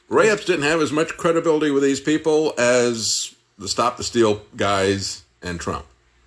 Ray 0.08 0.30
Epps 0.30 0.44
didn't 0.46 0.64
have 0.64 0.80
as 0.80 0.90
much 0.92 1.16
credibility 1.16 1.70
with 1.70 1.82
these 1.82 2.00
people 2.00 2.54
as 2.58 3.34
the 3.58 3.68
Stop 3.68 3.96
the 3.98 4.04
Steal 4.04 4.42
guys 4.56 5.22
and 5.42 5.60
Trump. 5.60 5.84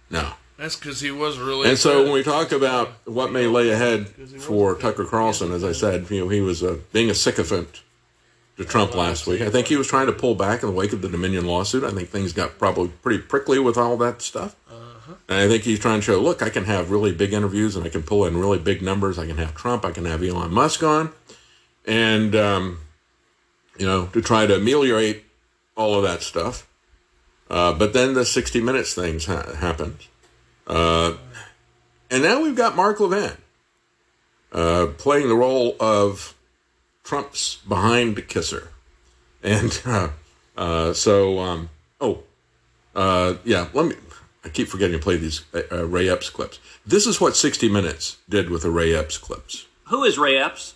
No. 0.09 0.33
That's 0.57 0.75
because 0.75 1.01
he 1.01 1.09
was 1.09 1.39
really. 1.39 1.67
And 1.69 1.77
so 1.79 2.03
when 2.03 2.11
we 2.11 2.21
talk 2.21 2.51
about 2.51 2.89
what 3.05 3.31
may 3.31 3.47
lay 3.47 3.71
ahead 3.71 4.09
for 4.39 4.75
Tucker 4.75 5.05
Carlson, 5.05 5.51
as 5.51 5.63
I 5.63 5.71
said, 5.71 6.07
you 6.11 6.19
know, 6.21 6.29
he 6.29 6.41
was 6.41 6.61
uh, 6.61 6.77
being 6.93 7.09
a 7.09 7.15
sycophant 7.15 7.81
to 8.57 8.65
Trump 8.65 8.93
last 8.93 9.25
week. 9.25 9.41
I 9.41 9.49
think 9.49 9.65
he 9.65 9.75
was 9.75 9.87
trying 9.87 10.05
to 10.05 10.11
pull 10.13 10.35
back 10.35 10.61
in 10.61 10.69
the 10.69 10.75
wake 10.75 10.93
of 10.93 11.01
the 11.01 11.09
Dominion 11.09 11.45
lawsuit. 11.47 11.83
I 11.83 11.89
think 11.89 12.09
things 12.09 12.31
got 12.31 12.59
probably 12.59 12.89
pretty 12.89 13.23
prickly 13.23 13.57
with 13.57 13.75
all 13.75 13.97
that 13.97 14.21
stuff. 14.21 14.55
And 15.31 15.39
I 15.39 15.47
think 15.47 15.63
he's 15.63 15.79
trying 15.79 16.01
to 16.01 16.05
show, 16.05 16.19
look, 16.19 16.41
I 16.41 16.49
can 16.49 16.65
have 16.65 16.91
really 16.91 17.13
big 17.13 17.31
interviews 17.31 17.77
and 17.77 17.85
I 17.85 17.89
can 17.89 18.03
pull 18.03 18.25
in 18.25 18.35
really 18.35 18.59
big 18.59 18.81
numbers. 18.81 19.17
I 19.17 19.25
can 19.25 19.37
have 19.37 19.55
Trump, 19.55 19.85
I 19.85 19.91
can 19.91 20.03
have 20.03 20.21
Elon 20.21 20.51
Musk 20.51 20.83
on, 20.83 21.13
and 21.87 22.35
um, 22.35 22.79
you 23.77 23.85
know, 23.85 24.07
to 24.07 24.21
try 24.21 24.45
to 24.45 24.55
ameliorate 24.55 25.23
all 25.77 25.95
of 25.95 26.03
that 26.03 26.21
stuff. 26.21 26.67
Uh, 27.49 27.71
but 27.71 27.93
then 27.93 28.13
the 28.13 28.25
60 28.25 28.59
Minutes 28.59 28.93
things 28.93 29.27
ha- 29.27 29.53
happened. 29.53 29.99
Uh, 30.67 31.13
and 32.09 32.23
now 32.23 32.41
we've 32.41 32.57
got 32.57 32.75
Mark 32.75 32.99
Levin 32.99 33.37
uh, 34.51 34.87
playing 34.97 35.29
the 35.29 35.35
role 35.35 35.77
of 35.79 36.35
Trump's 37.05 37.55
behind 37.55 38.27
kisser. 38.27 38.67
And 39.41 39.81
uh, 39.85 40.09
uh, 40.57 40.91
so, 40.91 41.39
um, 41.39 41.69
oh, 42.01 42.23
uh, 42.93 43.35
yeah, 43.45 43.69
let 43.73 43.85
me, 43.85 43.95
I 44.43 44.49
keep 44.49 44.67
forgetting 44.67 44.97
to 44.97 45.03
play 45.03 45.17
these 45.17 45.43
uh, 45.53 45.61
uh, 45.71 45.85
Ray 45.85 46.09
Epps 46.09 46.29
clips. 46.29 46.59
This 46.85 47.05
is 47.05 47.21
what 47.21 47.35
60 47.35 47.69
Minutes 47.69 48.17
did 48.27 48.49
with 48.49 48.63
the 48.63 48.71
Ray 48.71 48.95
Epps 48.95 49.17
clips. 49.17 49.67
Who 49.85 50.03
is 50.03 50.17
Ray 50.17 50.37
Epps? 50.37 50.75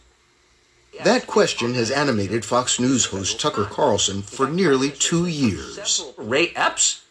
That 1.03 1.27
question 1.27 1.73
has 1.73 1.91
animated 1.91 2.45
Fox 2.45 2.79
News 2.79 3.05
host 3.05 3.39
Tucker 3.39 3.65
Carlson 3.65 4.21
for 4.21 4.47
nearly 4.47 4.91
two 4.91 5.27
years. 5.27 6.13
Ray 6.17 6.51
Epps? 6.55 7.03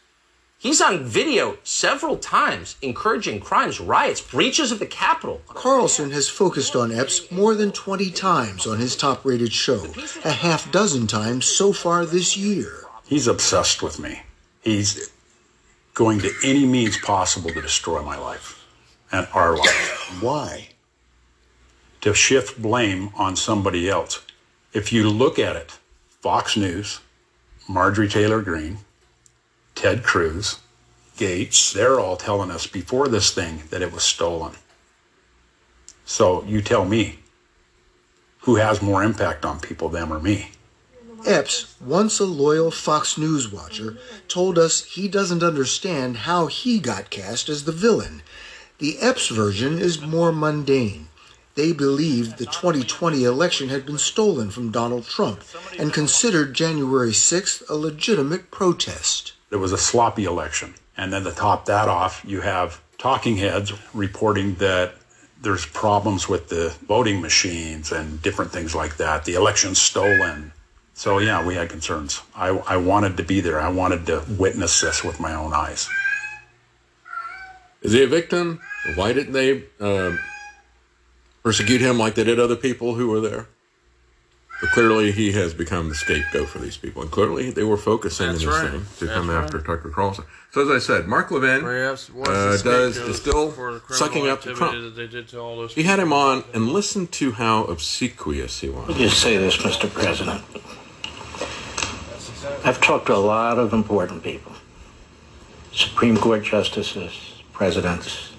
He's 0.57 0.81
on 0.81 1.05
video 1.05 1.59
several 1.62 2.17
times 2.17 2.77
encouraging 2.81 3.40
crimes, 3.40 3.81
riots, 3.81 4.23
breaches 4.23 4.73
of 4.73 4.79
the 4.79 4.87
Capitol. 4.87 5.43
Carlson 5.47 6.11
has 6.12 6.31
focused 6.31 6.75
on 6.75 6.90
Epps 6.90 7.31
more 7.31 7.55
than 7.55 7.71
20 7.71 8.11
times 8.11 8.67
on 8.67 8.79
his 8.79 8.97
top 8.97 9.27
rated 9.27 9.53
show, 9.53 9.93
a 10.25 10.33
half 10.33 10.73
dozen 10.73 11.07
times 11.07 11.45
so 11.45 11.75
far 11.75 12.07
this 12.07 12.38
year. 12.38 12.85
He's 13.07 13.27
obsessed 13.27 13.83
with 13.83 13.99
me. 13.99 14.23
He's 14.62 15.11
going 15.94 16.18
to 16.18 16.33
any 16.42 16.66
means 16.66 16.98
possible 16.98 17.50
to 17.50 17.62
destroy 17.62 18.02
my 18.02 18.18
life 18.18 18.64
and 19.12 19.26
our 19.33 19.57
life. 19.57 20.18
Why? 20.20 20.68
To 22.02 22.12
shift 22.12 22.61
blame 22.61 23.11
on 23.16 23.37
somebody 23.37 23.88
else. 23.88 24.20
If 24.72 24.92
you 24.92 25.09
look 25.09 25.38
at 25.38 25.57
it, 25.57 25.78
Fox 26.20 26.57
News, 26.57 27.00
Marjorie 27.68 28.09
Taylor 28.09 28.42
Greene, 28.42 28.78
Ted 29.74 30.02
Cruz, 30.02 30.59
Gaetz, 31.16 31.72
they're 31.72 32.00
all 32.00 32.16
telling 32.16 32.50
us 32.50 32.66
before 32.66 33.09
this 33.09 33.33
thing 33.33 33.62
that 33.70 33.83
it 33.83 33.92
was 33.92 34.02
stolen. 34.02 34.52
So 36.04 36.42
you 36.44 36.61
tell 36.61 36.85
me 36.85 37.20
who 38.40 38.57
has 38.57 38.83
more 38.83 39.02
impact 39.02 39.44
on 39.44 39.61
people, 39.61 39.88
them 39.88 40.12
or 40.12 40.18
me? 40.18 40.50
Epps, 41.26 41.74
once 41.80 42.20
a 42.20 42.24
loyal 42.24 42.70
Fox 42.70 43.16
News 43.16 43.50
watcher, 43.50 43.96
told 44.28 44.58
us 44.58 44.84
he 44.84 45.08
doesn't 45.08 45.42
understand 45.42 46.18
how 46.18 46.46
he 46.46 46.78
got 46.78 47.10
cast 47.10 47.48
as 47.48 47.64
the 47.64 47.72
villain. 47.72 48.22
The 48.78 48.98
Epps 49.00 49.28
version 49.28 49.78
is 49.78 50.00
more 50.00 50.32
mundane. 50.32 51.08
They 51.54 51.72
believed 51.72 52.38
the 52.38 52.46
2020 52.46 53.24
election 53.24 53.68
had 53.68 53.87
been 53.87 53.98
stolen 53.98 54.50
from 54.50 54.72
Donald 54.72 55.06
Trump 55.06 55.42
and 55.78 55.92
considered 55.92 56.52
January 56.54 57.12
6th 57.12 57.68
a 57.70 57.74
legitimate 57.74 58.50
protest. 58.50 59.32
It 59.50 59.56
was 59.56 59.72
a 59.72 59.78
sloppy 59.78 60.24
election. 60.24 60.74
And 60.96 61.12
then 61.12 61.22
to 61.24 61.32
top 61.32 61.66
that 61.66 61.88
off, 61.88 62.22
you 62.26 62.40
have 62.40 62.80
talking 62.98 63.37
heads 63.37 63.72
reporting 63.92 64.56
that 64.56 64.94
there's 65.40 65.66
problems 65.66 66.28
with 66.28 66.48
the 66.48 66.74
voting 66.88 67.20
machines 67.20 67.92
and 67.92 68.20
different 68.22 68.50
things 68.50 68.74
like 68.74 68.96
that. 68.96 69.24
The 69.24 69.34
election's 69.34 69.80
stolen. 69.80 70.52
So, 70.94 71.18
yeah, 71.18 71.44
we 71.44 71.54
had 71.54 71.68
concerns. 71.68 72.22
I, 72.37 72.48
I 72.48 72.76
wanted 72.76 73.16
to 73.16 73.24
be 73.24 73.40
there. 73.40 73.61
I 73.61 73.68
wanted 73.68 74.07
to 74.07 74.24
witness 74.38 74.80
this 74.80 75.02
with 75.02 75.18
my 75.18 75.35
own 75.35 75.52
eyes. 75.52 75.88
Is 77.83 77.92
he 77.92 78.02
a 78.02 78.07
victim? 78.07 78.61
Why 78.94 79.12
didn't 79.12 79.33
they 79.33 79.64
uh, 79.80 80.12
persecute 81.42 81.80
him 81.80 81.98
like 81.98 82.14
they 82.14 82.24
did 82.24 82.38
other 82.38 82.57
people 82.57 82.94
who 82.94 83.09
were 83.09 83.20
there? 83.20 83.48
But 84.61 84.70
clearly, 84.70 85.11
he 85.11 85.33
has 85.33 85.52
become 85.52 85.88
the 85.88 85.94
scapegoat 85.96 86.48
for 86.48 86.59
these 86.59 86.76
people, 86.76 87.02
and 87.02 87.11
clearly, 87.11 87.50
they 87.50 87.64
were 87.64 87.76
focusing 87.76 88.28
That's 88.28 88.42
in 88.42 88.48
this 88.48 88.62
right. 88.62 88.70
thing 88.70 88.87
to 88.98 89.04
That's 89.07 89.18
come 89.18 89.28
right. 89.28 89.42
after 89.42 89.61
Tucker 89.61 89.90
Carlson. 89.90 90.24
So, 90.52 90.62
as 90.62 90.70
I 90.70 90.78
said, 90.78 91.09
Mark 91.09 91.30
Levin 91.33 91.64
Ray 91.64 91.87
Epps 91.87 92.09
was 92.09 92.62
the 92.62 92.70
uh, 92.70 92.72
does 92.72 92.96
is 92.96 93.16
still 93.16 93.50
for 93.50 93.74
the 93.74 93.80
criminal 93.80 94.07
sucking 94.07 94.28
up 94.28 94.42
to 94.42 94.54
Trump. 94.54 94.80
That 94.80 94.94
they 94.96 95.09
did 95.09 95.26
to 95.28 95.40
all 95.40 95.57
those 95.57 95.74
He 95.74 95.83
had 95.83 95.98
him 95.98 96.12
on, 96.12 96.44
and 96.54 96.68
listened 96.68 97.11
to 97.12 97.33
how 97.33 97.64
obsequious 97.64 98.61
he 98.61 98.68
was. 98.68 98.88
Let 98.88 98.96
me 98.96 99.04
just 99.09 99.20
say 99.20 99.37
this, 99.37 99.57
Mr. 99.57 99.92
President. 99.92 100.42
I've 102.66 102.81
talked 102.81 103.09
to 103.09 103.14
a 103.14 103.16
lot 103.16 103.59
of 103.59 103.74
important 103.74 104.22
people 104.22 104.53
Supreme 105.70 106.16
Court 106.16 106.42
justices, 106.42 107.42
presidents, 107.53 108.33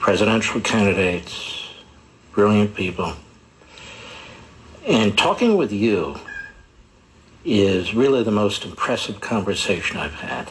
presidential 0.00 0.60
candidates, 0.60 1.68
brilliant 2.32 2.74
people. 2.74 3.12
And 4.84 5.16
talking 5.16 5.56
with 5.56 5.70
you 5.70 6.16
is 7.44 7.94
really 7.94 8.24
the 8.24 8.32
most 8.32 8.64
impressive 8.64 9.20
conversation 9.20 9.98
I've 9.98 10.14
had. 10.14 10.50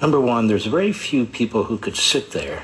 Number 0.00 0.20
one, 0.20 0.46
there's 0.46 0.66
very 0.66 0.92
few 0.92 1.24
people 1.24 1.64
who 1.64 1.76
could 1.76 1.96
sit 1.96 2.30
there 2.30 2.62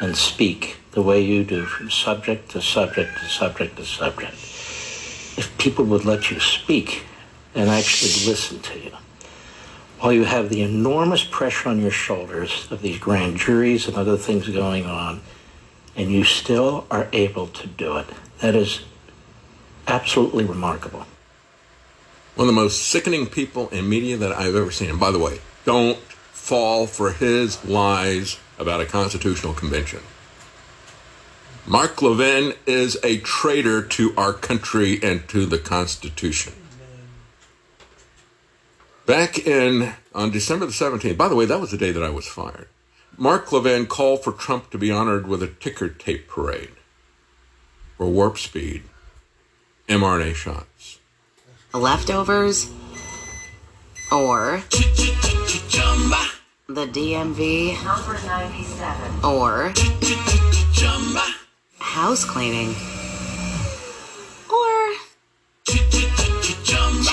and 0.00 0.16
speak 0.16 0.76
the 0.92 1.02
way 1.02 1.20
you 1.20 1.42
do 1.42 1.64
from 1.64 1.90
subject 1.90 2.52
to 2.52 2.62
subject 2.62 3.18
to 3.18 3.24
subject 3.24 3.76
to 3.78 3.84
subject. 3.84 4.34
If 5.36 5.52
people 5.58 5.84
would 5.86 6.04
let 6.04 6.30
you 6.30 6.38
speak 6.38 7.02
and 7.54 7.70
actually 7.70 8.30
listen 8.30 8.60
to 8.60 8.78
you, 8.78 8.92
while 10.00 10.12
you 10.12 10.24
have 10.24 10.48
the 10.48 10.62
enormous 10.62 11.24
pressure 11.24 11.68
on 11.68 11.80
your 11.80 11.90
shoulders 11.90 12.66
of 12.70 12.82
these 12.82 12.98
grand 12.98 13.36
juries 13.36 13.86
and 13.86 13.96
other 13.96 14.16
things 14.16 14.48
going 14.48 14.86
on, 14.86 15.20
and 15.96 16.10
you 16.10 16.24
still 16.24 16.86
are 16.90 17.08
able 17.12 17.46
to 17.46 17.66
do 17.66 17.96
it, 17.96 18.06
that 18.40 18.54
is 18.54 18.80
absolutely 19.86 20.44
remarkable. 20.44 21.06
One 22.34 22.48
of 22.48 22.54
the 22.54 22.60
most 22.60 22.88
sickening 22.88 23.26
people 23.26 23.68
in 23.68 23.88
media 23.88 24.16
that 24.16 24.32
I've 24.32 24.56
ever 24.56 24.72
seen. 24.72 24.90
And 24.90 24.98
by 24.98 25.12
the 25.12 25.20
way, 25.20 25.38
don't 25.64 25.98
fall 25.98 26.88
for 26.88 27.12
his 27.12 27.64
lies 27.64 28.38
about 28.58 28.80
a 28.80 28.86
constitutional 28.86 29.54
convention. 29.54 30.00
Mark 31.66 32.02
Levin 32.02 32.54
is 32.66 32.98
a 33.04 33.18
traitor 33.18 33.82
to 33.82 34.12
our 34.16 34.32
country 34.32 34.98
and 35.02 35.26
to 35.28 35.46
the 35.46 35.58
Constitution. 35.58 36.52
Back 39.06 39.38
in 39.46 39.92
on 40.14 40.30
December 40.30 40.64
the 40.66 40.72
17th, 40.72 41.16
by 41.16 41.28
the 41.28 41.36
way, 41.36 41.44
that 41.44 41.60
was 41.60 41.70
the 41.70 41.76
day 41.76 41.92
that 41.92 42.02
I 42.02 42.08
was 42.08 42.26
fired. 42.26 42.68
Mark 43.18 43.52
Levin 43.52 43.86
called 43.86 44.24
for 44.24 44.32
Trump 44.32 44.70
to 44.70 44.78
be 44.78 44.90
honored 44.90 45.26
with 45.26 45.42
a 45.42 45.46
ticker 45.46 45.88
tape 45.88 46.26
parade 46.26 46.70
for 47.96 48.06
warp 48.06 48.38
speed 48.38 48.82
mRNA 49.88 50.34
shots. 50.34 50.98
Leftovers 51.74 52.70
or 54.10 54.62
the 56.66 56.86
DMV 56.86 57.84
Number 57.84 58.18
97. 58.26 59.24
or 59.24 59.72
house 61.78 62.24
cleaning 62.24 62.74
or 64.50 64.94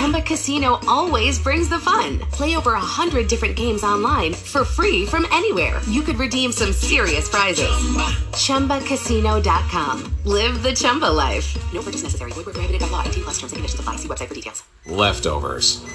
Chumba 0.02 0.20
Casino 0.20 0.80
always 0.88 1.38
brings 1.38 1.70
the 1.70 1.78
fun. 1.78 2.18
Play 2.32 2.56
over 2.56 2.74
a 2.74 2.80
hundred 2.80 3.28
different 3.28 3.56
games 3.56 3.84
online 3.84 4.34
for 4.34 4.66
free 4.66 5.06
from 5.06 5.28
anywhere. 5.32 5.80
You 5.88 6.02
could 6.02 6.16
redeem 6.16 6.52
some 6.52 6.74
serious 6.74 7.30
prizes. 7.30 7.70
Chumba. 7.70 8.80
ChumbaCasino.com. 8.80 10.12
Live 10.26 10.64
the 10.64 10.74
Chumba 10.74 11.06
life. 11.06 11.56
No 11.72 11.84
purchase 11.84 12.02
necessary. 12.02 12.32
Void 12.32 12.48
where 12.48 12.54
prohibited 12.54 12.82
by 12.82 12.88
law. 12.88 13.04
18 13.04 13.26
plus 13.26 13.38
terms 13.38 13.52
and 13.52 13.58
conditions 13.58 13.80
apply. 13.80 13.98
See 13.98 14.08
website 14.08 14.28
for 14.28 14.34
details. 14.34 14.64
Leftovers. 14.88 15.86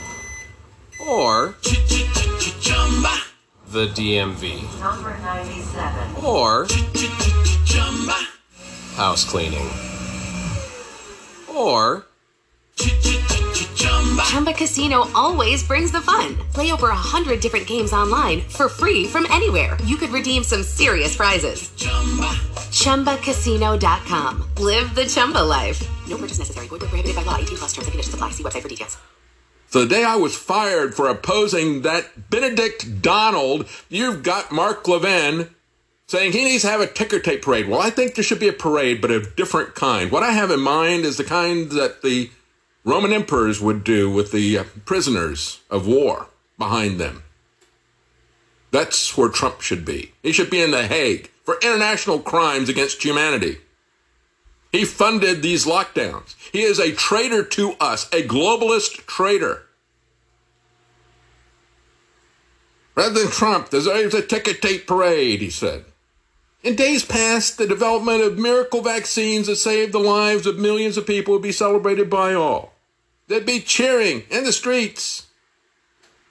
Or 1.05 1.57
the 3.73 3.89
DMV. 3.89 4.79
Number 4.79 5.19
97. 5.19 6.25
Or 6.25 6.69
house 8.95 9.25
cleaning. 9.29 9.69
Or 11.53 12.07
Chumba 14.25 14.53
Casino 14.53 15.11
always 15.15 15.63
brings 15.63 15.91
the 15.91 16.01
fun. 16.01 16.37
Play 16.53 16.73
over 16.73 16.89
a 16.91 16.95
hundred 16.95 17.41
different 17.41 17.67
games 17.67 17.93
online 17.93 18.43
for 18.43 18.69
free 18.69 19.07
from 19.07 19.27
anywhere. 19.31 19.77
You 19.85 19.97
could 19.97 20.11
redeem 20.11 20.45
some 20.45 20.63
serious 20.63 21.17
prizes. 21.17 21.71
Chumba. 21.77 22.33
ChumbaCasino.com. 22.71 24.45
Live 24.59 24.95
the 24.95 25.07
Chumba 25.07 25.39
life. 25.39 25.89
No 26.09 26.17
purchase 26.17 26.39
necessary. 26.39 26.69
Void 26.69 26.83
where 26.83 26.91
prohibited 26.91 27.17
by 27.17 27.23
law. 27.23 27.37
18 27.37 27.59
plus 27.59 27.73
terms 27.73 27.87
and 27.87 27.93
conditions 27.93 28.15
apply. 28.15 28.31
See 28.31 28.45
website 28.45 28.63
for 28.63 28.69
details. 28.69 28.97
So 29.69 29.81
the 29.81 29.89
day 29.95 30.05
I 30.05 30.17
was 30.17 30.37
fired 30.37 30.95
for 30.95 31.09
opposing 31.09 31.83
that 31.83 32.31
Benedict 32.31 33.03
Donald, 33.03 33.69
you've 33.89 34.23
got 34.23 34.53
Mark 34.53 34.87
Levin 34.87 35.51
saying 36.07 36.33
he 36.33 36.45
needs 36.45 36.63
to 36.63 36.69
have 36.69 36.81
a 36.81 36.87
ticker 36.87 37.19
tape 37.19 37.43
parade. 37.43 37.69
Well, 37.69 37.81
I 37.81 37.91
think 37.91 38.15
there 38.15 38.23
should 38.23 38.39
be 38.39 38.49
a 38.49 38.53
parade, 38.53 39.01
but 39.01 39.11
a 39.11 39.21
different 39.21 39.75
kind. 39.75 40.13
What 40.13 40.23
I 40.23 40.31
have 40.31 40.53
in 40.53 40.61
mind 40.61 41.05
is 41.05 41.17
the 41.17 41.25
kind 41.25 41.71
that 41.73 42.03
the 42.03 42.31
Roman 42.87 43.13
emperors 43.13 43.61
would 43.61 43.83
do 43.83 44.09
with 44.09 44.31
the 44.31 44.61
prisoners 44.85 45.61
of 45.69 45.89
war 45.89 46.29
behind 46.57 47.01
them. 47.01 47.25
That's 48.71 49.19
where 49.19 49.29
Trump 49.29 49.61
should 49.61 49.85
be. 49.85 50.13
He 50.23 50.31
should 50.31 50.51
be 50.51 50.63
in 50.63 50.71
The 50.71 50.87
Hague 50.87 51.29
for 51.43 51.59
international 51.63 52.21
crimes 52.21 52.69
against 52.69 53.03
humanity. 53.03 53.59
He 54.71 54.85
funded 54.85 55.43
these 55.43 55.67
lockdowns. 55.67 56.37
He 56.53 56.63
is 56.63 56.79
a 56.79 56.93
traitor 56.93 57.43
to 57.43 57.73
us, 57.81 58.07
a 58.13 58.23
globalist 58.23 59.05
traitor. 59.07 59.65
Rather 62.95 63.21
than 63.21 63.33
Trump, 63.33 63.71
there's 63.71 63.87
a 63.89 64.23
ticker 64.23 64.55
tape 64.55 64.87
parade, 64.87 65.41
he 65.41 65.51
said. 65.51 65.87
In 66.63 66.77
days 66.77 67.05
past, 67.05 67.59
the 67.59 67.67
development 67.67 68.23
of 68.23 68.39
miracle 68.39 68.81
vaccines 68.81 69.49
that 69.49 69.57
saved 69.57 69.93
the 69.93 69.99
lives 69.99 70.47
of 70.47 70.57
millions 70.57 70.97
of 70.97 71.05
people 71.05 71.33
would 71.35 71.43
be 71.43 71.51
celebrated 71.51 72.09
by 72.09 72.33
all. 72.33 72.75
They'd 73.29 73.47
be 73.47 73.61
cheering 73.61 74.25
in 74.31 74.45
the 74.45 74.53
streets. 74.53 75.27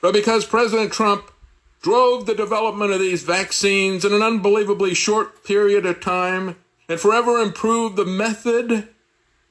But 0.02 0.14
because 0.14 0.46
President 0.46 0.94
Trump 0.94 1.32
drove 1.82 2.26
the 2.26 2.36
development 2.36 2.92
of 2.92 3.00
these 3.00 3.24
vaccines 3.24 4.06
in 4.06 4.14
an 4.14 4.22
unbelievably 4.22 4.94
short 4.94 5.44
period 5.44 5.86
of 5.86 6.02
time 6.02 6.56
and 6.88 7.00
forever 7.00 7.40
improved 7.40 7.96
the 7.96 8.06
method 8.06 8.90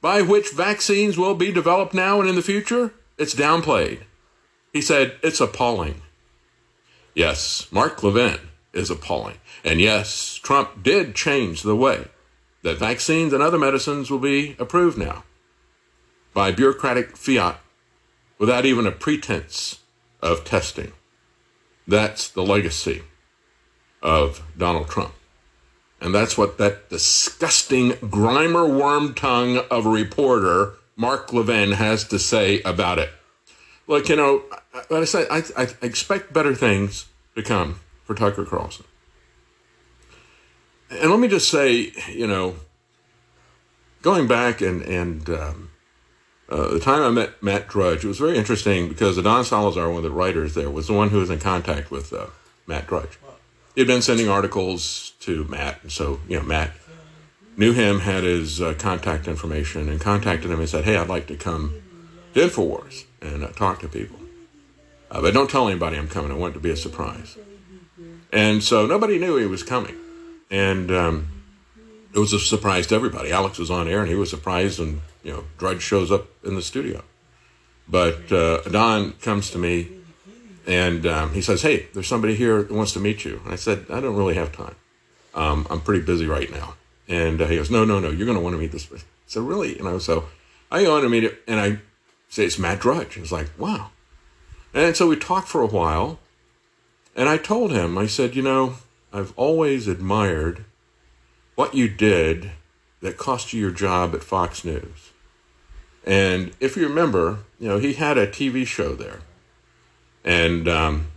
by 0.01 0.21
which 0.21 0.51
vaccines 0.51 1.17
will 1.17 1.35
be 1.35 1.51
developed 1.51 1.93
now 1.93 2.19
and 2.19 2.29
in 2.29 2.35
the 2.35 2.41
future, 2.41 2.93
it's 3.17 3.35
downplayed. 3.35 4.01
He 4.73 4.81
said, 4.81 5.15
it's 5.23 5.39
appalling. 5.39 6.01
Yes, 7.13 7.67
Mark 7.71 8.03
Levin 8.03 8.39
is 8.73 8.89
appalling. 8.89 9.37
And 9.63 9.79
yes, 9.79 10.35
Trump 10.35 10.83
did 10.83 11.15
change 11.15 11.61
the 11.61 11.75
way 11.75 12.05
that 12.63 12.77
vaccines 12.77 13.31
and 13.31 13.41
other 13.41 13.57
medicines 13.57 14.11
will 14.11 14.19
be 14.19 14.55
approved 14.59 14.97
now 14.97 15.23
by 16.35 16.51
bureaucratic 16.51 17.15
fiat 17.15 17.59
without 18.37 18.65
even 18.65 18.85
a 18.85 18.91
pretense 18.91 19.79
of 20.21 20.43
testing. 20.43 20.91
That's 21.87 22.27
the 22.27 22.43
legacy 22.43 23.03
of 24.01 24.43
Donald 24.57 24.89
Trump. 24.89 25.13
And 26.01 26.13
that's 26.13 26.37
what 26.37 26.57
that 26.57 26.89
disgusting 26.89 27.91
Grima 27.91 28.67
Wormtongue 28.69 29.65
of 29.69 29.85
a 29.85 29.89
reporter, 29.89 30.73
Mark 30.97 31.31
Levin, 31.31 31.71
has 31.71 32.03
to 32.09 32.19
say 32.19 32.61
about 32.63 32.99
it. 32.99 33.09
Look, 33.87 34.09
you 34.09 34.17
know, 34.17 34.43
like 34.89 34.91
I 34.91 35.05
said, 35.05 35.27
I, 35.31 35.41
I 35.55 35.67
expect 35.81 36.33
better 36.33 36.53
things 36.53 37.05
to 37.35 37.43
come 37.43 37.79
for 38.03 38.13
Tucker 38.13 38.43
Carlson. 38.43 38.85
And 40.89 41.09
let 41.09 41.19
me 41.19 41.29
just 41.29 41.49
say, 41.49 41.93
you 42.11 42.27
know, 42.27 42.57
going 44.01 44.27
back 44.27 44.59
and, 44.59 44.81
and 44.81 45.29
um, 45.29 45.71
uh, 46.47 46.69
the 46.69 46.79
time 46.79 47.01
I 47.01 47.09
met 47.09 47.41
Matt 47.41 47.67
Drudge, 47.67 48.05
it 48.05 48.07
was 48.07 48.19
very 48.19 48.37
interesting 48.37 48.87
because 48.87 49.21
Don 49.21 49.43
Salazar, 49.43 49.87
one 49.87 49.97
of 49.97 50.03
the 50.03 50.11
writers 50.11 50.53
there, 50.53 50.69
was 50.69 50.87
the 50.87 50.93
one 50.93 51.09
who 51.09 51.19
was 51.19 51.29
in 51.29 51.39
contact 51.39 51.89
with 51.89 52.13
uh, 52.13 52.27
Matt 52.67 52.87
Drudge. 52.87 53.17
He'd 53.75 53.87
been 53.87 54.03
sending 54.03 54.29
articles 54.29 55.13
to 55.21 55.43
Matt, 55.45 55.81
and 55.81 55.91
so 55.91 56.19
you 56.27 56.37
know 56.37 56.45
Matt 56.45 56.71
knew 57.57 57.73
him, 57.73 58.01
had 58.01 58.23
his 58.23 58.61
uh, 58.61 58.75
contact 58.77 59.27
information, 59.27 59.89
and 59.89 59.99
contacted 59.99 60.51
him 60.51 60.59
and 60.59 60.69
said, 60.69 60.85
"Hey, 60.85 60.97
I'd 60.97 61.09
like 61.09 61.27
to 61.27 61.35
come 61.35 61.81
to 62.35 62.39
Infowars 62.39 63.05
and 63.21 63.43
uh, 63.43 63.47
talk 63.49 63.79
to 63.79 63.87
people, 63.87 64.19
uh, 65.09 65.21
but 65.21 65.33
don't 65.33 65.49
tell 65.49 65.67
anybody 65.67 65.97
I'm 65.97 66.07
coming. 66.07 66.31
I 66.31 66.35
want 66.35 66.53
it 66.53 66.57
to 66.57 66.61
be 66.61 66.69
a 66.69 66.77
surprise." 66.77 67.37
And 68.31 68.63
so 68.63 68.85
nobody 68.85 69.17
knew 69.17 69.37
he 69.37 69.47
was 69.47 69.63
coming, 69.63 69.95
and 70.51 70.91
um, 70.91 71.27
it 72.13 72.19
was 72.19 72.33
a 72.33 72.39
surprise 72.39 72.85
to 72.87 72.95
everybody. 72.95 73.31
Alex 73.31 73.57
was 73.57 73.71
on 73.71 73.87
air, 73.87 74.01
and 74.01 74.09
he 74.09 74.15
was 74.15 74.29
surprised, 74.29 74.79
and 74.79 75.01
you 75.25 75.31
know, 75.31 75.43
Drudge 75.57 75.81
shows 75.81 76.11
up 76.11 76.27
in 76.45 76.55
the 76.55 76.61
studio. 76.61 77.03
But 77.87 78.31
uh, 78.31 78.61
Don 78.61 79.13
comes 79.13 79.49
to 79.51 79.57
me 79.57 79.89
and 80.67 81.05
um, 81.05 81.33
he 81.33 81.41
says, 81.41 81.63
Hey, 81.63 81.87
there's 81.93 82.07
somebody 82.07 82.35
here 82.35 82.61
that 82.61 82.71
wants 82.71 82.93
to 82.93 82.99
meet 82.99 83.25
you. 83.25 83.41
And 83.43 83.51
I 83.51 83.57
said, 83.57 83.87
I 83.89 83.99
don't 83.99 84.15
really 84.15 84.35
have 84.35 84.51
time. 84.51 84.75
Um, 85.33 85.67
I'm 85.69 85.81
pretty 85.81 86.05
busy 86.05 86.27
right 86.27 86.49
now. 86.49 86.75
And 87.07 87.41
uh, 87.41 87.47
he 87.47 87.57
goes, 87.57 87.71
No, 87.71 87.83
no, 87.83 87.99
no, 87.99 88.09
you're 88.11 88.27
going 88.27 88.37
to 88.37 88.43
want 88.43 88.53
to 88.53 88.59
meet 88.59 88.71
this 88.71 88.85
person. 88.85 89.07
I 89.07 89.27
said, 89.27 89.43
Really? 89.43 89.77
You 89.77 89.83
know, 89.83 89.97
so 89.97 90.25
I 90.71 90.83
go 90.83 90.95
on 90.95 91.01
to 91.01 91.09
meet 91.09 91.23
it 91.23 91.41
and 91.47 91.59
I 91.59 91.79
say, 92.29 92.45
It's 92.45 92.59
Matt 92.59 92.79
Drudge. 92.79 93.17
It's 93.17 93.31
like, 93.31 93.49
Wow. 93.57 93.89
And 94.75 94.95
so 94.95 95.07
we 95.07 95.15
talked 95.15 95.47
for 95.47 95.61
a 95.61 95.67
while. 95.67 96.19
And 97.15 97.29
I 97.29 97.37
told 97.37 97.71
him, 97.71 97.97
I 97.97 98.05
said, 98.05 98.35
You 98.35 98.43
know, 98.43 98.75
I've 99.11 99.33
always 99.35 99.87
admired 99.87 100.65
what 101.55 101.73
you 101.73 101.89
did 101.89 102.51
that 103.01 103.17
cost 103.17 103.53
you 103.53 103.61
your 103.61 103.71
job 103.71 104.13
at 104.13 104.23
Fox 104.23 104.63
News. 104.63 105.11
And 106.05 106.51
if 106.59 106.77
you 106.77 106.87
remember, 106.87 107.39
you 107.59 107.67
know, 107.67 107.79
he 107.79 107.93
had 107.93 108.17
a 108.17 108.27
TV 108.27 108.65
show 108.65 108.95
there. 108.95 109.21
And 110.23 110.67
um, 110.67 111.07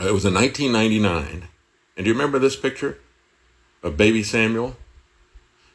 it 0.00 0.12
was 0.12 0.24
in 0.24 0.34
1999. 0.34 1.48
And 1.96 2.04
do 2.04 2.08
you 2.08 2.12
remember 2.12 2.38
this 2.38 2.56
picture 2.56 2.98
of 3.82 3.96
baby 3.96 4.22
Samuel? 4.22 4.76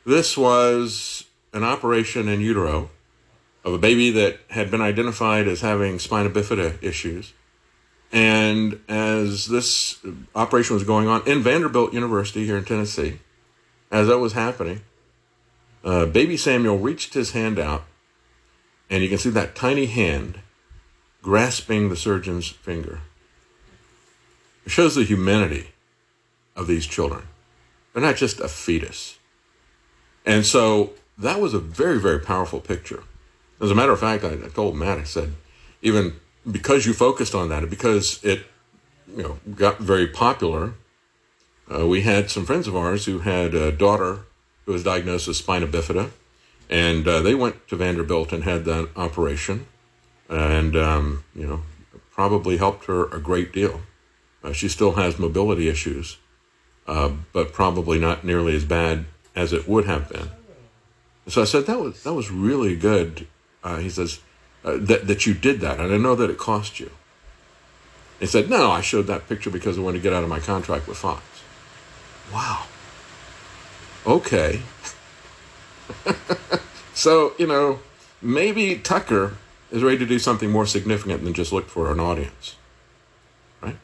This 0.05 0.37
was 0.37 1.25
an 1.53 1.63
operation 1.63 2.27
in 2.27 2.39
utero 2.39 2.89
of 3.65 3.73
a 3.73 3.77
baby 3.77 4.11
that 4.11 4.39
had 4.51 4.69
been 4.69 4.81
identified 4.81 5.47
as 5.47 5.61
having 5.61 5.99
spina 5.99 6.29
bifida 6.29 6.81
issues. 6.83 7.33
And 8.11 8.79
as 8.87 9.47
this 9.47 9.99
operation 10.35 10.75
was 10.75 10.83
going 10.83 11.07
on 11.07 11.27
in 11.27 11.41
Vanderbilt 11.41 11.93
University 11.93 12.45
here 12.45 12.57
in 12.57 12.65
Tennessee, 12.65 13.19
as 13.91 14.07
that 14.07 14.19
was 14.19 14.33
happening, 14.33 14.81
uh, 15.83 16.05
baby 16.05 16.37
Samuel 16.37 16.77
reached 16.77 17.13
his 17.13 17.31
hand 17.31 17.59
out 17.59 17.83
and 18.89 19.03
you 19.03 19.09
can 19.09 19.17
see 19.17 19.29
that 19.29 19.55
tiny 19.55 19.85
hand 19.85 20.39
grasping 21.21 21.89
the 21.89 21.95
surgeon's 21.95 22.47
finger. 22.47 23.01
It 24.65 24.71
shows 24.71 24.95
the 24.95 25.03
humanity 25.03 25.69
of 26.55 26.67
these 26.67 26.85
children. 26.85 27.23
They're 27.93 28.03
not 28.03 28.15
just 28.15 28.39
a 28.39 28.47
fetus. 28.47 29.17
And 30.25 30.45
so 30.45 30.93
that 31.17 31.39
was 31.39 31.53
a 31.53 31.59
very, 31.59 31.99
very 31.99 32.19
powerful 32.19 32.59
picture. 32.59 33.03
As 33.61 33.71
a 33.71 33.75
matter 33.75 33.91
of 33.91 33.99
fact, 33.99 34.23
I, 34.23 34.33
I 34.33 34.49
told 34.49 34.75
Matt, 34.75 34.97
I 34.97 35.03
said, 35.03 35.33
even 35.81 36.13
because 36.49 36.85
you 36.85 36.93
focused 36.93 37.35
on 37.35 37.49
that, 37.49 37.69
because 37.69 38.23
it 38.23 38.45
you 39.15 39.23
know, 39.23 39.39
got 39.55 39.79
very 39.79 40.07
popular, 40.07 40.73
uh, 41.73 41.85
we 41.85 42.01
had 42.01 42.29
some 42.31 42.45
friends 42.45 42.67
of 42.67 42.75
ours 42.75 43.05
who 43.05 43.19
had 43.19 43.53
a 43.53 43.71
daughter 43.71 44.19
who 44.65 44.73
was 44.73 44.83
diagnosed 44.83 45.27
with 45.27 45.37
spina 45.37 45.67
bifida 45.67 46.11
and 46.69 47.07
uh, 47.07 47.21
they 47.21 47.35
went 47.35 47.67
to 47.67 47.75
Vanderbilt 47.75 48.31
and 48.31 48.43
had 48.43 48.65
that 48.65 48.89
operation, 48.95 49.65
and 50.29 50.75
um, 50.75 51.23
you 51.35 51.47
know, 51.47 51.61
probably 52.11 52.57
helped 52.57 52.85
her 52.85 53.05
a 53.05 53.19
great 53.19 53.51
deal. 53.51 53.81
Uh, 54.43 54.53
she 54.53 54.69
still 54.69 54.93
has 54.93 55.19
mobility 55.19 55.67
issues, 55.67 56.17
uh, 56.87 57.11
but 57.33 57.51
probably 57.53 57.99
not 57.99 58.23
nearly 58.23 58.55
as 58.55 58.65
bad 58.65 59.05
as 59.35 59.51
it 59.51 59.67
would 59.67 59.85
have 59.85 60.09
been. 60.09 60.29
So 61.27 61.41
I 61.41 61.45
said 61.45 61.65
that 61.65 61.79
was 61.79 62.03
that 62.03 62.13
was 62.13 62.31
really 62.31 62.75
good. 62.75 63.27
Uh, 63.63 63.77
he 63.77 63.89
says 63.89 64.19
uh, 64.63 64.77
that 64.77 65.07
that 65.07 65.25
you 65.25 65.33
did 65.33 65.59
that, 65.61 65.79
and 65.79 65.93
I 65.93 65.97
know 65.97 66.15
that 66.15 66.29
it 66.29 66.37
cost 66.37 66.79
you. 66.79 66.91
He 68.19 68.25
said, 68.25 68.49
"No, 68.49 68.71
I 68.71 68.81
showed 68.81 69.07
that 69.07 69.27
picture 69.27 69.49
because 69.49 69.77
I 69.77 69.81
wanted 69.81 69.97
to 69.97 70.03
get 70.03 70.13
out 70.13 70.23
of 70.23 70.29
my 70.29 70.39
contract 70.39 70.87
with 70.87 70.97
Fox." 70.97 71.23
Wow. 72.33 72.65
Okay. 74.05 74.61
so, 76.93 77.33
you 77.37 77.47
know, 77.47 77.79
maybe 78.21 78.77
Tucker 78.77 79.37
is 79.71 79.83
ready 79.83 79.97
to 79.97 80.05
do 80.05 80.19
something 80.19 80.49
more 80.49 80.65
significant 80.65 81.23
than 81.23 81.33
just 81.33 81.51
look 81.51 81.69
for 81.69 81.91
an 81.91 81.99
audience. 81.99 82.55
Right? 83.61 83.77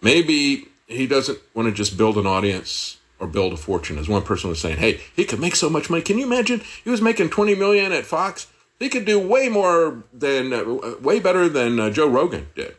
Maybe 0.00 0.68
he 0.86 1.06
doesn't 1.06 1.38
want 1.54 1.68
to 1.68 1.74
just 1.74 1.96
build 1.96 2.16
an 2.18 2.26
audience 2.26 2.98
or 3.18 3.26
build 3.26 3.52
a 3.52 3.56
fortune. 3.56 3.98
As 3.98 4.08
one 4.08 4.22
person 4.22 4.50
was 4.50 4.60
saying, 4.60 4.78
hey, 4.78 5.00
he 5.14 5.24
could 5.24 5.40
make 5.40 5.56
so 5.56 5.70
much 5.70 5.88
money. 5.88 6.02
Can 6.02 6.18
you 6.18 6.26
imagine? 6.26 6.62
He 6.84 6.90
was 6.90 7.00
making 7.00 7.30
20 7.30 7.54
million 7.54 7.92
at 7.92 8.06
Fox. 8.06 8.48
He 8.78 8.88
could 8.88 9.04
do 9.04 9.18
way 9.18 9.48
more 9.48 10.04
than, 10.12 10.52
uh, 10.52 10.96
way 11.00 11.18
better 11.18 11.48
than 11.48 11.80
uh, 11.80 11.90
Joe 11.90 12.08
Rogan 12.08 12.48
did, 12.54 12.76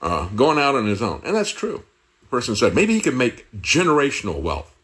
uh, 0.00 0.28
going 0.28 0.58
out 0.58 0.76
on 0.76 0.86
his 0.86 1.02
own. 1.02 1.20
And 1.24 1.34
that's 1.34 1.50
true. 1.50 1.82
The 2.20 2.26
person 2.28 2.54
said, 2.54 2.74
maybe 2.74 2.94
he 2.94 3.00
could 3.00 3.16
make 3.16 3.50
generational 3.60 4.40
wealth. 4.40 4.74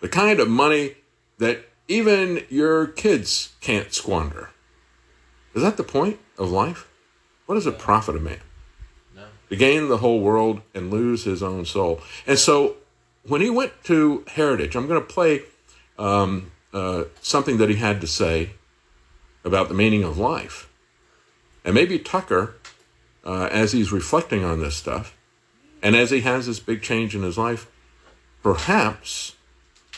The 0.00 0.08
kind 0.08 0.40
of 0.40 0.48
money 0.48 0.96
that 1.40 1.64
even 1.88 2.44
your 2.48 2.86
kids 2.86 3.54
can't 3.60 3.92
squander. 3.92 4.50
Is 5.54 5.62
that 5.62 5.76
the 5.76 5.82
point 5.82 6.20
of 6.38 6.50
life? 6.52 6.86
What 7.46 7.56
does 7.56 7.66
it 7.66 7.78
profit 7.78 8.14
a 8.14 8.20
man? 8.20 8.38
No. 9.16 9.24
To 9.48 9.56
gain 9.56 9.88
the 9.88 9.96
whole 9.96 10.20
world 10.20 10.62
and 10.72 10.90
lose 10.92 11.24
his 11.24 11.42
own 11.42 11.64
soul. 11.64 12.00
And 12.26 12.38
so 12.38 12.76
when 13.26 13.40
he 13.40 13.50
went 13.50 13.72
to 13.84 14.24
Heritage, 14.28 14.76
I'm 14.76 14.86
going 14.86 15.00
to 15.00 15.06
play 15.06 15.42
um, 15.98 16.52
uh, 16.72 17.04
something 17.20 17.56
that 17.56 17.68
he 17.68 17.76
had 17.76 18.00
to 18.02 18.06
say 18.06 18.50
about 19.44 19.68
the 19.68 19.74
meaning 19.74 20.04
of 20.04 20.18
life. 20.18 20.70
And 21.64 21.74
maybe 21.74 21.98
Tucker, 21.98 22.54
uh, 23.24 23.48
as 23.50 23.72
he's 23.72 23.90
reflecting 23.90 24.44
on 24.44 24.60
this 24.60 24.76
stuff, 24.76 25.16
and 25.82 25.96
as 25.96 26.10
he 26.10 26.20
has 26.20 26.46
this 26.46 26.60
big 26.60 26.82
change 26.82 27.16
in 27.16 27.22
his 27.22 27.36
life, 27.36 27.66
perhaps 28.42 29.34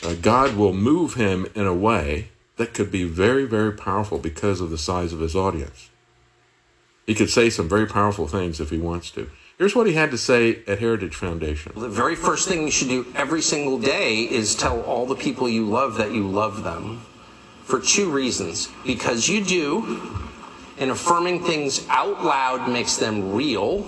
uh, 0.03 0.15
God 0.15 0.55
will 0.55 0.73
move 0.73 1.13
him 1.13 1.47
in 1.55 1.65
a 1.65 1.73
way 1.73 2.29
that 2.57 2.73
could 2.73 2.91
be 2.91 3.03
very, 3.03 3.45
very 3.45 3.71
powerful 3.71 4.19
because 4.19 4.61
of 4.61 4.69
the 4.69 4.77
size 4.77 5.13
of 5.13 5.19
his 5.19 5.35
audience. 5.35 5.89
He 7.05 7.15
could 7.15 7.29
say 7.29 7.49
some 7.49 7.67
very 7.67 7.85
powerful 7.85 8.27
things 8.27 8.59
if 8.59 8.69
he 8.69 8.77
wants 8.77 9.11
to. 9.11 9.29
Here's 9.57 9.75
what 9.75 9.87
he 9.87 9.93
had 9.93 10.11
to 10.11 10.17
say 10.17 10.59
at 10.67 10.79
Heritage 10.79 11.15
Foundation. 11.15 11.73
The 11.75 11.89
very 11.89 12.15
first 12.15 12.47
thing 12.47 12.63
you 12.63 12.71
should 12.71 12.89
do 12.89 13.05
every 13.15 13.41
single 13.41 13.77
day 13.77 14.21
is 14.21 14.55
tell 14.55 14.81
all 14.81 15.05
the 15.05 15.15
people 15.15 15.47
you 15.47 15.65
love 15.65 15.97
that 15.97 16.11
you 16.11 16.27
love 16.27 16.63
them 16.63 17.01
for 17.63 17.79
two 17.79 18.09
reasons. 18.09 18.69
Because 18.85 19.29
you 19.29 19.43
do, 19.43 20.01
and 20.79 20.91
affirming 20.91 21.43
things 21.43 21.87
out 21.89 22.23
loud 22.23 22.69
makes 22.69 22.97
them 22.97 23.33
real. 23.33 23.85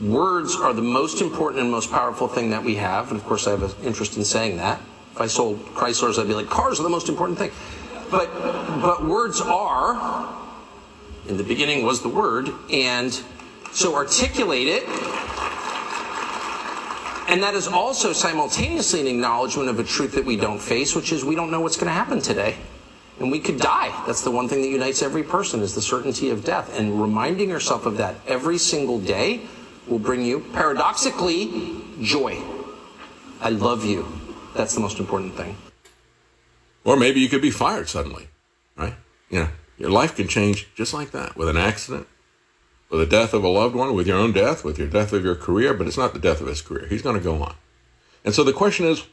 Words 0.00 0.56
are 0.56 0.72
the 0.72 0.82
most 0.82 1.20
important 1.20 1.62
and 1.62 1.70
most 1.70 1.90
powerful 1.90 2.28
thing 2.28 2.50
that 2.50 2.64
we 2.64 2.76
have. 2.76 3.10
And 3.10 3.20
of 3.20 3.26
course, 3.26 3.46
I 3.46 3.52
have 3.52 3.62
an 3.62 3.84
interest 3.84 4.16
in 4.16 4.24
saying 4.24 4.56
that. 4.56 4.80
If 5.16 5.22
I 5.22 5.26
sold 5.28 5.64
Chryslers, 5.74 6.18
I'd 6.18 6.28
be 6.28 6.34
like, 6.34 6.50
cars 6.50 6.78
are 6.78 6.82
the 6.82 6.90
most 6.90 7.08
important 7.08 7.38
thing. 7.38 7.50
But, 8.10 8.30
but 8.82 9.02
words 9.02 9.40
are, 9.40 10.28
in 11.26 11.38
the 11.38 11.42
beginning 11.42 11.86
was 11.86 12.02
the 12.02 12.10
word, 12.10 12.50
and 12.70 13.18
so 13.72 13.94
articulate 13.94 14.68
it. 14.68 14.82
And 17.30 17.42
that 17.42 17.54
is 17.54 17.66
also 17.66 18.12
simultaneously 18.12 19.00
an 19.00 19.06
acknowledgement 19.06 19.70
of 19.70 19.78
a 19.78 19.84
truth 19.84 20.12
that 20.12 20.26
we 20.26 20.36
don't 20.36 20.60
face, 20.60 20.94
which 20.94 21.12
is 21.12 21.24
we 21.24 21.34
don't 21.34 21.50
know 21.50 21.62
what's 21.62 21.76
going 21.76 21.86
to 21.86 21.94
happen 21.94 22.20
today. 22.20 22.54
And 23.18 23.32
we 23.32 23.40
could 23.40 23.58
die. 23.58 23.98
That's 24.06 24.20
the 24.20 24.30
one 24.30 24.50
thing 24.50 24.60
that 24.60 24.68
unites 24.68 25.00
every 25.00 25.22
person 25.22 25.60
is 25.60 25.74
the 25.74 25.80
certainty 25.80 26.28
of 26.28 26.44
death. 26.44 26.78
And 26.78 27.00
reminding 27.00 27.48
yourself 27.48 27.86
of 27.86 27.96
that 27.96 28.16
every 28.26 28.58
single 28.58 29.00
day 29.00 29.46
will 29.86 29.98
bring 29.98 30.26
you, 30.26 30.40
paradoxically, 30.52 31.82
joy. 32.02 32.38
I 33.40 33.48
love 33.48 33.82
you. 33.82 34.25
That's 34.56 34.74
the 34.74 34.80
most 34.80 34.98
important 34.98 35.34
thing. 35.36 35.56
Or 36.84 36.96
maybe 36.96 37.20
you 37.20 37.28
could 37.28 37.42
be 37.42 37.50
fired 37.50 37.88
suddenly, 37.88 38.28
right? 38.76 38.94
You 39.28 39.40
know, 39.40 39.48
your 39.76 39.90
life 39.90 40.16
can 40.16 40.28
change 40.28 40.68
just 40.74 40.94
like 40.94 41.10
that 41.10 41.36
with 41.36 41.48
an 41.48 41.56
accident, 41.56 42.06
with 42.88 43.00
the 43.00 43.06
death 43.06 43.34
of 43.34 43.44
a 43.44 43.48
loved 43.48 43.74
one, 43.74 43.94
with 43.94 44.06
your 44.06 44.16
own 44.16 44.32
death, 44.32 44.64
with 44.64 44.78
your 44.78 44.88
death 44.88 45.12
of 45.12 45.24
your 45.24 45.34
career, 45.34 45.74
but 45.74 45.86
it's 45.86 45.98
not 45.98 46.14
the 46.14 46.18
death 46.18 46.40
of 46.40 46.46
his 46.46 46.62
career. 46.62 46.86
He's 46.86 47.02
going 47.02 47.16
to 47.18 47.22
go 47.22 47.42
on. 47.42 47.54
And 48.24 48.34
so 48.34 48.44
the 48.44 48.52
question 48.52 48.86
is, 48.86 49.04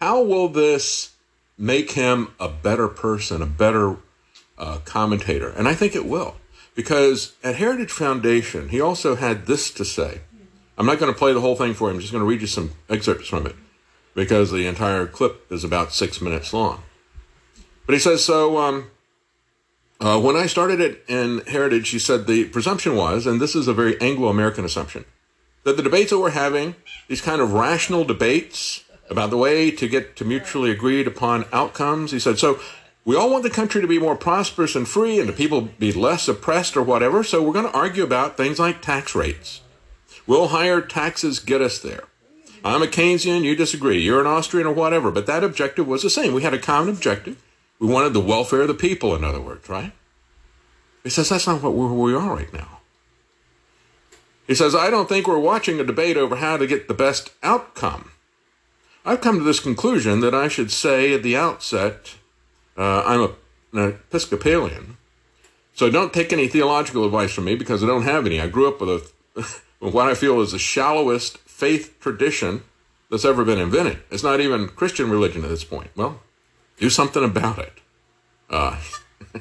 how 0.00 0.22
will 0.22 0.48
this 0.48 1.14
make 1.58 1.92
him 1.92 2.32
a 2.38 2.48
better 2.48 2.86
person, 2.86 3.42
a 3.42 3.46
better 3.46 3.96
uh, 4.56 4.78
commentator? 4.84 5.48
And 5.48 5.66
I 5.66 5.74
think 5.74 5.96
it 5.96 6.06
will. 6.06 6.36
Because 6.74 7.34
at 7.42 7.56
Heritage 7.56 7.90
Foundation, 7.90 8.68
he 8.68 8.80
also 8.80 9.16
had 9.16 9.46
this 9.46 9.70
to 9.72 9.84
say. 9.84 10.20
I'm 10.78 10.84
not 10.86 10.98
going 10.98 11.12
to 11.12 11.18
play 11.18 11.32
the 11.32 11.40
whole 11.40 11.56
thing 11.56 11.72
for 11.72 11.88
you. 11.88 11.94
I'm 11.94 12.00
just 12.00 12.12
going 12.12 12.22
to 12.22 12.28
read 12.28 12.42
you 12.42 12.46
some 12.46 12.72
excerpts 12.90 13.28
from 13.28 13.46
it 13.46 13.56
because 14.16 14.50
the 14.50 14.66
entire 14.66 15.06
clip 15.06 15.52
is 15.52 15.62
about 15.62 15.92
six 15.92 16.20
minutes 16.20 16.52
long. 16.52 16.82
But 17.84 17.92
he 17.92 18.00
says, 18.00 18.24
so 18.24 18.58
um, 18.58 18.90
uh, 20.00 20.18
when 20.18 20.34
I 20.34 20.46
started 20.46 20.80
it 20.80 21.04
in 21.06 21.42
Heritage, 21.46 21.90
he 21.90 22.00
said 22.00 22.26
the 22.26 22.44
presumption 22.46 22.96
was, 22.96 23.26
and 23.26 23.40
this 23.40 23.54
is 23.54 23.68
a 23.68 23.74
very 23.74 24.00
Anglo 24.00 24.28
American 24.28 24.64
assumption, 24.64 25.04
that 25.62 25.76
the 25.76 25.82
debates 25.82 26.10
that 26.10 26.18
we're 26.18 26.30
having, 26.30 26.74
these 27.06 27.20
kind 27.20 27.40
of 27.40 27.52
rational 27.52 28.04
debates 28.04 28.82
about 29.10 29.30
the 29.30 29.36
way 29.36 29.70
to 29.70 29.86
get 29.86 30.16
to 30.16 30.24
mutually 30.24 30.70
agreed 30.70 31.06
upon 31.06 31.44
outcomes, 31.52 32.10
he 32.10 32.18
said, 32.18 32.38
so 32.38 32.58
we 33.04 33.14
all 33.14 33.30
want 33.30 33.44
the 33.44 33.50
country 33.50 33.80
to 33.82 33.86
be 33.86 34.00
more 34.00 34.16
prosperous 34.16 34.74
and 34.74 34.88
free 34.88 35.20
and 35.20 35.28
the 35.28 35.32
people 35.32 35.60
be 35.60 35.92
less 35.92 36.26
oppressed 36.26 36.76
or 36.76 36.82
whatever, 36.82 37.22
so 37.22 37.42
we're 37.42 37.52
going 37.52 37.70
to 37.70 37.78
argue 37.78 38.02
about 38.02 38.36
things 38.36 38.58
like 38.58 38.80
tax 38.80 39.14
rates. 39.14 39.60
Will 40.26 40.48
higher 40.48 40.80
taxes 40.80 41.38
get 41.38 41.60
us 41.60 41.78
there? 41.78 42.04
I'm 42.66 42.82
a 42.82 42.86
Keynesian, 42.86 43.42
you 43.42 43.54
disagree. 43.54 44.00
You're 44.00 44.20
an 44.20 44.26
Austrian 44.26 44.66
or 44.66 44.72
whatever, 44.72 45.12
but 45.12 45.26
that 45.26 45.44
objective 45.44 45.86
was 45.86 46.02
the 46.02 46.10
same. 46.10 46.34
We 46.34 46.42
had 46.42 46.54
a 46.54 46.58
common 46.58 46.94
objective. 46.94 47.40
We 47.78 47.86
wanted 47.86 48.12
the 48.12 48.20
welfare 48.20 48.62
of 48.62 48.68
the 48.68 48.74
people, 48.74 49.14
in 49.14 49.22
other 49.22 49.40
words, 49.40 49.68
right? 49.68 49.92
He 51.04 51.10
says 51.10 51.28
that's 51.28 51.46
not 51.46 51.62
what 51.62 51.70
we 51.70 52.14
are 52.14 52.34
right 52.34 52.52
now. 52.52 52.80
He 54.46 54.54
says, 54.54 54.74
I 54.74 54.90
don't 54.90 55.08
think 55.08 55.26
we're 55.26 55.38
watching 55.38 55.78
a 55.78 55.84
debate 55.84 56.16
over 56.16 56.36
how 56.36 56.56
to 56.56 56.66
get 56.66 56.88
the 56.88 56.94
best 56.94 57.30
outcome. 57.42 58.10
I've 59.04 59.20
come 59.20 59.38
to 59.38 59.44
this 59.44 59.60
conclusion 59.60 60.20
that 60.20 60.34
I 60.34 60.48
should 60.48 60.72
say 60.72 61.14
at 61.14 61.22
the 61.22 61.36
outset, 61.36 62.14
uh, 62.76 63.04
I'm 63.04 63.20
a, 63.20 63.78
an 63.78 63.88
Episcopalian, 63.92 64.96
so 65.74 65.90
don't 65.90 66.12
take 66.12 66.32
any 66.32 66.48
theological 66.48 67.04
advice 67.04 67.32
from 67.32 67.44
me 67.44 67.54
because 67.54 67.84
I 67.84 67.86
don't 67.86 68.02
have 68.02 68.26
any. 68.26 68.40
I 68.40 68.48
grew 68.48 68.66
up 68.66 68.80
with 68.80 69.12
a, 69.36 69.42
what 69.90 70.08
I 70.08 70.14
feel 70.14 70.40
is 70.40 70.52
the 70.52 70.58
shallowest 70.58 71.38
faith 71.56 71.98
tradition 72.00 72.62
that's 73.10 73.24
ever 73.24 73.42
been 73.42 73.58
invented. 73.58 73.98
It's 74.10 74.22
not 74.22 74.40
even 74.40 74.68
Christian 74.68 75.08
religion 75.08 75.42
at 75.42 75.48
this 75.48 75.64
point. 75.64 75.88
Well, 75.96 76.20
do 76.76 76.90
something 76.90 77.24
about 77.24 77.58
it. 77.58 77.72
Uh, 78.50 78.78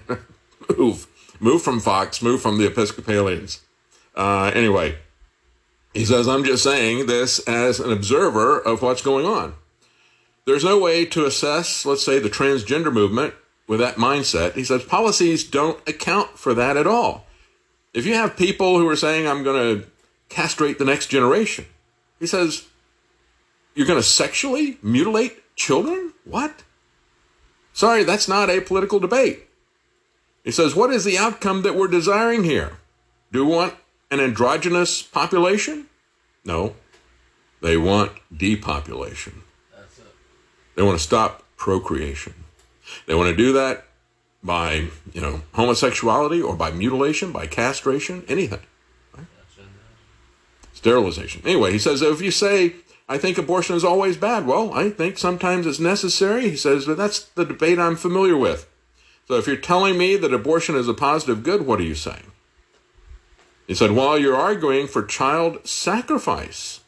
move. 0.77 1.07
Move 1.41 1.61
from 1.61 1.81
Fox, 1.81 2.21
move 2.21 2.41
from 2.41 2.57
the 2.57 2.67
Episcopalians. 2.67 3.59
Uh, 4.15 4.49
anyway, 4.55 4.97
he 5.93 6.05
says, 6.05 6.25
I'm 6.25 6.45
just 6.45 6.63
saying 6.63 7.07
this 7.07 7.39
as 7.39 7.81
an 7.81 7.91
observer 7.91 8.61
of 8.61 8.81
what's 8.81 9.01
going 9.01 9.25
on. 9.25 9.53
There's 10.45 10.63
no 10.63 10.79
way 10.79 11.03
to 11.07 11.25
assess, 11.25 11.85
let's 11.85 12.05
say, 12.05 12.19
the 12.19 12.29
transgender 12.29 12.93
movement 12.93 13.33
with 13.67 13.81
that 13.81 13.97
mindset. 13.97 14.53
He 14.53 14.63
says 14.63 14.85
policies 14.85 15.43
don't 15.43 15.85
account 15.85 16.39
for 16.39 16.53
that 16.53 16.77
at 16.77 16.87
all. 16.87 17.25
If 17.93 18.05
you 18.05 18.13
have 18.13 18.37
people 18.37 18.79
who 18.79 18.87
are 18.87 18.95
saying, 18.95 19.27
I'm 19.27 19.43
going 19.43 19.81
to 19.81 19.87
castrate 20.29 20.79
the 20.79 20.85
next 20.85 21.07
generation, 21.07 21.65
he 22.19 22.27
says, 22.27 22.65
You're 23.73 23.87
going 23.87 23.99
to 23.99 24.07
sexually 24.07 24.77
mutilate 24.81 25.55
children? 25.55 26.13
What? 26.23 26.63
Sorry, 27.73 28.03
that's 28.03 28.27
not 28.27 28.49
a 28.49 28.61
political 28.61 28.99
debate. 28.99 29.47
He 30.43 30.51
says, 30.51 30.75
What 30.75 30.91
is 30.91 31.03
the 31.03 31.17
outcome 31.17 31.61
that 31.63 31.75
we're 31.75 31.87
desiring 31.87 32.43
here? 32.43 32.77
Do 33.31 33.45
we 33.45 33.51
want 33.51 33.75
an 34.11 34.19
androgynous 34.19 35.01
population? 35.01 35.87
No. 36.45 36.75
They 37.61 37.77
want 37.77 38.11
depopulation. 38.35 39.41
They 40.75 40.83
want 40.83 40.97
to 40.97 41.03
stop 41.03 41.43
procreation. 41.57 42.33
They 43.07 43.15
want 43.15 43.29
to 43.29 43.35
do 43.35 43.53
that 43.53 43.85
by, 44.43 44.89
you 45.13 45.21
know, 45.21 45.41
homosexuality 45.53 46.41
or 46.41 46.55
by 46.55 46.71
mutilation, 46.71 47.31
by 47.31 47.47
castration, 47.47 48.23
anything. 48.27 48.59
Sterilization. 50.85 51.41
Anyway, 51.45 51.71
he 51.71 51.79
says 51.79 52.03
if 52.03 52.21
you 52.21 52.29
say, 52.29 52.75
I 53.09 53.17
think 53.17 53.39
abortion 53.39 53.75
is 53.75 53.83
always 53.83 54.17
bad, 54.17 54.45
well, 54.45 54.71
I 54.71 54.91
think 54.91 55.17
sometimes 55.17 55.65
it's 55.65 55.79
necessary. 55.79 56.47
He 56.47 56.55
says, 56.55 56.85
but 56.85 56.95
that's 56.95 57.23
the 57.23 57.43
debate 57.43 57.79
I'm 57.79 57.95
familiar 57.95 58.37
with. 58.37 58.69
So 59.27 59.33
if 59.33 59.47
you're 59.47 59.55
telling 59.55 59.97
me 59.97 60.15
that 60.15 60.31
abortion 60.31 60.75
is 60.75 60.87
a 60.87 60.93
positive 60.93 61.41
good, 61.41 61.65
what 61.65 61.79
are 61.79 61.83
you 61.85 61.95
saying? 61.95 62.31
He 63.65 63.73
said, 63.73 63.93
well, 63.93 64.15
you're 64.15 64.35
arguing 64.35 64.85
for 64.85 65.03
child 65.03 65.67
sacrifice. 65.67 66.81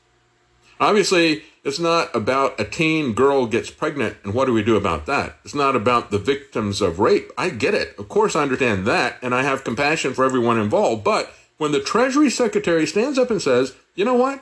Obviously, 0.80 1.46
it's 1.64 1.80
not 1.80 2.16
about 2.16 2.60
a 2.60 2.66
teen 2.66 3.14
girl 3.14 3.48
gets 3.48 3.72
pregnant 3.72 4.18
and 4.24 4.36
what 4.36 4.46
do 4.46 4.54
we 4.54 4.62
do 4.62 4.76
about 4.76 5.08
that? 5.08 5.40
It's 5.44 5.56
not 5.56 5.76
about 5.76 6.12
the 6.12 6.20
victims 6.20 6.82
of 6.82 7.00
rape. 7.00 7.32
I 7.36 7.50
get 7.50 7.74
it. 7.74 7.98
Of 7.98 8.10
course, 8.10 8.36
I 8.36 8.44
understand 8.44 8.86
that, 8.86 9.18
and 9.24 9.34
I 9.34 9.42
have 9.42 9.64
compassion 9.64 10.14
for 10.14 10.24
everyone 10.24 10.60
involved. 10.60 11.04
But 11.04 11.34
when 11.58 11.72
the 11.72 11.82
Treasury 11.82 12.30
Secretary 12.30 12.86
stands 12.86 13.18
up 13.18 13.32
and 13.32 13.42
says, 13.42 13.74
you 13.98 14.06
know 14.06 14.14
what 14.14 14.42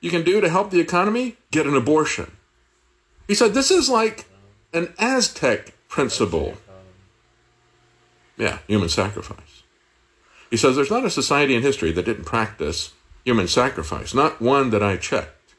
you 0.00 0.10
can 0.10 0.24
do 0.24 0.40
to 0.40 0.48
help 0.48 0.70
the 0.70 0.80
economy? 0.80 1.36
Get 1.52 1.66
an 1.66 1.76
abortion. 1.76 2.32
He 3.28 3.34
said, 3.34 3.54
this 3.54 3.70
is 3.70 3.88
like 3.88 4.24
an 4.72 4.92
Aztec 4.98 5.74
principle. 5.88 6.54
Yeah, 8.36 8.58
human 8.66 8.88
sacrifice. 8.88 9.62
He 10.50 10.56
says 10.56 10.76
there's 10.76 10.90
not 10.90 11.04
a 11.04 11.10
society 11.10 11.54
in 11.54 11.62
history 11.62 11.92
that 11.92 12.04
didn't 12.04 12.24
practice 12.24 12.92
human 13.24 13.48
sacrifice, 13.48 14.14
not 14.14 14.40
one 14.40 14.70
that 14.70 14.82
I 14.82 14.96
checked. 14.96 15.54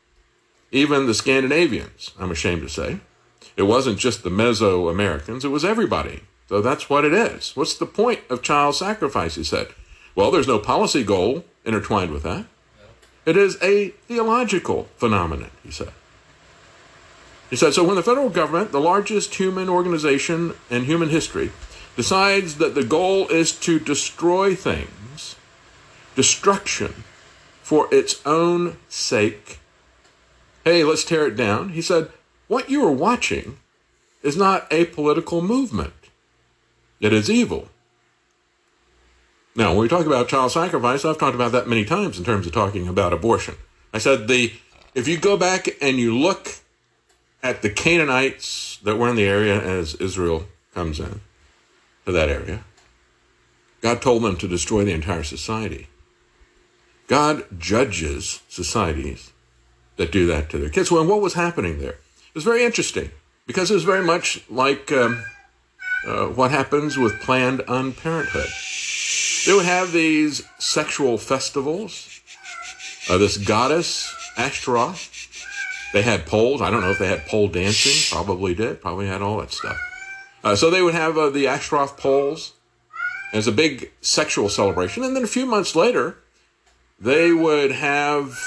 Even 0.71 1.05
the 1.05 1.13
Scandinavians, 1.13 2.11
I'm 2.19 2.31
ashamed 2.31 2.61
to 2.61 2.69
say. 2.69 2.99
It 3.55 3.63
wasn't 3.63 3.99
just 3.99 4.23
the 4.23 4.29
Mesoamericans, 4.29 5.43
it 5.43 5.49
was 5.49 5.65
everybody. 5.65 6.21
So 6.47 6.61
that's 6.61 6.89
what 6.89 7.03
it 7.03 7.13
is. 7.13 7.55
What's 7.55 7.75
the 7.75 7.85
point 7.85 8.21
of 8.29 8.41
child 8.41 8.75
sacrifice, 8.75 9.35
he 9.35 9.43
said. 9.43 9.67
Well, 10.15 10.31
there's 10.31 10.47
no 10.47 10.59
policy 10.59 11.03
goal 11.03 11.43
intertwined 11.65 12.11
with 12.11 12.23
that. 12.23 12.45
It 13.27 13.35
is 13.35 13.61
a 13.61 13.89
theological 14.07 14.87
phenomenon, 14.95 15.51
he 15.61 15.69
said. 15.69 15.91
He 17.49 17.57
said, 17.57 17.73
so 17.73 17.83
when 17.83 17.97
the 17.97 18.01
federal 18.01 18.29
government, 18.29 18.71
the 18.71 18.79
largest 18.79 19.35
human 19.35 19.67
organization 19.67 20.53
in 20.69 20.85
human 20.85 21.09
history, 21.09 21.51
decides 21.97 22.55
that 22.57 22.73
the 22.73 22.85
goal 22.85 23.27
is 23.27 23.51
to 23.59 23.79
destroy 23.79 24.55
things, 24.55 25.35
destruction 26.15 27.03
for 27.61 27.93
its 27.93 28.25
own 28.25 28.77
sake, 28.87 29.59
hey, 30.63 30.85
let's 30.85 31.03
tear 31.03 31.27
it 31.27 31.35
down. 31.35 31.69
He 31.69 31.81
said, 31.81 32.09
what 32.47 32.69
you 32.69 32.85
are 32.85 32.91
watching 32.91 33.57
is 34.23 34.37
not 34.37 34.71
a 34.71 34.85
political 34.85 35.41
movement. 35.41 35.93
It 37.01 37.11
is 37.11 37.29
evil. 37.29 37.67
Now, 39.57 39.71
when 39.71 39.79
we 39.79 39.87
talk 39.87 40.05
about 40.05 40.27
child 40.27 40.51
sacrifice, 40.51 41.03
I've 41.03 41.17
talked 41.17 41.33
about 41.33 41.51
that 41.53 41.67
many 41.67 41.83
times 41.83 42.19
in 42.19 42.23
terms 42.23 42.45
of 42.45 42.53
talking 42.53 42.87
about 42.87 43.11
abortion. 43.11 43.55
I 43.91 43.97
said 43.97 44.27
the 44.27 44.53
if 44.93 45.07
you 45.07 45.17
go 45.17 45.35
back 45.35 45.67
and 45.81 45.97
you 45.97 46.15
look 46.15 46.59
at 47.41 47.63
the 47.63 47.71
Canaanites 47.71 48.77
that 48.83 48.97
were 48.97 49.09
in 49.09 49.15
the 49.15 49.25
area 49.25 49.59
as 49.59 49.95
Israel 49.95 50.45
comes 50.75 50.99
in 50.99 51.21
to 52.05 52.11
that 52.11 52.29
area, 52.29 52.63
God 53.81 53.99
told 53.99 54.21
them 54.21 54.37
to 54.37 54.47
destroy 54.47 54.85
the 54.85 54.93
entire 54.93 55.23
society. 55.23 55.87
God 57.07 57.43
judges 57.57 58.41
societies 58.47 59.31
that 59.95 60.11
do 60.11 60.27
that 60.27 60.51
to 60.51 60.59
their 60.59 60.69
kids. 60.69 60.91
Well, 60.91 61.05
what 61.05 61.21
was 61.21 61.33
happening 61.33 61.79
there? 61.79 61.97
It 62.29 62.35
was 62.35 62.43
very 62.43 62.63
interesting 62.63 63.09
because 63.47 63.71
it 63.71 63.73
was 63.73 63.85
very 63.85 64.05
much 64.05 64.43
like 64.51 64.91
um, 64.91 65.23
uh, 66.05 66.27
what 66.27 66.51
happens 66.51 66.95
with 66.95 67.19
Planned 67.21 67.63
Unparenthood. 67.67 68.49
They 69.47 69.53
would 69.53 69.65
have 69.65 69.93
these 69.93 70.43
sexual 70.59 71.17
festivals. 71.17 72.19
Uh, 73.09 73.17
this 73.17 73.37
goddess, 73.37 74.13
Ashtaroth, 74.35 75.09
they 75.93 76.01
had 76.01 76.25
poles. 76.25 76.61
I 76.61 76.69
don't 76.69 76.81
know 76.81 76.91
if 76.91 76.99
they 76.99 77.07
had 77.07 77.25
pole 77.27 77.47
dancing. 77.47 78.13
Probably 78.13 78.53
did. 78.53 78.81
Probably 78.81 79.07
had 79.07 79.21
all 79.21 79.37
that 79.37 79.53
stuff. 79.53 79.77
Uh, 80.43 80.57
so 80.57 80.69
they 80.69 80.81
would 80.81 80.95
have 80.95 81.17
uh, 81.17 81.29
the 81.29 81.47
Ashtaroth 81.47 81.95
poles 81.95 82.55
as 83.31 83.47
a 83.47 83.53
big 83.53 83.93
sexual 84.01 84.49
celebration. 84.49 85.01
And 85.01 85.15
then 85.15 85.23
a 85.23 85.27
few 85.27 85.45
months 85.45 85.77
later, 85.77 86.17
they 86.99 87.31
would 87.31 87.71
have 87.71 88.37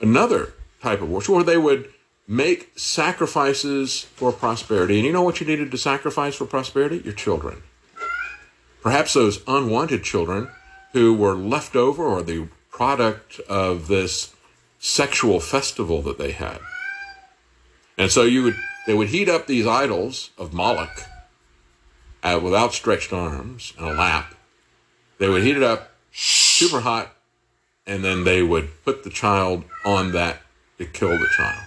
another 0.00 0.54
type 0.80 1.02
of 1.02 1.10
worship 1.10 1.34
where 1.34 1.44
they 1.44 1.58
would 1.58 1.92
make 2.26 2.72
sacrifices 2.76 4.04
for 4.14 4.32
prosperity. 4.32 4.96
And 4.96 5.04
you 5.04 5.12
know 5.12 5.22
what 5.22 5.38
you 5.42 5.46
needed 5.46 5.70
to 5.70 5.76
sacrifice 5.76 6.34
for 6.34 6.46
prosperity? 6.46 7.02
Your 7.04 7.12
children. 7.12 7.62
Perhaps 8.86 9.14
those 9.14 9.42
unwanted 9.48 10.04
children 10.04 10.48
who 10.92 11.12
were 11.12 11.34
left 11.34 11.74
over 11.74 12.04
or 12.04 12.22
the 12.22 12.46
product 12.70 13.40
of 13.48 13.88
this 13.88 14.32
sexual 14.78 15.40
festival 15.40 16.02
that 16.02 16.18
they 16.18 16.30
had. 16.30 16.60
And 17.98 18.12
so 18.12 18.22
you 18.22 18.44
would 18.44 18.56
they 18.86 18.94
would 18.94 19.08
heat 19.08 19.28
up 19.28 19.48
these 19.48 19.66
idols 19.66 20.30
of 20.38 20.52
Moloch 20.52 21.02
uh, 22.22 22.38
with 22.40 22.54
outstretched 22.54 23.12
arms 23.12 23.72
and 23.76 23.88
a 23.88 23.92
lap. 23.92 24.36
They 25.18 25.28
would 25.28 25.42
heat 25.42 25.56
it 25.56 25.64
up 25.64 25.90
super 26.12 26.78
hot, 26.78 27.12
and 27.88 28.04
then 28.04 28.22
they 28.22 28.40
would 28.40 28.68
put 28.84 29.02
the 29.02 29.10
child 29.10 29.64
on 29.84 30.12
that 30.12 30.42
to 30.78 30.84
kill 30.84 31.18
the 31.18 31.26
child. 31.36 31.64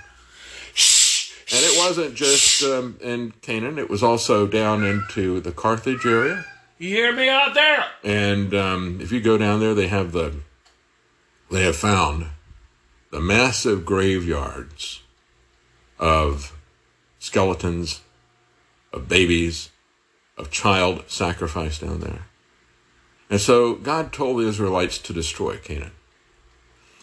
And 1.52 1.66
it 1.66 1.78
wasn't 1.78 2.16
just 2.16 2.64
um, 2.64 2.98
in 3.02 3.34
Canaan; 3.42 3.78
it 3.78 3.90
was 3.90 4.04
also 4.04 4.48
down 4.48 4.86
into 4.86 5.42
the 5.42 5.52
Carthage 5.52 6.06
area. 6.06 6.46
You 6.80 6.88
hear 6.96 7.12
me 7.12 7.28
out 7.28 7.54
there? 7.54 7.86
And 8.06 8.54
um, 8.54 9.00
if 9.02 9.12
you 9.12 9.20
go 9.20 9.38
down 9.38 9.60
there, 9.60 9.74
they 9.74 9.90
have 9.90 10.14
the 10.14 10.34
they 11.52 11.64
have 11.64 11.76
found 11.76 12.28
the 13.12 13.20
massive 13.20 13.86
graveyards 13.86 15.02
of 16.00 16.58
skeletons, 17.18 18.02
of 18.94 19.10
babies, 19.10 19.72
of 20.38 20.52
child 20.52 21.04
sacrifice 21.08 21.80
down 21.80 22.00
there. 22.00 22.28
And 23.30 23.42
so 23.42 23.76
God 23.76 24.14
told 24.14 24.40
the 24.40 24.48
Israelites 24.48 25.00
to 25.00 25.12
destroy 25.12 25.58
Canaan. 25.58 25.92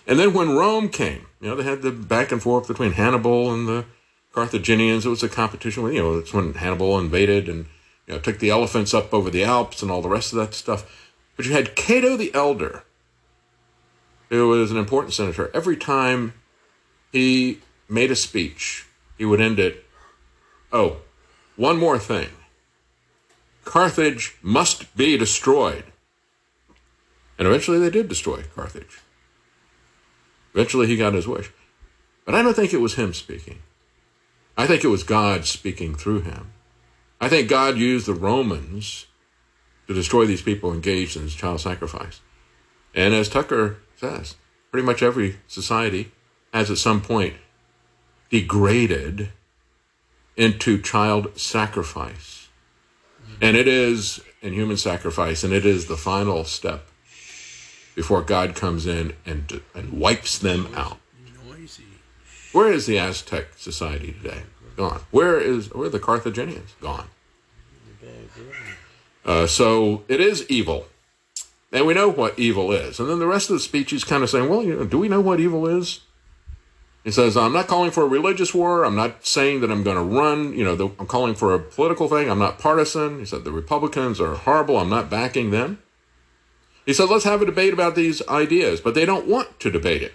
And 0.06 0.18
then 0.18 0.32
when 0.32 0.56
Rome 0.56 0.88
came, 0.88 1.26
you 1.40 1.50
know, 1.50 1.56
they 1.56 1.64
had 1.64 1.82
the 1.82 1.90
back 1.90 2.32
and 2.32 2.42
forth 2.42 2.66
between 2.66 2.92
Hannibal 2.92 3.52
and 3.52 3.68
the 3.68 3.84
Carthaginians. 4.32 5.04
It 5.04 5.10
was 5.10 5.22
a 5.22 5.28
competition. 5.28 5.84
You 5.92 6.02
know, 6.02 6.18
it's 6.18 6.32
when 6.32 6.54
Hannibal 6.54 6.98
invaded 6.98 7.48
and 7.48 7.66
you 8.06 8.14
know, 8.14 8.20
took 8.20 8.38
the 8.38 8.50
elephants 8.50 8.94
up 8.94 9.12
over 9.12 9.30
the 9.30 9.44
Alps 9.44 9.82
and 9.82 9.90
all 9.90 10.02
the 10.02 10.08
rest 10.08 10.32
of 10.32 10.38
that 10.38 10.54
stuff. 10.54 11.12
But 11.36 11.46
you 11.46 11.52
had 11.52 11.76
Cato 11.76 12.16
the 12.16 12.32
Elder, 12.34 12.84
who 14.28 14.48
was 14.48 14.70
an 14.70 14.76
important 14.76 15.14
senator. 15.14 15.50
Every 15.52 15.76
time 15.76 16.34
he 17.12 17.60
made 17.88 18.10
a 18.10 18.16
speech, 18.16 18.86
he 19.18 19.24
would 19.24 19.40
end 19.40 19.58
it, 19.58 19.84
oh, 20.72 20.98
one 21.56 21.78
more 21.78 21.98
thing. 21.98 22.28
Carthage 23.64 24.36
must 24.42 24.96
be 24.96 25.16
destroyed. 25.16 25.84
And 27.38 27.48
eventually 27.48 27.78
they 27.78 27.90
did 27.90 28.08
destroy 28.08 28.44
Carthage. 28.54 29.00
Eventually 30.54 30.86
he 30.86 30.96
got 30.96 31.14
his 31.14 31.28
wish. 31.28 31.50
But 32.24 32.34
I 32.34 32.42
don't 32.42 32.54
think 32.54 32.72
it 32.72 32.80
was 32.80 32.94
him 32.94 33.12
speaking. 33.12 33.58
I 34.56 34.66
think 34.66 34.84
it 34.84 34.88
was 34.88 35.02
God 35.02 35.44
speaking 35.44 35.94
through 35.94 36.22
him. 36.22 36.52
I 37.20 37.28
think 37.28 37.48
God 37.48 37.76
used 37.76 38.06
the 38.06 38.14
Romans 38.14 39.06
to 39.86 39.94
destroy 39.94 40.26
these 40.26 40.42
people 40.42 40.72
engaged 40.72 41.16
in 41.16 41.28
child 41.28 41.60
sacrifice. 41.60 42.20
And 42.94 43.14
as 43.14 43.28
Tucker 43.28 43.78
says, 43.96 44.36
pretty 44.70 44.84
much 44.84 45.02
every 45.02 45.36
society 45.46 46.12
has 46.52 46.70
at 46.70 46.78
some 46.78 47.00
point 47.00 47.34
degraded 48.30 49.30
into 50.36 50.80
child 50.80 51.38
sacrifice. 51.38 52.48
And 53.40 53.56
it 53.56 53.68
is 53.68 54.20
in 54.42 54.52
human 54.52 54.76
sacrifice, 54.76 55.44
and 55.44 55.52
it 55.52 55.66
is 55.66 55.86
the 55.86 55.96
final 55.96 56.44
step 56.44 56.88
before 57.94 58.22
God 58.22 58.54
comes 58.54 58.86
in 58.86 59.14
and, 59.24 59.60
and 59.74 59.98
wipes 59.98 60.38
them 60.38 60.72
out. 60.74 60.98
Where 62.52 62.72
is 62.72 62.86
the 62.86 62.98
Aztec 62.98 63.48
society 63.56 64.12
today? 64.12 64.42
Gone. 64.76 65.00
Where 65.10 65.40
is 65.40 65.72
where 65.74 65.86
are 65.86 65.90
the 65.90 65.98
Carthaginians? 65.98 66.74
Gone. 66.80 67.08
Uh, 69.24 69.46
so 69.46 70.04
it 70.06 70.20
is 70.20 70.48
evil. 70.48 70.86
And 71.72 71.86
we 71.86 71.94
know 71.94 72.08
what 72.08 72.38
evil 72.38 72.70
is. 72.72 73.00
And 73.00 73.10
then 73.10 73.18
the 73.18 73.26
rest 73.26 73.50
of 73.50 73.54
the 73.54 73.60
speech, 73.60 73.90
he's 73.90 74.04
kind 74.04 74.22
of 74.22 74.30
saying, 74.30 74.48
well, 74.48 74.62
you 74.62 74.76
know, 74.76 74.84
do 74.84 74.98
we 74.98 75.08
know 75.08 75.20
what 75.20 75.40
evil 75.40 75.66
is? 75.66 76.00
He 77.02 77.10
says, 77.10 77.36
I'm 77.36 77.52
not 77.52 77.66
calling 77.66 77.90
for 77.90 78.02
a 78.02 78.08
religious 78.08 78.54
war. 78.54 78.84
I'm 78.84 78.96
not 78.96 79.26
saying 79.26 79.60
that 79.60 79.70
I'm 79.70 79.82
going 79.82 79.96
to 79.96 80.02
run. 80.02 80.52
You 80.54 80.64
know, 80.64 80.76
the, 80.76 80.88
I'm 80.98 81.06
calling 81.06 81.34
for 81.34 81.54
a 81.54 81.58
political 81.58 82.08
thing. 82.08 82.30
I'm 82.30 82.38
not 82.38 82.58
partisan. 82.58 83.18
He 83.18 83.24
said, 83.24 83.44
the 83.44 83.52
Republicans 83.52 84.20
are 84.20 84.34
horrible. 84.34 84.76
I'm 84.78 84.90
not 84.90 85.10
backing 85.10 85.50
them. 85.50 85.82
He 86.84 86.92
said, 86.92 87.08
let's 87.08 87.24
have 87.24 87.42
a 87.42 87.46
debate 87.46 87.72
about 87.72 87.94
these 87.94 88.26
ideas, 88.28 88.80
but 88.80 88.94
they 88.94 89.04
don't 89.04 89.26
want 89.26 89.58
to 89.60 89.70
debate 89.70 90.02
it. 90.02 90.14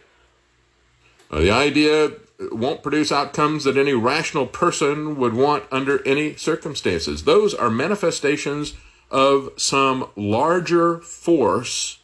Uh, 1.30 1.40
the 1.40 1.52
idea 1.52 2.12
won't 2.52 2.84
produce 2.84 3.12
outcomes 3.12 3.64
that 3.64 3.78
any 3.78 3.94
rational 3.94 4.48
person 4.48 5.18
would 5.18 5.34
want 5.34 5.66
under 5.72 6.06
any 6.08 6.36
circumstances. 6.36 7.24
Those 7.24 7.54
are 7.54 7.70
manifestations 7.70 8.74
of 9.10 9.52
some 9.58 10.10
larger 10.16 11.00
force 11.00 12.00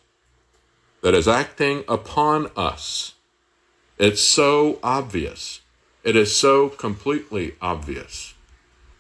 that 1.01 1.13
is 1.13 1.27
acting 1.27 1.83
upon 1.87 2.51
us. 2.55 3.13
It's 3.97 4.21
so 4.21 4.79
obvious. 4.83 5.61
It 6.03 6.15
is 6.15 6.35
so 6.35 6.69
completely 6.69 7.55
obvious. 7.61 8.33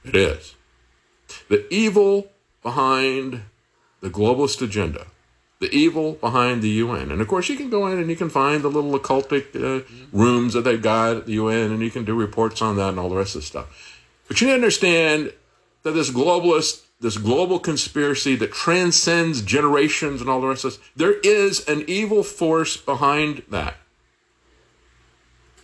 It 0.03 0.15
is. 0.15 0.55
The 1.49 1.71
evil 1.73 2.31
behind 2.63 3.43
the 4.01 4.09
globalist 4.09 4.61
agenda, 4.61 5.07
the 5.59 5.69
evil 5.71 6.13
behind 6.13 6.61
the 6.61 6.69
UN. 6.69 7.11
And 7.11 7.21
of 7.21 7.27
course, 7.27 7.49
you 7.49 7.55
can 7.55 7.69
go 7.69 7.87
in 7.87 7.97
and 7.97 8.09
you 8.09 8.15
can 8.15 8.29
find 8.29 8.61
the 8.61 8.69
little 8.69 8.97
occultic 8.97 9.55
uh, 9.55 9.83
rooms 10.11 10.53
that 10.53 10.61
they've 10.61 10.81
got 10.81 11.17
at 11.17 11.25
the 11.25 11.33
UN 11.33 11.71
and 11.71 11.81
you 11.81 11.89
can 11.89 12.05
do 12.05 12.15
reports 12.15 12.61
on 12.61 12.75
that 12.77 12.89
and 12.89 12.99
all 12.99 13.09
the 13.09 13.15
rest 13.15 13.35
of 13.35 13.41
the 13.41 13.47
stuff. 13.47 14.03
But 14.27 14.39
you 14.39 14.47
need 14.47 14.53
to 14.53 14.57
understand 14.57 15.33
that 15.83 15.91
this 15.91 16.11
globalist 16.11 16.83
this 16.99 17.17
global 17.17 17.59
conspiracy 17.59 18.35
that 18.35 18.51
transcends 18.51 19.41
generations 19.41 20.19
and 20.21 20.29
all 20.29 20.41
the 20.41 20.47
rest 20.47 20.65
of 20.65 20.71
this. 20.71 20.79
There 20.95 21.19
is 21.19 21.67
an 21.67 21.83
evil 21.87 22.23
force 22.23 22.75
behind 22.75 23.43
that 23.49 23.75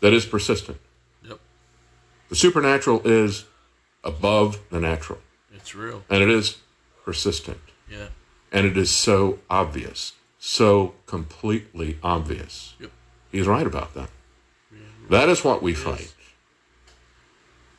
that 0.02 0.14
is 0.14 0.26
persistent. 0.26 0.80
Yep. 1.28 1.40
The 2.30 2.36
supernatural 2.36 3.02
is 3.06 3.46
above 4.04 4.60
the 4.70 4.80
natural. 4.80 5.20
It's 5.54 5.74
real. 5.74 6.04
And 6.10 6.22
it 6.22 6.30
is 6.30 6.58
persistent. 7.04 7.60
Yeah. 7.90 8.08
And 8.54 8.66
it 8.68 8.78
is 8.78 8.92
so 8.92 9.40
obvious, 9.50 10.14
so 10.38 10.94
completely 11.08 11.98
obvious. 12.04 12.76
Yep. 12.80 12.92
He's 13.32 13.48
right 13.48 13.66
about 13.66 13.94
that. 13.96 14.10
That 15.10 15.28
is 15.28 15.44
what 15.44 15.62
we 15.64 15.74
fight. 15.74 16.14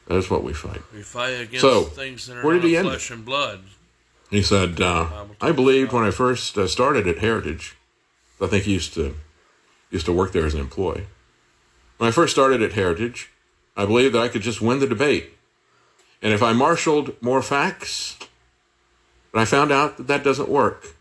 That 0.08 0.16
is 0.16 0.28
what 0.28 0.42
we 0.44 0.52
fight. 0.52 0.82
We 0.92 1.02
fight 1.02 1.30
against 1.40 1.62
So, 1.62 1.84
things 1.84 2.26
that 2.26 2.38
are 2.38 2.42
where 2.44 2.54
did 2.56 2.62
not 2.64 2.68
he 2.68 2.76
end 2.76 2.88
flesh 2.88 3.10
it? 3.10 3.14
and 3.14 3.24
blood. 3.24 3.60
He 4.30 4.42
said, 4.42 4.80
uh, 4.80 5.26
"I 5.40 5.52
believed 5.52 5.92
when 5.92 6.04
I 6.04 6.10
first 6.10 6.58
uh, 6.58 6.66
started 6.66 7.06
at 7.06 7.18
Heritage. 7.18 7.76
I 8.40 8.48
think 8.48 8.64
he 8.64 8.72
used 8.74 8.92
to 8.94 9.14
used 9.90 10.06
to 10.06 10.12
work 10.12 10.32
there 10.32 10.44
as 10.44 10.54
an 10.54 10.60
employee. 10.60 11.06
When 11.98 12.08
I 12.08 12.10
first 12.10 12.32
started 12.34 12.60
at 12.60 12.72
Heritage, 12.72 13.30
I 13.76 13.86
believed 13.86 14.14
that 14.14 14.22
I 14.22 14.28
could 14.28 14.42
just 14.42 14.60
win 14.60 14.80
the 14.80 14.86
debate, 14.88 15.34
and 16.20 16.32
if 16.32 16.42
I 16.42 16.52
marshaled 16.52 17.14
more 17.22 17.42
facts, 17.42 18.18
but 19.34 19.40
I 19.40 19.44
found 19.44 19.72
out 19.72 19.96
that 19.96 20.06
that 20.06 20.22
doesn't 20.22 20.48
work." 20.48 20.94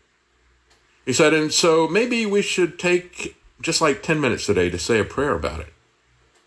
He 1.06 1.12
said, 1.12 1.32
"And 1.32 1.52
so 1.52 1.86
maybe 1.86 2.26
we 2.26 2.42
should 2.42 2.78
take 2.78 3.36
just 3.62 3.80
like 3.80 4.02
ten 4.02 4.20
minutes 4.20 4.44
today 4.44 4.68
to 4.68 4.78
say 4.78 4.98
a 4.98 5.04
prayer 5.04 5.34
about 5.34 5.60
it." 5.60 5.72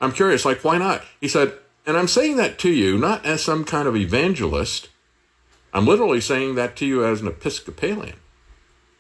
I'm 0.02 0.12
curious, 0.12 0.46
like, 0.46 0.64
why 0.64 0.78
not? 0.78 1.04
He 1.22 1.28
said, 1.28 1.54
and 1.86 1.96
I'm 1.96 2.08
saying 2.08 2.36
that 2.38 2.60
to 2.60 2.70
you 2.70 2.98
not 2.98 3.26
as 3.26 3.42
some 3.42 3.64
kind 3.64 3.88
of 3.88 3.96
evangelist. 3.96 4.90
I'm 5.74 5.86
literally 5.86 6.22
saying 6.22 6.56
that 6.56 6.76
to 6.78 6.86
you 6.86 7.06
as 7.06 7.22
an 7.22 7.28
Episcopalian, 7.28 8.18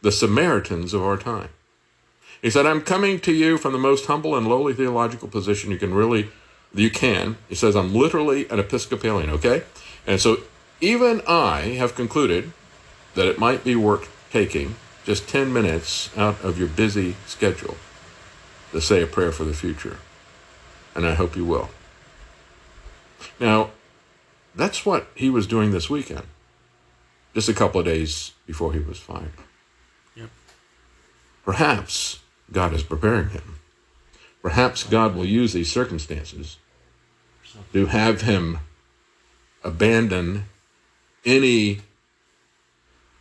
the 0.01 0.11
Samaritans 0.11 0.93
of 0.93 1.03
our 1.03 1.17
time. 1.17 1.49
He 2.41 2.49
said, 2.49 2.65
I'm 2.65 2.81
coming 2.81 3.19
to 3.21 3.33
you 3.33 3.57
from 3.57 3.73
the 3.73 3.79
most 3.79 4.05
humble 4.05 4.35
and 4.35 4.47
lowly 4.47 4.73
theological 4.73 5.27
position 5.27 5.71
you 5.71 5.77
can 5.77 5.93
really, 5.93 6.29
you 6.73 6.89
can. 6.89 7.38
He 7.49 7.55
says, 7.55 7.75
I'm 7.75 7.93
literally 7.93 8.47
an 8.49 8.59
Episcopalian, 8.59 9.29
okay? 9.31 9.63
And 10.05 10.21
so 10.21 10.38
even 10.79 11.21
I 11.27 11.75
have 11.77 11.95
concluded 11.95 12.53
that 13.18 13.28
it 13.28 13.39
might 13.39 13.63
be 13.63 13.76
worth 13.76 14.07
taking 14.32 14.76
just 15.03 15.28
10 15.28 15.51
minutes 15.51 16.15
out 16.15 16.39
of 16.43 16.59
your 16.59 16.68
busy 16.68 17.15
schedule 17.26 17.76
to 18.72 18.80
say 18.80 19.01
a 19.01 19.07
prayer 19.07 19.32
for 19.32 19.43
the 19.43 19.55
future. 19.55 19.97
And 20.93 21.03
I 21.03 21.15
hope 21.15 21.36
you 21.36 21.43
will. 21.43 21.70
Now, 23.39 23.72
that's 24.53 24.86
what 24.86 25.07
he 25.15 25.32
was 25.32 25.47
doing 25.47 25.72
this 25.72 25.89
weekend, 25.89 26.28
just 27.34 27.49
a 27.49 27.55
couple 27.55 27.80
of 27.80 27.88
days 27.88 28.34
before 28.45 28.72
he 28.72 28.80
was 28.80 28.99
fired. 28.99 29.32
Yep. 30.15 30.30
Perhaps 31.43 32.20
God 32.51 32.72
is 32.72 32.84
preparing 32.84 33.30
him. 33.30 33.55
Perhaps 34.43 34.84
God 34.84 35.15
will 35.15 35.26
use 35.26 35.53
these 35.53 35.72
circumstances 35.72 36.57
to 37.74 37.88
have 37.88 38.22
him 38.22 38.59
abandon 39.63 40.45
any 41.26 41.82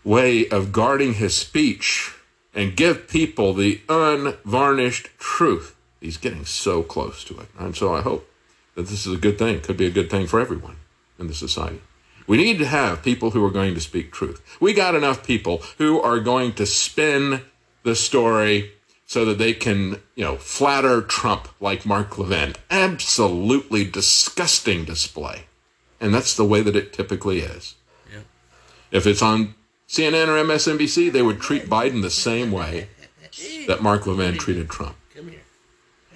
way 0.07 0.49
of 0.49 0.71
guarding 0.71 1.15
his 1.15 1.37
speech 1.37 2.15
and 2.55 2.77
give 2.77 3.09
people 3.09 3.53
the 3.53 3.81
unvarnished 3.89 5.11
truth. 5.19 5.75
He's 6.01 6.17
getting 6.17 6.45
so 6.45 6.83
close 6.85 7.25
to 7.25 7.39
it. 7.41 7.49
And 7.59 7.77
so 7.77 7.93
I 7.93 8.03
hope 8.03 8.31
that 8.77 8.87
this 8.87 9.05
is 9.05 9.13
a 9.13 9.19
good 9.19 9.37
thing. 9.37 9.61
Could 9.61 9.77
be 9.77 9.87
a 9.87 9.91
good 9.91 10.09
thing 10.09 10.29
for 10.29 10.41
everyone 10.41 10.77
in 11.19 11.27
the 11.27 11.35
society. 11.35 11.81
We 12.29 12.37
need 12.37 12.59
to 12.59 12.67
have 12.67 13.03
people 13.03 13.33
who 13.33 13.45
are 13.45 13.51
going 13.51 13.75
to 13.75 13.81
speak 13.81 14.13
truth. 14.13 14.41
We 14.61 14.75
got 14.75 14.95
enough 14.95 15.27
people 15.27 15.63
who 15.79 16.01
are 16.01 16.21
going 16.21 16.53
to 16.55 16.67
spin 16.67 17.43
the 17.83 17.97
story 17.97 18.73
so 19.07 19.25
that 19.25 19.39
they 19.39 19.53
can, 19.53 20.01
you 20.15 20.25
know, 20.25 20.37
flatter 20.37 21.03
Trump 21.03 21.49
like 21.61 21.85
Mark 21.85 22.17
Levin. 22.17 22.55
Absolutely 22.71 23.85
disgusting 23.85 24.85
display. 24.85 25.47
And 26.01 26.15
that's 26.15 26.37
the 26.37 26.45
way 26.45 26.63
that 26.63 26.77
it 26.77 26.93
typically 26.93 27.41
is. 27.41 27.75
Yeah. 28.13 28.21
If 28.93 29.07
it's 29.07 29.23
on 29.23 29.56
CNN 29.89 30.29
or 30.29 30.43
MSNBC, 30.45 31.13
they 31.13 31.23
would 31.23 31.41
treat 31.41 31.67
Biden 31.67 32.03
the 32.03 32.11
same 32.11 32.51
way 32.51 32.89
that 33.67 33.83
Mark 33.83 34.07
Levin 34.07 34.37
treated 34.37 34.69
Trump. 34.69 34.97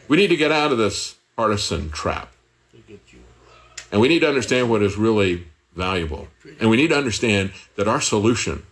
We 0.09 0.17
need 0.17 0.29
to 0.29 0.37
get 0.37 0.51
out 0.51 0.73
of 0.73 0.79
this 0.79 1.17
partisan 1.37 1.91
trap. 1.91 2.33
And 3.93 4.01
we 4.01 4.09
need 4.09 4.21
to 4.21 4.29
understand 4.29 4.71
what 4.71 4.83
is 4.83 4.97
really 4.97 5.47
valuable. 5.75 6.29
And 6.59 6.69
we 6.69 6.77
need 6.77 6.89
to 6.89 6.97
understand 6.97 7.53
that 7.77 7.89
our 7.89 8.01
solution 8.01 8.65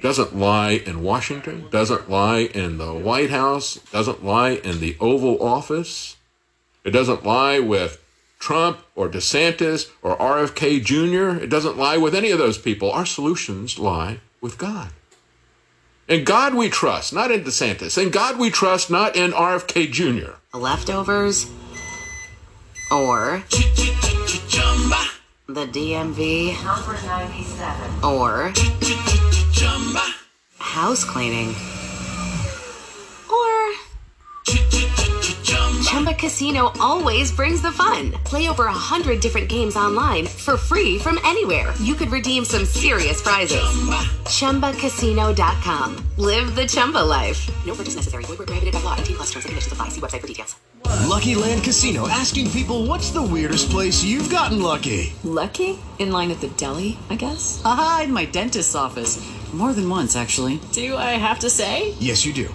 doesn't 0.00 0.36
lie 0.36 0.70
in 0.70 1.02
Washington, 1.02 1.66
doesn't 1.70 2.08
lie 2.08 2.38
in 2.38 2.78
the 2.78 2.92
White 2.92 3.30
House, 3.30 3.74
doesn't 3.92 4.24
lie 4.24 4.50
in 4.50 4.78
the 4.78 4.96
Oval 5.00 5.42
Office. 5.42 6.16
It 6.84 6.90
doesn't 6.90 7.26
lie 7.26 7.58
with 7.58 8.02
Trump 8.38 8.78
or 8.94 9.08
DeSantis 9.08 9.90
or 10.02 10.16
RFK 10.16 10.84
Jr. 10.84 11.42
It 11.42 11.50
doesn't 11.50 11.76
lie 11.76 11.96
with 11.96 12.14
any 12.14 12.30
of 12.30 12.38
those 12.38 12.58
people. 12.58 12.92
Our 12.92 13.06
solutions 13.06 13.78
lie 13.78 14.20
with 14.40 14.58
God. 14.58 14.90
In 16.08 16.24
God 16.24 16.54
we 16.54 16.68
trust, 16.68 17.12
not 17.12 17.30
in 17.30 17.44
DeSantis. 17.44 18.02
In 18.02 18.10
God 18.10 18.38
we 18.38 18.50
trust, 18.50 18.90
not 18.90 19.14
in 19.14 19.32
RFK 19.32 19.90
Jr. 19.92 20.32
Leftovers 20.56 21.50
or 22.90 23.42
the 25.46 25.66
DMV 25.66 26.64
Number 26.64 26.92
97. 27.06 28.04
or 28.04 28.52
house 30.58 31.04
cleaning 31.04 31.54
Chumba 35.98 36.14
Casino 36.14 36.70
always 36.78 37.32
brings 37.32 37.60
the 37.60 37.72
fun. 37.72 38.12
Play 38.22 38.48
over 38.48 38.66
a 38.66 38.72
hundred 38.72 39.20
different 39.20 39.48
games 39.48 39.74
online 39.74 40.26
for 40.26 40.56
free 40.56 40.96
from 40.96 41.18
anywhere. 41.24 41.74
You 41.82 41.96
could 41.96 42.10
redeem 42.10 42.44
some 42.44 42.66
serious 42.66 43.20
prizes. 43.20 43.66
ChumbaCasino.com. 44.38 45.96
Live 46.16 46.54
the 46.54 46.66
Chumba 46.68 47.04
life. 47.04 47.50
No 47.66 47.74
purchase 47.74 47.96
necessary. 47.96 48.22
Void 48.26 48.38
where 48.38 48.46
prohibited 48.46 48.74
by 48.74 48.80
law. 48.82 48.94
18 48.94 49.16
plus 49.16 49.32
terms 49.32 49.44
and 49.46 49.50
conditions 49.50 49.72
apply. 49.72 49.88
See 49.88 50.00
website 50.00 50.20
for 50.20 50.28
details. 50.28 50.54
Lucky 51.10 51.34
Land 51.34 51.64
Casino 51.64 52.06
asking 52.06 52.48
people 52.52 52.86
what's 52.86 53.10
the 53.10 53.20
weirdest 53.20 53.68
place 53.68 54.04
you've 54.04 54.30
gotten 54.30 54.62
lucky? 54.62 55.12
Lucky? 55.24 55.80
In 55.98 56.12
line 56.12 56.30
at 56.30 56.40
the 56.40 56.48
deli, 56.50 56.96
I 57.10 57.16
guess? 57.16 57.60
Aha, 57.64 58.02
in 58.04 58.12
my 58.12 58.24
dentist's 58.24 58.76
office. 58.76 59.18
More 59.52 59.72
than 59.72 59.90
once, 59.90 60.14
actually. 60.14 60.60
Do 60.70 60.96
I 60.96 61.18
have 61.18 61.40
to 61.40 61.50
say? 61.50 61.94
Yes, 61.98 62.24
you 62.24 62.32
do. 62.32 62.54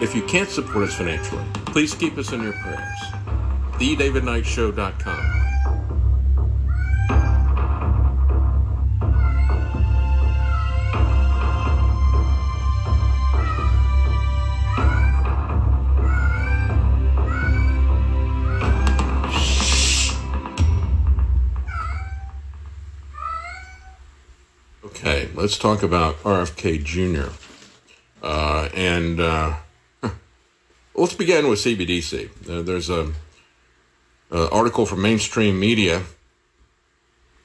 If 0.00 0.14
you 0.14 0.22
can't 0.22 0.48
support 0.48 0.88
us 0.88 0.94
financially, 0.94 1.44
please 1.66 1.92
keep 1.92 2.16
us 2.18 2.32
in 2.32 2.40
your 2.40 2.52
prayers. 2.52 2.98
TheDavidKnightShow.com. 3.78 5.38
Okay, 24.84 25.28
let's 25.34 25.58
talk 25.58 25.82
about 25.82 26.22
RFK 26.22 26.84
Jr. 26.84 27.32
Uh, 28.22 28.68
and 28.74 29.18
uh, 29.18 29.56
let's 30.98 31.14
begin 31.14 31.48
with 31.48 31.60
CBDC. 31.60 32.50
Uh, 32.50 32.62
there's 32.62 32.90
a, 32.90 33.12
a, 34.30 34.50
article 34.50 34.84
from 34.84 35.00
mainstream 35.00 35.58
media. 35.58 36.02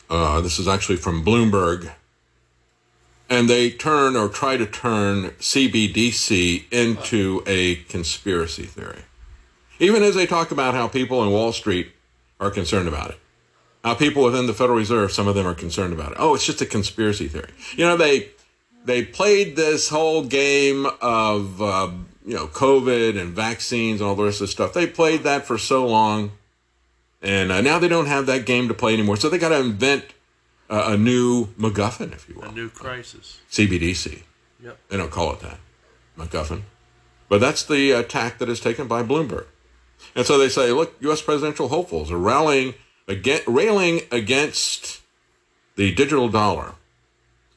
Uh, 0.09 0.41
this 0.41 0.59
is 0.59 0.67
actually 0.67 0.97
from 0.97 1.23
Bloomberg, 1.23 1.91
and 3.29 3.49
they 3.49 3.69
turn 3.69 4.15
or 4.15 4.27
try 4.27 4.57
to 4.57 4.65
turn 4.65 5.29
CBDC 5.39 6.71
into 6.71 7.43
a 7.45 7.75
conspiracy 7.75 8.63
theory, 8.63 9.03
even 9.79 10.03
as 10.03 10.15
they 10.15 10.25
talk 10.25 10.51
about 10.51 10.73
how 10.73 10.87
people 10.87 11.23
in 11.23 11.31
Wall 11.31 11.53
Street 11.53 11.91
are 12.39 12.51
concerned 12.51 12.87
about 12.87 13.11
it. 13.11 13.19
How 13.83 13.93
people 13.93 14.23
within 14.23 14.47
the 14.47 14.53
Federal 14.53 14.77
Reserve, 14.77 15.11
some 15.11 15.27
of 15.27 15.35
them 15.35 15.45
are 15.45 15.53
concerned 15.53 15.93
about 15.93 16.13
it. 16.13 16.17
Oh, 16.19 16.35
it's 16.35 16.45
just 16.45 16.61
a 16.61 16.65
conspiracy 16.65 17.27
theory. 17.27 17.51
You 17.75 17.85
know, 17.85 17.97
they 17.97 18.29
they 18.85 19.03
played 19.03 19.55
this 19.55 19.89
whole 19.89 20.23
game 20.23 20.87
of 21.01 21.61
uh, 21.61 21.91
you 22.25 22.33
know 22.33 22.47
COVID 22.47 23.19
and 23.19 23.33
vaccines 23.33 24.01
and 24.01 24.09
all 24.09 24.15
the 24.15 24.23
rest 24.23 24.41
of 24.41 24.47
the 24.47 24.51
stuff. 24.51 24.73
They 24.73 24.87
played 24.87 25.23
that 25.23 25.45
for 25.45 25.57
so 25.57 25.85
long, 25.85 26.31
and 27.21 27.51
uh, 27.51 27.61
now 27.61 27.79
they 27.79 27.87
don't 27.87 28.07
have 28.07 28.25
that 28.27 28.45
game 28.45 28.67
to 28.67 28.73
play 28.73 28.93
anymore. 28.93 29.17
So 29.17 29.29
they 29.29 29.37
got 29.37 29.49
to 29.49 29.59
invent 29.59 30.05
uh, 30.69 30.85
a 30.87 30.97
new 30.97 31.47
MacGuffin, 31.59 32.13
if 32.13 32.27
you 32.29 32.35
will. 32.35 32.45
A 32.45 32.51
new 32.51 32.69
crisis. 32.69 33.39
CBDC. 33.51 34.23
Yep. 34.63 34.77
They 34.89 34.97
don't 34.97 35.11
call 35.11 35.33
it 35.33 35.41
that, 35.41 35.59
MacGuffin, 36.17 36.61
but 37.27 37.41
that's 37.41 37.63
the 37.63 37.91
attack 37.91 38.37
that 38.37 38.49
is 38.49 38.59
taken 38.59 38.87
by 38.87 39.03
Bloomberg. 39.03 39.45
And 40.15 40.25
so 40.25 40.37
they 40.37 40.49
say, 40.49 40.71
look, 40.71 40.95
U.S. 41.01 41.21
presidential 41.21 41.69
hopefuls 41.69 42.11
are 42.11 42.17
rallying 42.17 42.73
against, 43.07 43.47
railing 43.47 44.01
against 44.11 45.01
the 45.75 45.93
digital 45.93 46.29
dollar. 46.29 46.75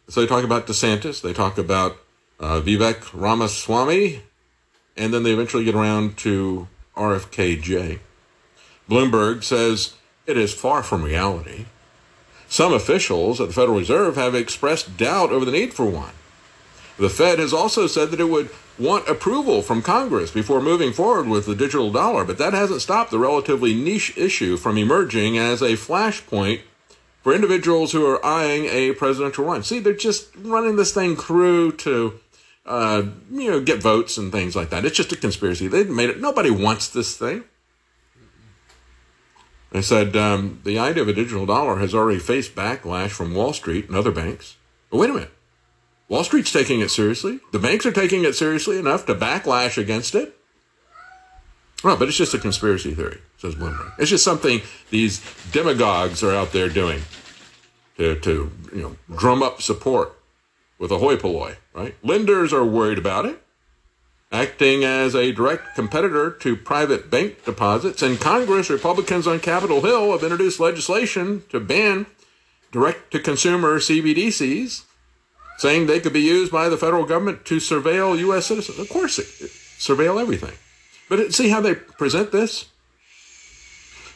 So 0.09 0.21
they 0.21 0.27
talk 0.27 0.45
about 0.45 0.67
DeSantis, 0.67 1.21
they 1.21 1.33
talk 1.33 1.59
about 1.59 1.97
uh, 2.39 2.61
Vivek 2.61 3.11
Ramaswamy, 3.12 4.23
and 4.97 5.12
then 5.12 5.22
they 5.22 5.32
eventually 5.32 5.64
get 5.64 5.74
around 5.74 6.16
to 6.18 6.68
RFKJ. 6.97 8.01
Bloomberg 8.88 9.42
says 9.42 9.94
it 10.26 10.36
is 10.36 10.55
far 10.55 10.82
from 10.82 11.03
reality. 11.03 11.66
Some 12.49 12.72
officials 12.72 13.40
at 13.40 13.49
the 13.49 13.55
Federal 13.55 13.78
Reserve 13.78 14.16
have 14.16 14.34
expressed 14.34 14.97
doubt 14.97 15.30
over 15.30 15.44
the 15.44 15.53
need 15.53 15.74
for 15.74 15.84
one. 15.84 16.12
The 16.99 17.11
Fed 17.11 17.38
has 17.38 17.53
also 17.53 17.86
said 17.86 18.11
that 18.11 18.20
it 18.20 18.30
would 18.30 18.49
want 18.78 19.09
approval 19.09 19.62
from 19.62 19.82
Congress 19.82 20.30
before 20.30 20.61
moving 20.61 20.92
forward 20.92 21.26
with 21.26 21.47
the 21.47 21.55
digital 21.55 21.90
dollar, 21.90 22.24
but 22.24 22.38
that 22.38 22.53
hasn't 22.53 22.82
stopped 22.82 23.11
the 23.11 23.18
relatively 23.18 23.74
niche 23.74 24.16
issue 24.16 24.57
from 24.57 24.78
emerging 24.78 25.36
as 25.36 25.62
a 25.62 25.72
flashpoint 25.72 26.61
for 27.22 27.34
individuals 27.34 27.92
who 27.92 28.07
are 28.07 28.24
eyeing 28.24 28.66
a 28.66 28.92
presidential 28.92 29.44
run. 29.44 29.62
See, 29.62 29.78
they're 29.78 29.94
just 29.94 30.28
running 30.36 30.76
this 30.76 30.92
thing 30.92 31.16
through 31.16 31.72
to, 31.72 32.20
uh, 32.67 33.05
you 33.31 33.51
know, 33.51 33.61
get 33.61 33.81
votes 33.81 34.19
and 34.19 34.33
things 34.33 34.57
like 34.57 34.71
that. 34.71 34.85
It's 34.85 34.97
just 34.97 35.12
a 35.12 35.17
conspiracy. 35.17 35.69
They 35.69 35.85
made 35.85 36.11
it. 36.11 36.21
Nobody 36.21 36.51
wants 36.51 36.89
this 36.89 37.17
thing. 37.17 37.45
They 39.71 39.83
said 39.83 40.17
um, 40.17 40.61
the 40.64 40.79
idea 40.79 41.03
of 41.03 41.09
a 41.09 41.12
digital 41.12 41.47
dollar 41.47 41.79
has 41.79 41.95
already 41.95 42.19
faced 42.19 42.55
backlash 42.55 43.11
from 43.11 43.35
Wall 43.35 43.53
Street 43.53 43.89
and 43.89 43.97
other 43.97 44.11
banks. 44.11 44.57
But 44.91 44.99
wait 44.99 45.11
a 45.11 45.12
minute. 45.12 45.33
Wall 46.09 46.25
Street's 46.25 46.53
taking 46.53 46.81
it 46.81 46.91
seriously. 46.91 47.41
The 47.53 47.59
banks 47.59 47.85
are 47.85 47.93
taking 47.93 48.25
it 48.25 48.35
seriously 48.35 48.79
enough 48.79 49.07
to 49.07 49.14
backlash 49.14 49.77
against 49.77 50.14
it. 50.14 50.37
Well, 51.85 51.97
but 51.97 52.09
it's 52.09 52.17
just 52.17 52.35
a 52.35 52.39
conspiracy 52.39 52.95
theory, 52.95 53.21
says 53.39 53.55
Bloomberg. 53.55 53.93
It's 53.99 54.11
just 54.11 54.25
something 54.25 54.62
these 54.91 55.21
demagogues 55.53 56.23
are 56.23 56.35
out 56.35 56.53
there 56.53 56.69
doing 56.69 57.03
to, 57.99 58.17
to 58.21 58.51
you 58.75 58.83
know, 58.83 58.97
drum 59.17 59.43
up 59.43 59.61
support 59.61 60.17
with 60.79 60.91
a 60.91 60.99
hoi 60.99 61.16
polloi, 61.16 61.57
right? 61.74 61.95
Lenders 62.03 62.53
are 62.53 62.64
worried 62.64 62.99
about 62.99 63.27
it, 63.27 63.43
acting 64.31 64.85
as 64.85 65.14
a 65.14 65.33
direct 65.33 65.74
competitor 65.74 66.31
to 66.31 66.57
private 66.57 67.11
bank 67.11 67.45
deposits. 67.45 68.03
And 68.03 68.20
Congress, 68.20 68.70
Republicans 68.70 69.27
on 69.27 69.41
Capitol 69.41 69.81
Hill 69.81 70.12
have 70.12 70.22
introduced 70.22 70.61
legislation 70.61 71.43
to 71.49 71.61
ban 71.61 72.07
direct 72.72 73.11
to 73.12 73.20
consumer 73.20 73.79
CBDCs 73.79 74.85
saying 75.59 75.87
they 75.87 76.01
could 76.01 76.12
be 76.12 76.20
used 76.20 76.53
by 76.53 76.68
the 76.68 76.77
federal 76.77 77.05
government 77.05 77.45
to 77.47 77.57
surveil 77.57 78.18
U.S. 78.18 78.47
citizens. 78.47 78.79
Of 78.79 78.89
course, 78.89 79.18
it, 79.18 79.27
it, 79.41 79.51
surveil 79.51 80.20
everything. 80.20 80.53
But 81.09 81.20
it, 81.20 81.35
see 81.35 81.49
how 81.49 81.61
they 81.61 81.74
present 81.74 82.33
this? 82.33 82.66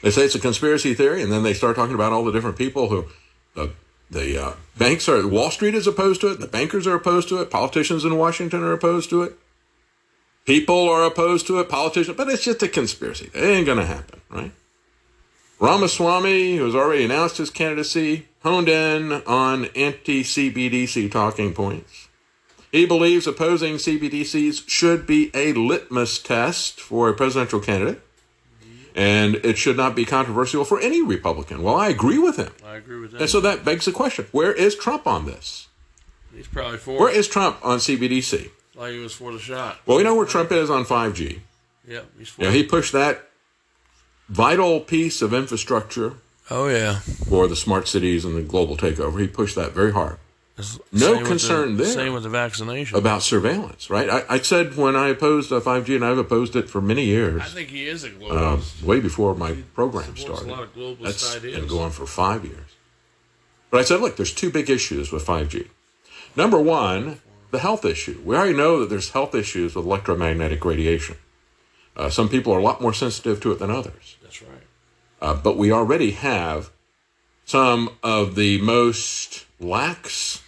They 0.03 0.11
say 0.11 0.25
it's 0.25 0.35
a 0.35 0.41
conspiracy 0.41 0.95
theory, 0.95 1.23
and 1.23 1.31
then 1.31 1.43
they 1.43 1.55
start 1.55 1.77
talking 1.77 1.95
about 1.95 2.13
all 2.13 2.25
the 2.25 2.33
different 2.33 2.57
people 2.57 2.89
who 2.89 3.07
the 3.55 3.73
the 4.11 4.43
uh, 4.43 4.53
banks 4.77 5.09
are. 5.09 5.27
Wall 5.27 5.51
Street 5.51 5.75
is 5.75 5.87
opposed 5.87 6.21
to 6.23 6.29
it. 6.29 6.41
The 6.41 6.49
bankers 6.49 6.87
are 6.87 6.95
opposed 6.95 7.29
to 7.29 7.41
it. 7.41 7.51
Politicians 7.51 8.05
in 8.05 8.17
Washington 8.17 8.63
are 8.63 8.73
opposed 8.73 9.11
to 9.11 9.23
it. 9.23 9.35
People 10.45 10.89
are 10.89 11.05
opposed 11.05 11.47
to 11.47 11.61
it. 11.61 11.69
Politicians, 11.69 12.17
but 12.17 12.29
it's 12.29 12.45
just 12.45 12.63
a 12.63 12.69
conspiracy. 12.69 13.31
It 13.35 13.43
ain't 13.43 13.67
gonna 13.67 13.87
happen, 13.87 14.21
right? 14.31 14.53
Ramaswamy, 15.61 16.57
who 16.57 16.65
has 16.65 16.75
already 16.75 17.05
announced 17.05 17.37
his 17.37 17.51
candidacy, 17.51 18.27
honed 18.43 18.69
in 18.69 19.13
on 19.27 19.67
anti 19.77 20.23
CBDC 20.23 21.11
talking 21.13 21.53
points. 21.53 22.09
He 22.73 22.87
believes 22.87 23.27
opposing 23.27 23.75
CBDCs 23.75 24.69
should 24.69 25.07
be 25.07 25.31
a 25.35 25.53
litmus 25.53 26.19
test 26.19 26.81
for 26.81 27.09
a 27.09 27.15
presidential 27.15 27.61
candidate, 27.61 28.01
and 29.01 29.37
it 29.37 29.57
should 29.57 29.79
not 29.79 29.97
be 29.97 30.05
controversial 30.05 30.63
for 30.63 30.79
any 30.79 31.01
Republican. 31.01 31.63
Well, 31.63 31.75
I 31.75 31.89
agree 31.89 32.19
with 32.19 32.37
him. 32.37 32.53
I 32.65 32.77
agree 32.77 33.01
with 33.01 33.13
that. 33.13 33.23
And 33.23 33.31
so 33.31 33.41
that 33.41 33.65
begs 33.65 33.87
the 33.87 33.93
question 33.93 34.27
where 34.31 34.53
is 34.53 34.77
Trump 34.77 35.07
on 35.07 35.25
this? 35.25 35.69
He's 36.35 36.47
probably 36.47 36.77
for 36.79 37.01
Where 37.01 37.11
is 37.11 37.27
Trump 37.27 37.65
on 37.65 37.79
CBDC? 37.79 38.51
Like 38.75 38.93
he 38.93 38.99
was 38.99 39.15
for 39.15 39.33
the 39.33 39.39
shot. 39.39 39.79
Well, 39.87 39.97
we 39.97 40.05
know 40.05 40.15
where 40.15 40.27
Trump 40.27 40.53
is 40.53 40.69
on 40.69 40.85
5G. 40.85 41.41
Yep, 41.89 42.07
he's 42.19 42.29
for 42.29 42.43
know, 42.43 42.51
he 42.51 42.63
pushed 42.63 42.93
that 42.93 43.29
vital 44.29 44.81
piece 44.81 45.23
of 45.23 45.33
infrastructure 45.33 46.15
Oh 46.51 46.69
yeah. 46.69 46.97
for 46.99 47.49
the 47.49 47.57
smart 47.57 47.89
cities 47.89 48.25
and 48.25 48.37
the 48.37 48.43
global 48.43 48.77
takeover. 48.77 49.19
He 49.21 49.27
pushed 49.27 49.57
that 49.57 49.73
very 49.73 49.93
hard. 49.93 50.19
No 50.93 50.99
Same 51.15 51.17
with 51.19 51.27
concern 51.29 51.77
the, 51.77 51.85
there 51.85 51.93
Same 51.93 52.13
with 52.13 52.23
the 52.23 52.29
vaccination. 52.29 52.97
about 52.99 53.23
surveillance, 53.23 53.91
right? 53.91 54.09
I, 54.11 54.23
I 54.29 54.39
said 54.41 54.77
when 54.77 54.97
I 54.97 55.09
opposed 55.09 55.53
uh, 55.53 55.61
5G, 55.61 55.97
and 55.97 56.05
I've 56.05 56.19
opposed 56.19 56.57
it 56.57 56.69
for 56.71 56.81
many 56.81 57.05
years, 57.05 57.43
I 57.43 57.47
think 57.47 57.69
he 57.69 57.87
is 57.87 58.05
a 58.05 58.09
uh, 58.09 58.11
globalist. 58.57 58.83
way 58.83 59.01
before 59.01 59.35
my 59.35 59.53
program 59.75 60.17
supports 60.17 60.43
a 60.43 60.45
started. 60.45 60.49
lot 60.51 60.63
of 60.63 60.75
globalist 60.75 61.03
That's 61.03 61.37
ideas. 61.37 61.59
been 61.59 61.69
going 61.69 61.91
for 61.91 62.07
five 62.07 62.45
years. 62.45 62.77
But 63.71 63.81
I 63.81 63.85
said, 63.85 64.01
look, 64.01 64.17
there's 64.17 64.35
two 64.35 64.51
big 64.51 64.69
issues 64.69 65.13
with 65.13 65.25
5G. 65.27 65.69
Number 66.37 66.61
one, 66.61 67.21
the 67.51 67.61
health 67.61 67.85
issue. 67.85 68.21
We 68.25 68.37
already 68.37 68.57
know 68.57 68.81
that 68.81 68.91
there's 68.91 69.11
health 69.11 69.35
issues 69.35 69.75
with 69.75 69.85
electromagnetic 69.85 70.65
radiation. 70.65 71.17
Uh, 71.97 72.09
some 72.11 72.29
people 72.29 72.53
are 72.53 72.59
a 72.59 72.63
lot 72.63 72.81
more 72.81 72.93
sensitive 72.93 73.41
to 73.43 73.53
it 73.53 73.59
than 73.59 73.71
others. 73.71 74.17
That's 74.23 74.43
right. 74.43 74.63
Uh, 75.21 75.35
but 75.35 75.57
we 75.57 75.71
already 75.71 76.13
have 76.13 76.71
some 77.45 77.91
of 78.03 78.37
the 78.37 78.61
most 78.61 79.45
lax 79.59 80.43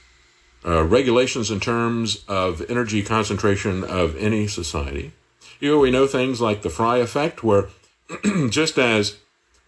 uh, 0.65 0.85
regulations 0.85 1.51
in 1.51 1.61
terms 1.61 2.25
of 2.29 2.63
energy 2.71 3.03
concentration 3.03 3.85
of 3.85 4.17
any 4.17 4.47
society. 4.47 5.13
You 5.61 5.73
know, 5.73 5.79
we 5.79 5.91
know 5.91 6.07
things 6.07 6.41
like 6.41 6.63
the 6.63 6.71
Frey 6.71 7.01
effect, 7.01 7.43
where 7.43 7.69
just 8.51 8.79
as 8.79 9.17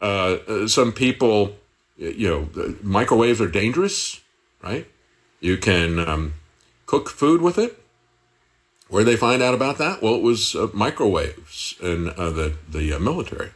uh, 0.00 0.38
uh, 0.46 0.68
some 0.68 0.92
people, 0.92 1.56
you 1.96 2.28
know, 2.28 2.74
microwaves 2.82 3.40
are 3.40 3.48
dangerous, 3.48 4.20
right? 4.62 4.86
You 5.40 5.56
can 5.56 5.98
um, 5.98 6.34
cook 6.86 7.08
food 7.08 7.40
with 7.42 7.58
it. 7.58 7.80
Where 8.88 9.04
did 9.04 9.12
they 9.12 9.16
find 9.16 9.42
out 9.42 9.54
about 9.54 9.78
that? 9.78 10.02
Well, 10.02 10.14
it 10.14 10.22
was 10.22 10.54
uh, 10.54 10.68
microwaves 10.72 11.74
in 11.82 12.10
uh, 12.10 12.30
the 12.30 12.54
the 12.68 12.98
military. 12.98 13.50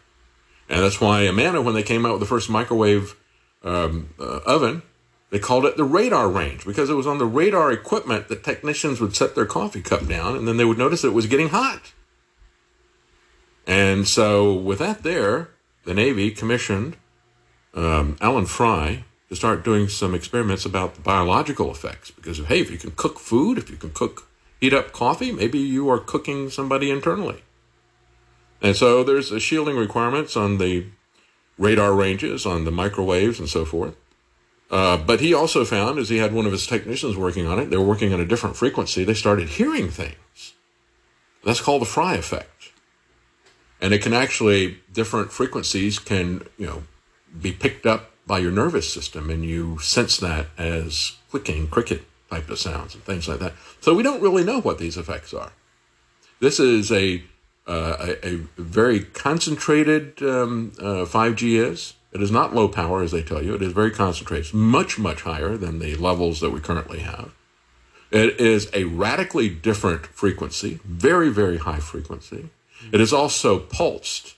And 0.69 0.83
that's 0.83 1.01
why 1.01 1.23
Amana, 1.23 1.63
when 1.63 1.75
they 1.75 1.83
came 1.83 2.05
out 2.05 2.13
with 2.13 2.21
the 2.21 2.27
first 2.27 2.51
microwave 2.51 3.17
um, 3.63 4.11
oven, 4.19 4.83
they 5.31 5.39
called 5.39 5.65
it 5.65 5.77
the 5.77 5.87
Radarange 5.87 6.65
because 6.65 6.89
it 6.89 6.95
was 6.95 7.07
on 7.07 7.19
the 7.19 7.27
radar 7.27 7.71
equipment 7.71 8.29
that 8.29 8.45
technicians 8.45 9.01
would 9.01 9.15
set 9.15 9.35
their 9.35 9.47
coffee 9.47 9.83
cup 9.83 10.07
down 10.07 10.37
and 10.37 10.49
then 10.49 10.57
they 10.57 10.65
would 10.65 10.79
notice 10.79 11.05
it 11.05 11.13
was 11.13 11.27
getting 11.27 11.51
hot. 11.51 11.93
And 13.67 14.09
so, 14.09 14.55
with 14.55 14.79
that 14.79 15.03
there, 15.03 15.51
the 15.85 15.93
Navy 15.93 16.31
commissioned 16.31 16.97
um, 17.75 18.17
Allan 18.21 18.47
Frey 18.47 19.05
to 19.29 19.37
start 19.37 19.63
doing 19.63 19.89
some 19.89 20.15
experiments 20.15 20.65
about 20.65 20.95
the 20.95 21.03
biological 21.03 21.71
effects 21.71 22.11
because, 22.11 22.39
hey, 22.39 22.61
if 22.61 22.71
you 22.71 22.79
can 22.79 22.93
cook 22.93 23.19
food, 23.19 23.59
if 23.59 23.69
you 23.69 23.77
can 23.77 23.91
cook, 23.91 24.27
heat 24.59 24.73
up 24.73 24.93
coffee, 24.93 25.33
maybe 25.33 25.59
you 25.59 25.91
are 25.91 25.99
cooking 25.99 26.49
somebody 26.49 26.91
internally. 26.91 27.43
And 28.63 28.75
so 28.75 29.05
there's 29.05 29.31
shielding 29.43 29.77
requirements 29.77 30.35
on 30.37 30.57
the 30.57 30.87
radar 31.59 31.93
ranges, 31.93 32.47
on 32.47 32.65
the 32.65 32.71
microwaves, 32.71 33.39
and 33.39 33.49
so 33.49 33.67
forth. 33.67 33.95
Uh, 34.71 34.97
but 34.99 35.21
he 35.21 35.33
also 35.33 35.65
found, 35.65 35.99
as 35.99 36.09
he 36.09 36.19
had 36.19 36.33
one 36.33 36.45
of 36.45 36.53
his 36.53 36.67
technicians 36.67 37.17
working 37.17 37.47
on 37.47 37.59
it, 37.59 37.71
they 37.71 37.77
were 37.77 37.85
working 37.85 38.13
on 38.13 38.21
a 38.21 38.27
different 38.27 38.57
frequency. 38.57 39.03
They 39.03 39.15
started 39.15 39.49
hearing 39.49 39.89
things. 39.89 40.55
That's 41.45 41.61
called 41.61 41.83
the 41.83 41.87
Frey 41.87 42.19
effect. 42.19 42.73
And 43.81 43.95
it 43.95 44.03
can 44.03 44.13
actually, 44.13 44.79
different 44.93 45.33
frequencies 45.33 45.99
can, 45.99 46.43
you 46.59 46.67
know, 46.67 46.83
be 47.41 47.53
picked 47.53 47.87
up 47.87 48.11
by 48.27 48.39
your 48.41 48.51
nervous 48.51 48.93
system, 48.93 49.31
and 49.31 49.45
you 49.45 49.79
sense 49.79 50.19
that 50.19 50.47
as 50.59 51.17
clicking, 51.31 51.69
cricket 51.69 52.03
type 52.31 52.51
of 52.51 52.59
sounds 52.59 52.95
and 52.95 53.03
things 53.05 53.27
like 53.27 53.39
that. 53.39 53.55
So 53.81 53.95
we 53.95 54.03
don't 54.03 54.21
really 54.21 54.45
know 54.45 54.61
what 54.61 54.79
these 54.79 54.99
effects 54.99 55.33
are. 55.33 55.53
This 56.41 56.61
is 56.61 56.93
a 56.93 57.23
uh, 57.67 58.15
a, 58.23 58.27
a, 58.27 58.37
very 58.57 59.01
concentrated 59.01 60.23
um, 60.23 60.73
uh, 60.79 61.05
5G 61.05 61.63
is. 61.63 61.93
It 62.19 62.25
is 62.25 62.33
not 62.33 62.53
low 62.53 62.67
power, 62.67 63.05
as 63.05 63.13
they 63.13 63.23
tell 63.23 63.41
you. 63.41 63.55
It 63.55 63.63
is 63.63 63.73
very 63.73 63.93
concentrated. 63.93 64.53
Much, 64.53 64.99
much 64.99 65.23
higher 65.23 65.57
than 65.57 65.79
the 65.79 65.95
levels 65.95 66.41
that 66.41 66.51
we 66.51 66.59
currently 66.59 66.99
have. 66.99 67.31
It 68.11 68.41
is 68.41 68.69
a 68.75 68.85
radically 68.85 69.49
different 69.49 70.05
frequency, 70.07 70.81
very, 70.85 71.29
very 71.29 71.59
high 71.59 71.79
frequency. 71.79 72.51
It 72.93 73.01
is 73.01 73.13
also 73.13 73.61
pulsed. 73.61 74.35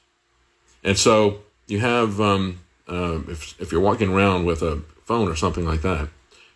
And 0.85 0.99
so 0.99 1.41
you 1.69 1.81
have, 1.81 2.21
um, 2.21 2.61
uh, 2.87 3.21
if, 3.29 3.59
if 3.59 3.73
you're 3.73 3.81
walking 3.81 4.13
around 4.13 4.45
with 4.45 4.61
a 4.61 4.83
phone 5.05 5.29
or 5.29 5.35
something 5.35 5.65
like 5.65 5.81
that, 5.81 6.09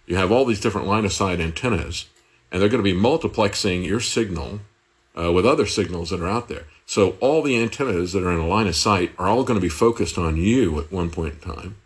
you 0.04 0.16
have 0.16 0.30
all 0.30 0.44
these 0.44 0.60
different 0.60 0.86
line 0.86 1.06
of 1.06 1.12
sight 1.14 1.40
antennas, 1.40 2.04
and 2.52 2.60
they're 2.60 2.68
going 2.68 2.84
to 2.84 2.94
be 2.94 3.00
multiplexing 3.00 3.86
your 3.86 4.00
signal 4.00 4.60
uh, 5.18 5.32
with 5.32 5.46
other 5.46 5.64
signals 5.64 6.10
that 6.10 6.20
are 6.20 6.28
out 6.28 6.48
there. 6.48 6.66
So 6.86 7.16
all 7.20 7.42
the 7.42 7.60
antennas 7.60 8.12
that 8.12 8.22
are 8.22 8.32
in 8.32 8.38
a 8.38 8.46
line 8.46 8.66
of 8.66 8.76
sight 8.76 9.12
are 9.18 9.26
all 9.26 9.44
going 9.44 9.58
to 9.58 9.62
be 9.62 9.68
focused 9.68 10.18
on 10.18 10.36
you 10.36 10.78
at 10.80 10.92
one 10.92 11.10
point 11.10 11.34
in 11.34 11.40
time. 11.40 11.76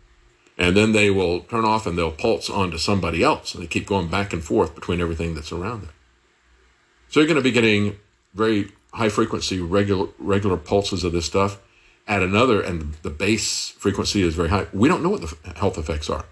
And 0.57 0.75
then 0.75 0.91
they 0.91 1.09
will 1.09 1.41
turn 1.41 1.63
off 1.63 1.87
and 1.87 1.97
they'll 1.97 2.11
pulse 2.11 2.49
onto 2.49 2.77
somebody 2.77 3.23
else. 3.23 3.53
And 3.53 3.63
they 3.63 3.67
keep 3.67 3.87
going 3.87 4.09
back 4.09 4.33
and 4.33 4.43
forth 4.43 4.75
between 4.75 4.99
everything 4.99 5.35
that's 5.35 5.53
around 5.53 5.81
them. 5.81 5.91
So 7.07 7.19
you're 7.19 7.27
going 7.27 7.37
to 7.37 7.41
be 7.41 7.51
getting 7.51 7.97
very 8.33 8.71
high 8.93 9.09
frequency, 9.09 9.59
regular, 9.59 10.09
regular 10.19 10.57
pulses 10.57 11.03
of 11.03 11.13
this 11.13 11.25
stuff 11.25 11.59
at 12.07 12.23
another, 12.23 12.59
and 12.59 12.93
the 13.03 13.09
base 13.09 13.69
frequency 13.69 14.23
is 14.23 14.35
very 14.35 14.49
high. 14.49 14.67
We 14.73 14.89
don't 14.89 15.03
know 15.03 15.09
what 15.09 15.21
the 15.21 15.53
health 15.53 15.77
effects 15.77 16.09
are. 16.09 16.25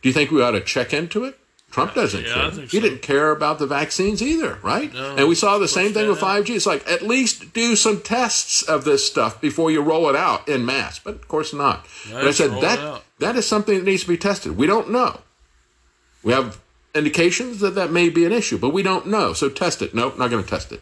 Do 0.00 0.08
you 0.08 0.12
think 0.12 0.30
we 0.30 0.42
ought 0.42 0.52
to 0.52 0.60
check 0.60 0.94
into 0.94 1.24
it? 1.24 1.38
Trump 1.74 1.92
doesn't 1.92 2.24
Yeah, 2.24 2.34
care. 2.34 2.50
think 2.52 2.70
He 2.70 2.78
didn't 2.78 3.02
care 3.02 3.32
about 3.32 3.58
the 3.58 3.66
vaccines 3.66 4.22
either, 4.22 4.60
right? 4.62 4.94
No, 4.94 5.16
and 5.16 5.28
we 5.28 5.34
saw 5.34 5.58
the 5.58 5.66
same 5.66 5.92
thing 5.92 6.08
with 6.08 6.20
5G. 6.20 6.54
It's 6.54 6.66
like, 6.66 6.88
at 6.88 7.02
least 7.02 7.52
do 7.52 7.74
some 7.74 8.00
tests 8.00 8.62
of 8.62 8.84
this 8.84 9.04
stuff 9.04 9.40
before 9.40 9.72
you 9.72 9.80
roll 9.82 10.08
it 10.08 10.14
out 10.14 10.48
in 10.48 10.64
mass. 10.64 11.00
But 11.00 11.14
of 11.16 11.26
course 11.26 11.52
not. 11.52 11.84
No, 12.08 12.14
but 12.14 12.28
I 12.28 12.30
said 12.30 12.52
that 12.60 13.02
that 13.18 13.34
is 13.34 13.44
something 13.44 13.76
that 13.76 13.84
needs 13.84 14.02
to 14.02 14.08
be 14.08 14.16
tested. 14.16 14.56
We 14.56 14.68
don't 14.68 14.90
know. 14.90 15.22
We 16.22 16.32
have 16.32 16.60
indications 16.94 17.58
that 17.58 17.74
that 17.74 17.90
may 17.90 18.08
be 18.08 18.24
an 18.24 18.30
issue, 18.30 18.56
but 18.56 18.70
we 18.70 18.84
don't 18.84 19.08
know. 19.08 19.32
So 19.32 19.48
test 19.48 19.82
it. 19.82 19.96
Nope, 19.96 20.16
not 20.16 20.30
going 20.30 20.44
to 20.44 20.48
test 20.48 20.70
it. 20.70 20.80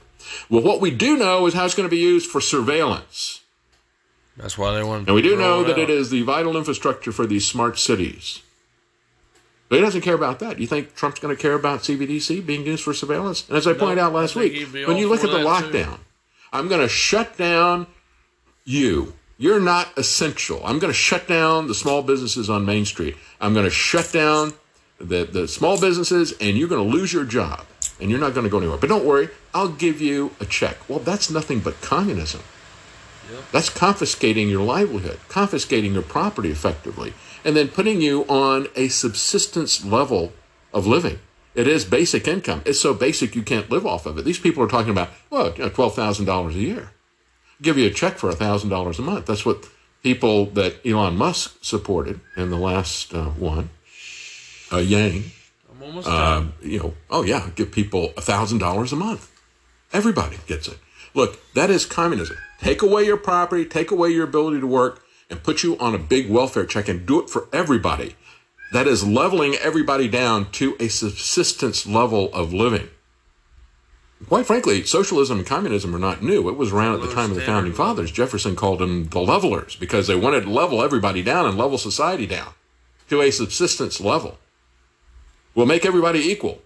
Well, 0.50 0.60
what 0.62 0.82
we 0.82 0.90
do 0.90 1.16
know 1.16 1.46
is 1.46 1.54
how 1.54 1.64
it's 1.64 1.74
going 1.74 1.88
to 1.88 1.90
be 1.90 2.02
used 2.02 2.30
for 2.30 2.42
surveillance. 2.42 3.40
That's 4.36 4.58
why 4.58 4.74
they 4.74 4.82
want. 4.82 5.08
And 5.08 5.14
we 5.14 5.22
do 5.22 5.36
know 5.38 5.62
that 5.64 5.72
out. 5.72 5.78
it 5.78 5.88
is 5.88 6.10
the 6.10 6.20
vital 6.20 6.54
infrastructure 6.54 7.12
for 7.12 7.26
these 7.26 7.46
smart 7.46 7.78
cities. 7.78 8.42
But 9.72 9.78
he 9.78 9.84
doesn't 9.86 10.02
care 10.02 10.14
about 10.14 10.40
that. 10.40 10.58
You 10.58 10.66
think 10.66 10.94
Trump's 10.94 11.18
going 11.18 11.34
to 11.34 11.40
care 11.40 11.54
about 11.54 11.80
CBDC 11.80 12.44
being 12.44 12.66
used 12.66 12.84
for 12.84 12.92
surveillance? 12.92 13.48
And 13.48 13.56
as 13.56 13.66
I 13.66 13.72
pointed 13.72 13.96
out 13.96 14.12
last 14.12 14.36
week, 14.36 14.68
when 14.70 14.98
you 14.98 15.08
look 15.08 15.24
at 15.24 15.30
the 15.30 15.38
that, 15.38 15.72
too. 15.72 15.78
lockdown, 15.78 15.98
I'm 16.52 16.68
going 16.68 16.82
to 16.82 16.90
shut 16.90 17.38
down 17.38 17.86
you. 18.66 19.14
You're 19.38 19.60
not 19.60 19.88
essential. 19.96 20.60
I'm 20.62 20.78
going 20.78 20.90
to 20.90 20.98
shut 20.98 21.26
down 21.26 21.68
the 21.68 21.74
small 21.74 22.02
businesses 22.02 22.50
on 22.50 22.66
Main 22.66 22.84
Street. 22.84 23.16
I'm 23.40 23.54
going 23.54 23.64
to 23.64 23.70
shut 23.70 24.12
down 24.12 24.52
the, 24.98 25.24
the 25.24 25.48
small 25.48 25.80
businesses, 25.80 26.34
and 26.38 26.58
you're 26.58 26.68
going 26.68 26.86
to 26.86 26.94
lose 26.94 27.10
your 27.10 27.24
job, 27.24 27.64
and 27.98 28.10
you're 28.10 28.20
not 28.20 28.34
going 28.34 28.44
to 28.44 28.50
go 28.50 28.58
anywhere. 28.58 28.76
But 28.76 28.90
don't 28.90 29.06
worry, 29.06 29.30
I'll 29.54 29.68
give 29.68 30.02
you 30.02 30.32
a 30.38 30.44
check. 30.44 30.86
Well, 30.86 30.98
that's 30.98 31.30
nothing 31.30 31.60
but 31.60 31.80
communism. 31.80 32.42
That's 33.52 33.70
confiscating 33.70 34.50
your 34.50 34.62
livelihood, 34.62 35.18
confiscating 35.28 35.94
your 35.94 36.02
property 36.02 36.50
effectively, 36.50 37.14
and 37.44 37.56
then 37.56 37.68
putting 37.68 38.00
you 38.00 38.24
on 38.24 38.68
a 38.76 38.88
subsistence 38.88 39.84
level 39.84 40.32
of 40.72 40.86
living. 40.86 41.18
It 41.54 41.68
is 41.68 41.84
basic 41.84 42.26
income. 42.26 42.62
It's 42.64 42.80
so 42.80 42.94
basic 42.94 43.34
you 43.34 43.42
can't 43.42 43.70
live 43.70 43.86
off 43.86 44.06
of 44.06 44.16
it. 44.18 44.24
These 44.24 44.38
people 44.38 44.62
are 44.62 44.68
talking 44.68 44.90
about, 44.90 45.10
well, 45.28 45.52
you 45.52 45.64
know, 45.64 45.70
$12,000 45.70 46.48
a 46.48 46.52
year. 46.54 46.92
Give 47.60 47.76
you 47.76 47.86
a 47.86 47.90
check 47.90 48.14
for 48.14 48.30
$1,000 48.32 48.98
a 48.98 49.02
month. 49.02 49.26
That's 49.26 49.44
what 49.44 49.68
people 50.02 50.46
that 50.46 50.84
Elon 50.86 51.16
Musk 51.16 51.58
supported 51.62 52.20
in 52.36 52.50
the 52.50 52.56
last 52.56 53.14
uh, 53.14 53.26
one, 53.26 53.70
uh, 54.72 54.78
Yang, 54.78 55.24
I'm 55.70 55.82
almost 55.82 56.08
uh, 56.08 56.44
you 56.62 56.78
know, 56.78 56.94
oh 57.10 57.22
yeah, 57.22 57.50
give 57.54 57.70
people 57.70 58.08
$1,000 58.16 58.92
a 58.92 58.96
month. 58.96 59.30
Everybody 59.92 60.38
gets 60.46 60.68
it. 60.68 60.78
Look, 61.14 61.38
that 61.54 61.70
is 61.70 61.84
communism. 61.84 62.38
Take 62.60 62.82
away 62.82 63.04
your 63.04 63.18
property, 63.18 63.64
take 63.64 63.90
away 63.90 64.10
your 64.10 64.24
ability 64.24 64.60
to 64.60 64.66
work, 64.66 65.02
and 65.32 65.42
put 65.42 65.62
you 65.62 65.76
on 65.78 65.94
a 65.94 65.98
big 65.98 66.30
welfare 66.30 66.66
check 66.66 66.88
and 66.88 67.04
do 67.04 67.20
it 67.20 67.28
for 67.28 67.48
everybody. 67.52 68.14
That 68.72 68.86
is 68.86 69.06
leveling 69.06 69.56
everybody 69.56 70.08
down 70.08 70.50
to 70.52 70.76
a 70.78 70.88
subsistence 70.88 71.86
level 71.86 72.32
of 72.32 72.54
living. 72.54 72.88
Quite 74.28 74.46
frankly, 74.46 74.84
socialism 74.84 75.38
and 75.38 75.46
communism 75.46 75.94
are 75.96 75.98
not 75.98 76.22
new. 76.22 76.48
It 76.48 76.56
was 76.56 76.72
around 76.72 76.94
at 76.94 77.00
the 77.00 77.12
time 77.12 77.30
of 77.30 77.36
the 77.36 77.42
founding 77.42 77.72
fathers. 77.72 78.12
Jefferson 78.12 78.54
called 78.54 78.78
them 78.78 79.08
the 79.08 79.20
levelers 79.20 79.74
because 79.74 80.06
they 80.06 80.14
wanted 80.14 80.42
to 80.42 80.50
level 80.50 80.80
everybody 80.80 81.22
down 81.22 81.44
and 81.44 81.58
level 81.58 81.76
society 81.76 82.26
down 82.26 82.52
to 83.08 83.20
a 83.20 83.32
subsistence 83.32 84.00
level. 84.00 84.38
We'll 85.54 85.66
make 85.66 85.84
everybody 85.84 86.20
equal 86.20 86.62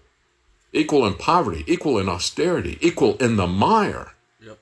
equal 0.73 1.05
in 1.05 1.15
poverty, 1.15 1.63
equal 1.67 1.97
in 1.97 2.09
austerity, 2.09 2.77
equal 2.81 3.17
in 3.17 3.35
the 3.35 3.47
mire. 3.47 4.13
Yep. 4.41 4.59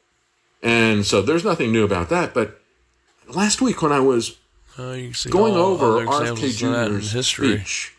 And 0.63 1.05
so 1.05 1.21
there's 1.21 1.43
nothing 1.43 1.71
new 1.71 1.83
about 1.83 2.09
that. 2.09 2.33
But 2.33 2.61
last 3.29 3.61
week 3.61 3.81
when 3.81 3.91
I 3.91 3.99
was 3.99 4.37
Uh, 4.77 4.91
you 4.91 5.05
can 5.05 5.13
see 5.13 5.29
going 5.29 5.55
over 5.55 6.05
RFK 6.05 6.29
of 6.31 6.39
that 6.39 6.87
in 6.91 6.99
Jr.'s 6.99 7.11
history. 7.11 7.57
speech, 7.57 7.93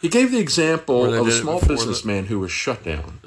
he 0.00 0.08
gave 0.08 0.32
the 0.32 0.38
example 0.38 1.12
of 1.12 1.26
a 1.26 1.32
small 1.32 1.60
before 1.60 1.68
the- 1.68 1.74
businessman 1.74 2.26
who 2.26 2.38
was 2.38 2.50
shut 2.50 2.82
down. 2.84 3.20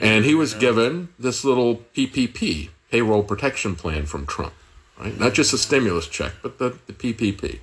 And 0.00 0.24
he 0.24 0.34
was 0.34 0.54
now. 0.54 0.60
given 0.60 1.08
this 1.18 1.44
little 1.44 1.82
PPP, 1.94 2.70
payroll 2.90 3.22
protection 3.22 3.74
plan 3.76 4.06
from 4.06 4.26
Trump, 4.26 4.54
right? 4.98 5.18
Not 5.18 5.34
just 5.34 5.52
a 5.52 5.58
stimulus 5.58 6.06
check, 6.08 6.32
but 6.42 6.58
the, 6.58 6.78
the 6.86 6.92
PPP. 6.92 7.58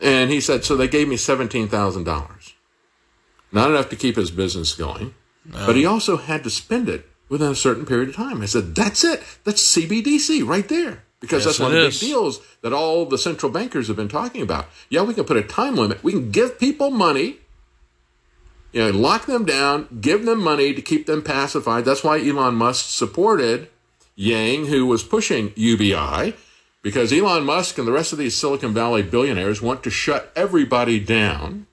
And 0.00 0.30
he 0.30 0.40
said, 0.40 0.64
so 0.64 0.76
they 0.76 0.88
gave 0.88 1.08
me 1.08 1.16
$17,000. 1.16 2.52
Not 3.52 3.70
enough 3.70 3.88
to 3.90 3.96
keep 3.96 4.16
his 4.16 4.30
business 4.30 4.72
going, 4.74 5.14
but 5.44 5.76
he 5.76 5.84
also 5.84 6.16
had 6.16 6.42
to 6.44 6.50
spend 6.50 6.88
it 6.88 7.08
within 7.28 7.50
a 7.52 7.54
certain 7.54 7.84
period 7.86 8.08
of 8.10 8.16
time. 8.16 8.42
I 8.42 8.46
said, 8.46 8.74
that's 8.74 9.04
it. 9.04 9.22
That's 9.44 9.62
CBDC 9.76 10.46
right 10.46 10.68
there. 10.68 11.04
Because 11.20 11.44
Yes, 11.44 11.58
that's 11.58 11.60
one 11.60 11.76
of 11.76 11.82
the 11.82 11.90
big 11.90 12.00
deals 12.00 12.40
that 12.62 12.72
all 12.72 13.04
the 13.04 13.18
central 13.18 13.52
bankers 13.52 13.88
have 13.88 13.96
been 13.96 14.08
talking 14.08 14.40
about. 14.40 14.66
Yeah, 14.88 15.02
we 15.02 15.14
can 15.14 15.24
put 15.24 15.36
a 15.36 15.42
time 15.42 15.76
limit. 15.76 16.02
We 16.02 16.12
can 16.12 16.30
give 16.30 16.58
people 16.58 16.90
money 16.90 17.40
you 18.72 18.84
know, 18.84 18.90
lock 18.90 19.26
them 19.26 19.44
down, 19.44 19.88
give 20.00 20.24
them 20.24 20.42
money 20.42 20.74
to 20.74 20.82
keep 20.82 21.06
them 21.06 21.22
pacified. 21.22 21.84
That's 21.84 22.04
why 22.04 22.24
Elon 22.24 22.54
Musk 22.54 22.86
supported 22.88 23.68
Yang, 24.14 24.66
who 24.66 24.86
was 24.86 25.02
pushing 25.02 25.52
UBI, 25.56 26.34
because 26.82 27.12
Elon 27.12 27.44
Musk 27.44 27.78
and 27.78 27.86
the 27.86 27.92
rest 27.92 28.12
of 28.12 28.18
these 28.18 28.36
Silicon 28.36 28.72
Valley 28.72 29.02
billionaires 29.02 29.60
want 29.60 29.82
to 29.84 29.90
shut 29.90 30.32
everybody 30.36 31.00
down. 31.00 31.66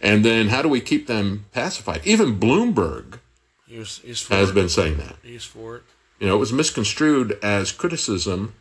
And 0.00 0.24
then 0.24 0.48
how 0.48 0.62
do 0.62 0.68
we 0.68 0.80
keep 0.80 1.08
them 1.08 1.46
pacified? 1.52 2.02
Even 2.04 2.38
Bloomberg 2.38 3.18
he's 3.66 4.28
has 4.28 4.52
been 4.52 4.68
saying 4.68 4.98
that. 4.98 5.16
He's 5.22 5.44
for 5.44 5.76
it. 5.76 5.82
You 6.18 6.26
know, 6.26 6.36
it 6.36 6.38
was 6.38 6.52
misconstrued 6.52 7.38
as 7.42 7.72
criticism 7.72 8.54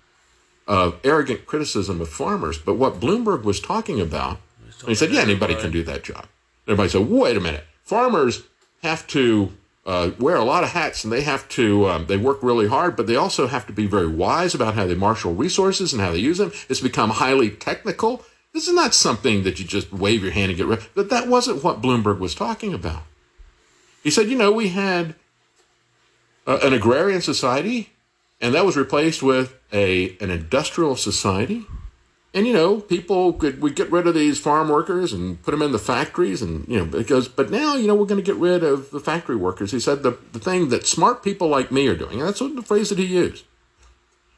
of 0.68 1.00
arrogant 1.04 1.46
criticism 1.46 2.02
of 2.02 2.10
farmers. 2.10 2.58
But 2.58 2.76
what 2.76 3.00
Bloomberg 3.00 3.44
was 3.44 3.60
talking 3.60 4.00
about, 4.00 4.40
he 4.86 4.96
said, 4.96 5.12
yeah, 5.12 5.22
anybody 5.22 5.56
can 5.56 5.72
do 5.72 5.84
that 5.84 6.04
job. 6.04 6.26
Everybody 6.68 6.90
said, 6.90 7.08
wait 7.08 7.38
a 7.38 7.40
minute. 7.40 7.64
Farmers 7.84 8.44
have 8.84 9.08
to 9.08 9.54
uh, 9.86 10.12
wear 10.20 10.36
a 10.36 10.44
lot 10.44 10.64
of 10.64 10.72
hats 10.72 11.04
and 11.04 11.14
they 11.14 11.22
have 11.22 11.48
to, 11.50 11.88
um, 11.88 12.06
they 12.08 12.18
work 12.18 12.44
really 12.44 12.68
hard, 12.68 12.98
but 12.98 13.08
they 13.08 13.16
also 13.16 13.48
have 13.48 13.66
to 13.66 13.74
be 13.74 13.88
very 13.88 14.08
wise 14.08 14.54
about 14.54 14.76
how 14.76 14.86
they 14.86 14.94
marshal 14.94 15.34
resources 15.34 15.94
and 15.94 16.02
how 16.02 16.12
they 16.12 16.20
use 16.20 16.38
them. 16.38 16.52
It's 16.68 16.82
become 16.82 17.12
highly 17.12 17.50
technical. 17.50 18.24
This 18.54 18.68
is 18.68 18.74
not 18.74 18.94
something 18.94 19.44
that 19.44 19.60
you 19.60 19.66
just 19.66 19.94
wave 19.94 20.22
your 20.22 20.34
hand 20.34 20.52
and 20.52 20.58
get 20.58 20.68
rid 20.68 20.80
of 20.80 20.90
But 20.94 21.10
that 21.10 21.28
wasn't 21.28 21.64
what 21.64 21.82
Bloomberg 21.82 22.20
was 22.20 22.36
talking 22.36 22.74
about. 22.74 23.04
He 24.04 24.12
said, 24.12 24.28
you 24.28 24.38
know, 24.38 24.52
we 24.52 24.70
had 24.70 25.16
uh, 26.48 26.60
an 26.64 26.74
agrarian 26.74 27.22
society, 27.22 27.92
and 28.42 28.56
that 28.56 28.66
was 28.66 28.76
replaced 28.76 29.22
with 29.22 29.54
a 29.72 30.18
an 30.20 30.32
industrial 30.32 30.96
society. 30.96 31.66
And 32.34 32.46
you 32.46 32.54
know, 32.54 32.80
people 32.80 33.34
could 33.34 33.62
we 33.62 33.72
get 33.72 33.92
rid 33.92 34.08
of 34.08 34.14
these 34.14 34.40
farm 34.40 34.70
workers 34.70 35.12
and 35.12 35.42
put 35.44 35.52
them 35.52 35.62
in 35.62 35.72
the 35.72 35.80
factories, 35.80 36.42
and 36.42 36.68
you 36.68 36.78
know, 36.78 36.86
because 36.86 37.28
but 37.28 37.52
now 37.52 37.76
you 37.76 37.88
know 37.88 37.96
we're 37.96 38.06
going 38.06 38.24
to 38.24 38.26
get 38.26 38.40
rid 38.40 38.64
of 38.64 38.92
the 38.92 39.00
factory 39.00 39.36
workers. 39.36 39.72
He 39.72 39.80
said 39.80 40.04
the 40.04 40.18
the 40.32 40.40
thing 40.40 40.70
that 40.70 40.88
smart 40.88 41.24
people 41.24 41.48
like 41.48 41.72
me 41.72 41.88
are 41.88 41.96
doing. 41.96 42.20
And 42.20 42.28
that's 42.28 42.42
what 42.42 42.56
the 42.56 42.62
phrase 42.62 42.90
that 42.90 42.98
he 42.98 43.06
used. 43.06 43.44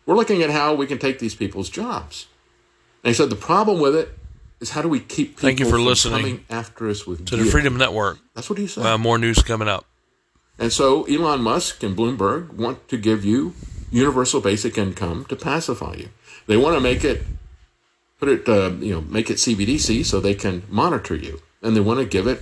We're 0.05 0.15
looking 0.15 0.41
at 0.41 0.49
how 0.49 0.73
we 0.73 0.87
can 0.87 0.97
take 0.97 1.19
these 1.19 1.35
people's 1.35 1.69
jobs. 1.69 2.25
And 3.03 3.09
he 3.09 3.13
said 3.13 3.29
the 3.29 3.35
problem 3.35 3.79
with 3.79 3.95
it 3.95 4.17
is 4.59 4.71
how 4.71 4.81
do 4.81 4.89
we 4.89 4.99
keep 4.99 5.35
people 5.35 5.41
Thank 5.47 5.59
you 5.59 5.69
for 5.69 5.79
listening 5.79 6.21
coming 6.21 6.45
after 6.49 6.89
us 6.89 7.05
with 7.05 7.25
To 7.27 7.37
the? 7.37 7.45
Freedom 7.45 7.77
Network. 7.77 8.17
That's 8.33 8.49
what 8.49 8.59
he 8.59 8.67
said. 8.67 8.85
Uh, 8.85 8.97
more 8.97 9.17
news 9.17 9.43
coming 9.43 9.67
up. 9.67 9.85
And 10.59 10.71
so 10.71 11.05
Elon 11.05 11.41
Musk 11.41 11.81
and 11.83 11.95
Bloomberg 11.95 12.53
want 12.53 12.87
to 12.89 12.97
give 12.97 13.25
you 13.25 13.53
universal 13.89 14.41
basic 14.41 14.77
income 14.77 15.25
to 15.25 15.35
pacify 15.35 15.95
you. 15.95 16.09
They 16.45 16.57
want 16.57 16.75
to 16.75 16.81
make 16.81 17.03
it, 17.03 17.23
put 18.19 18.29
it, 18.29 18.47
uh, 18.47 18.71
you 18.79 18.93
know, 18.93 19.01
make 19.01 19.29
it 19.29 19.37
CBDC 19.37 20.05
so 20.05 20.19
they 20.19 20.35
can 20.35 20.63
monitor 20.69 21.15
you. 21.15 21.41
And 21.61 21.75
they 21.75 21.81
want 21.81 21.99
to 21.99 22.05
give 22.05 22.27
it 22.27 22.37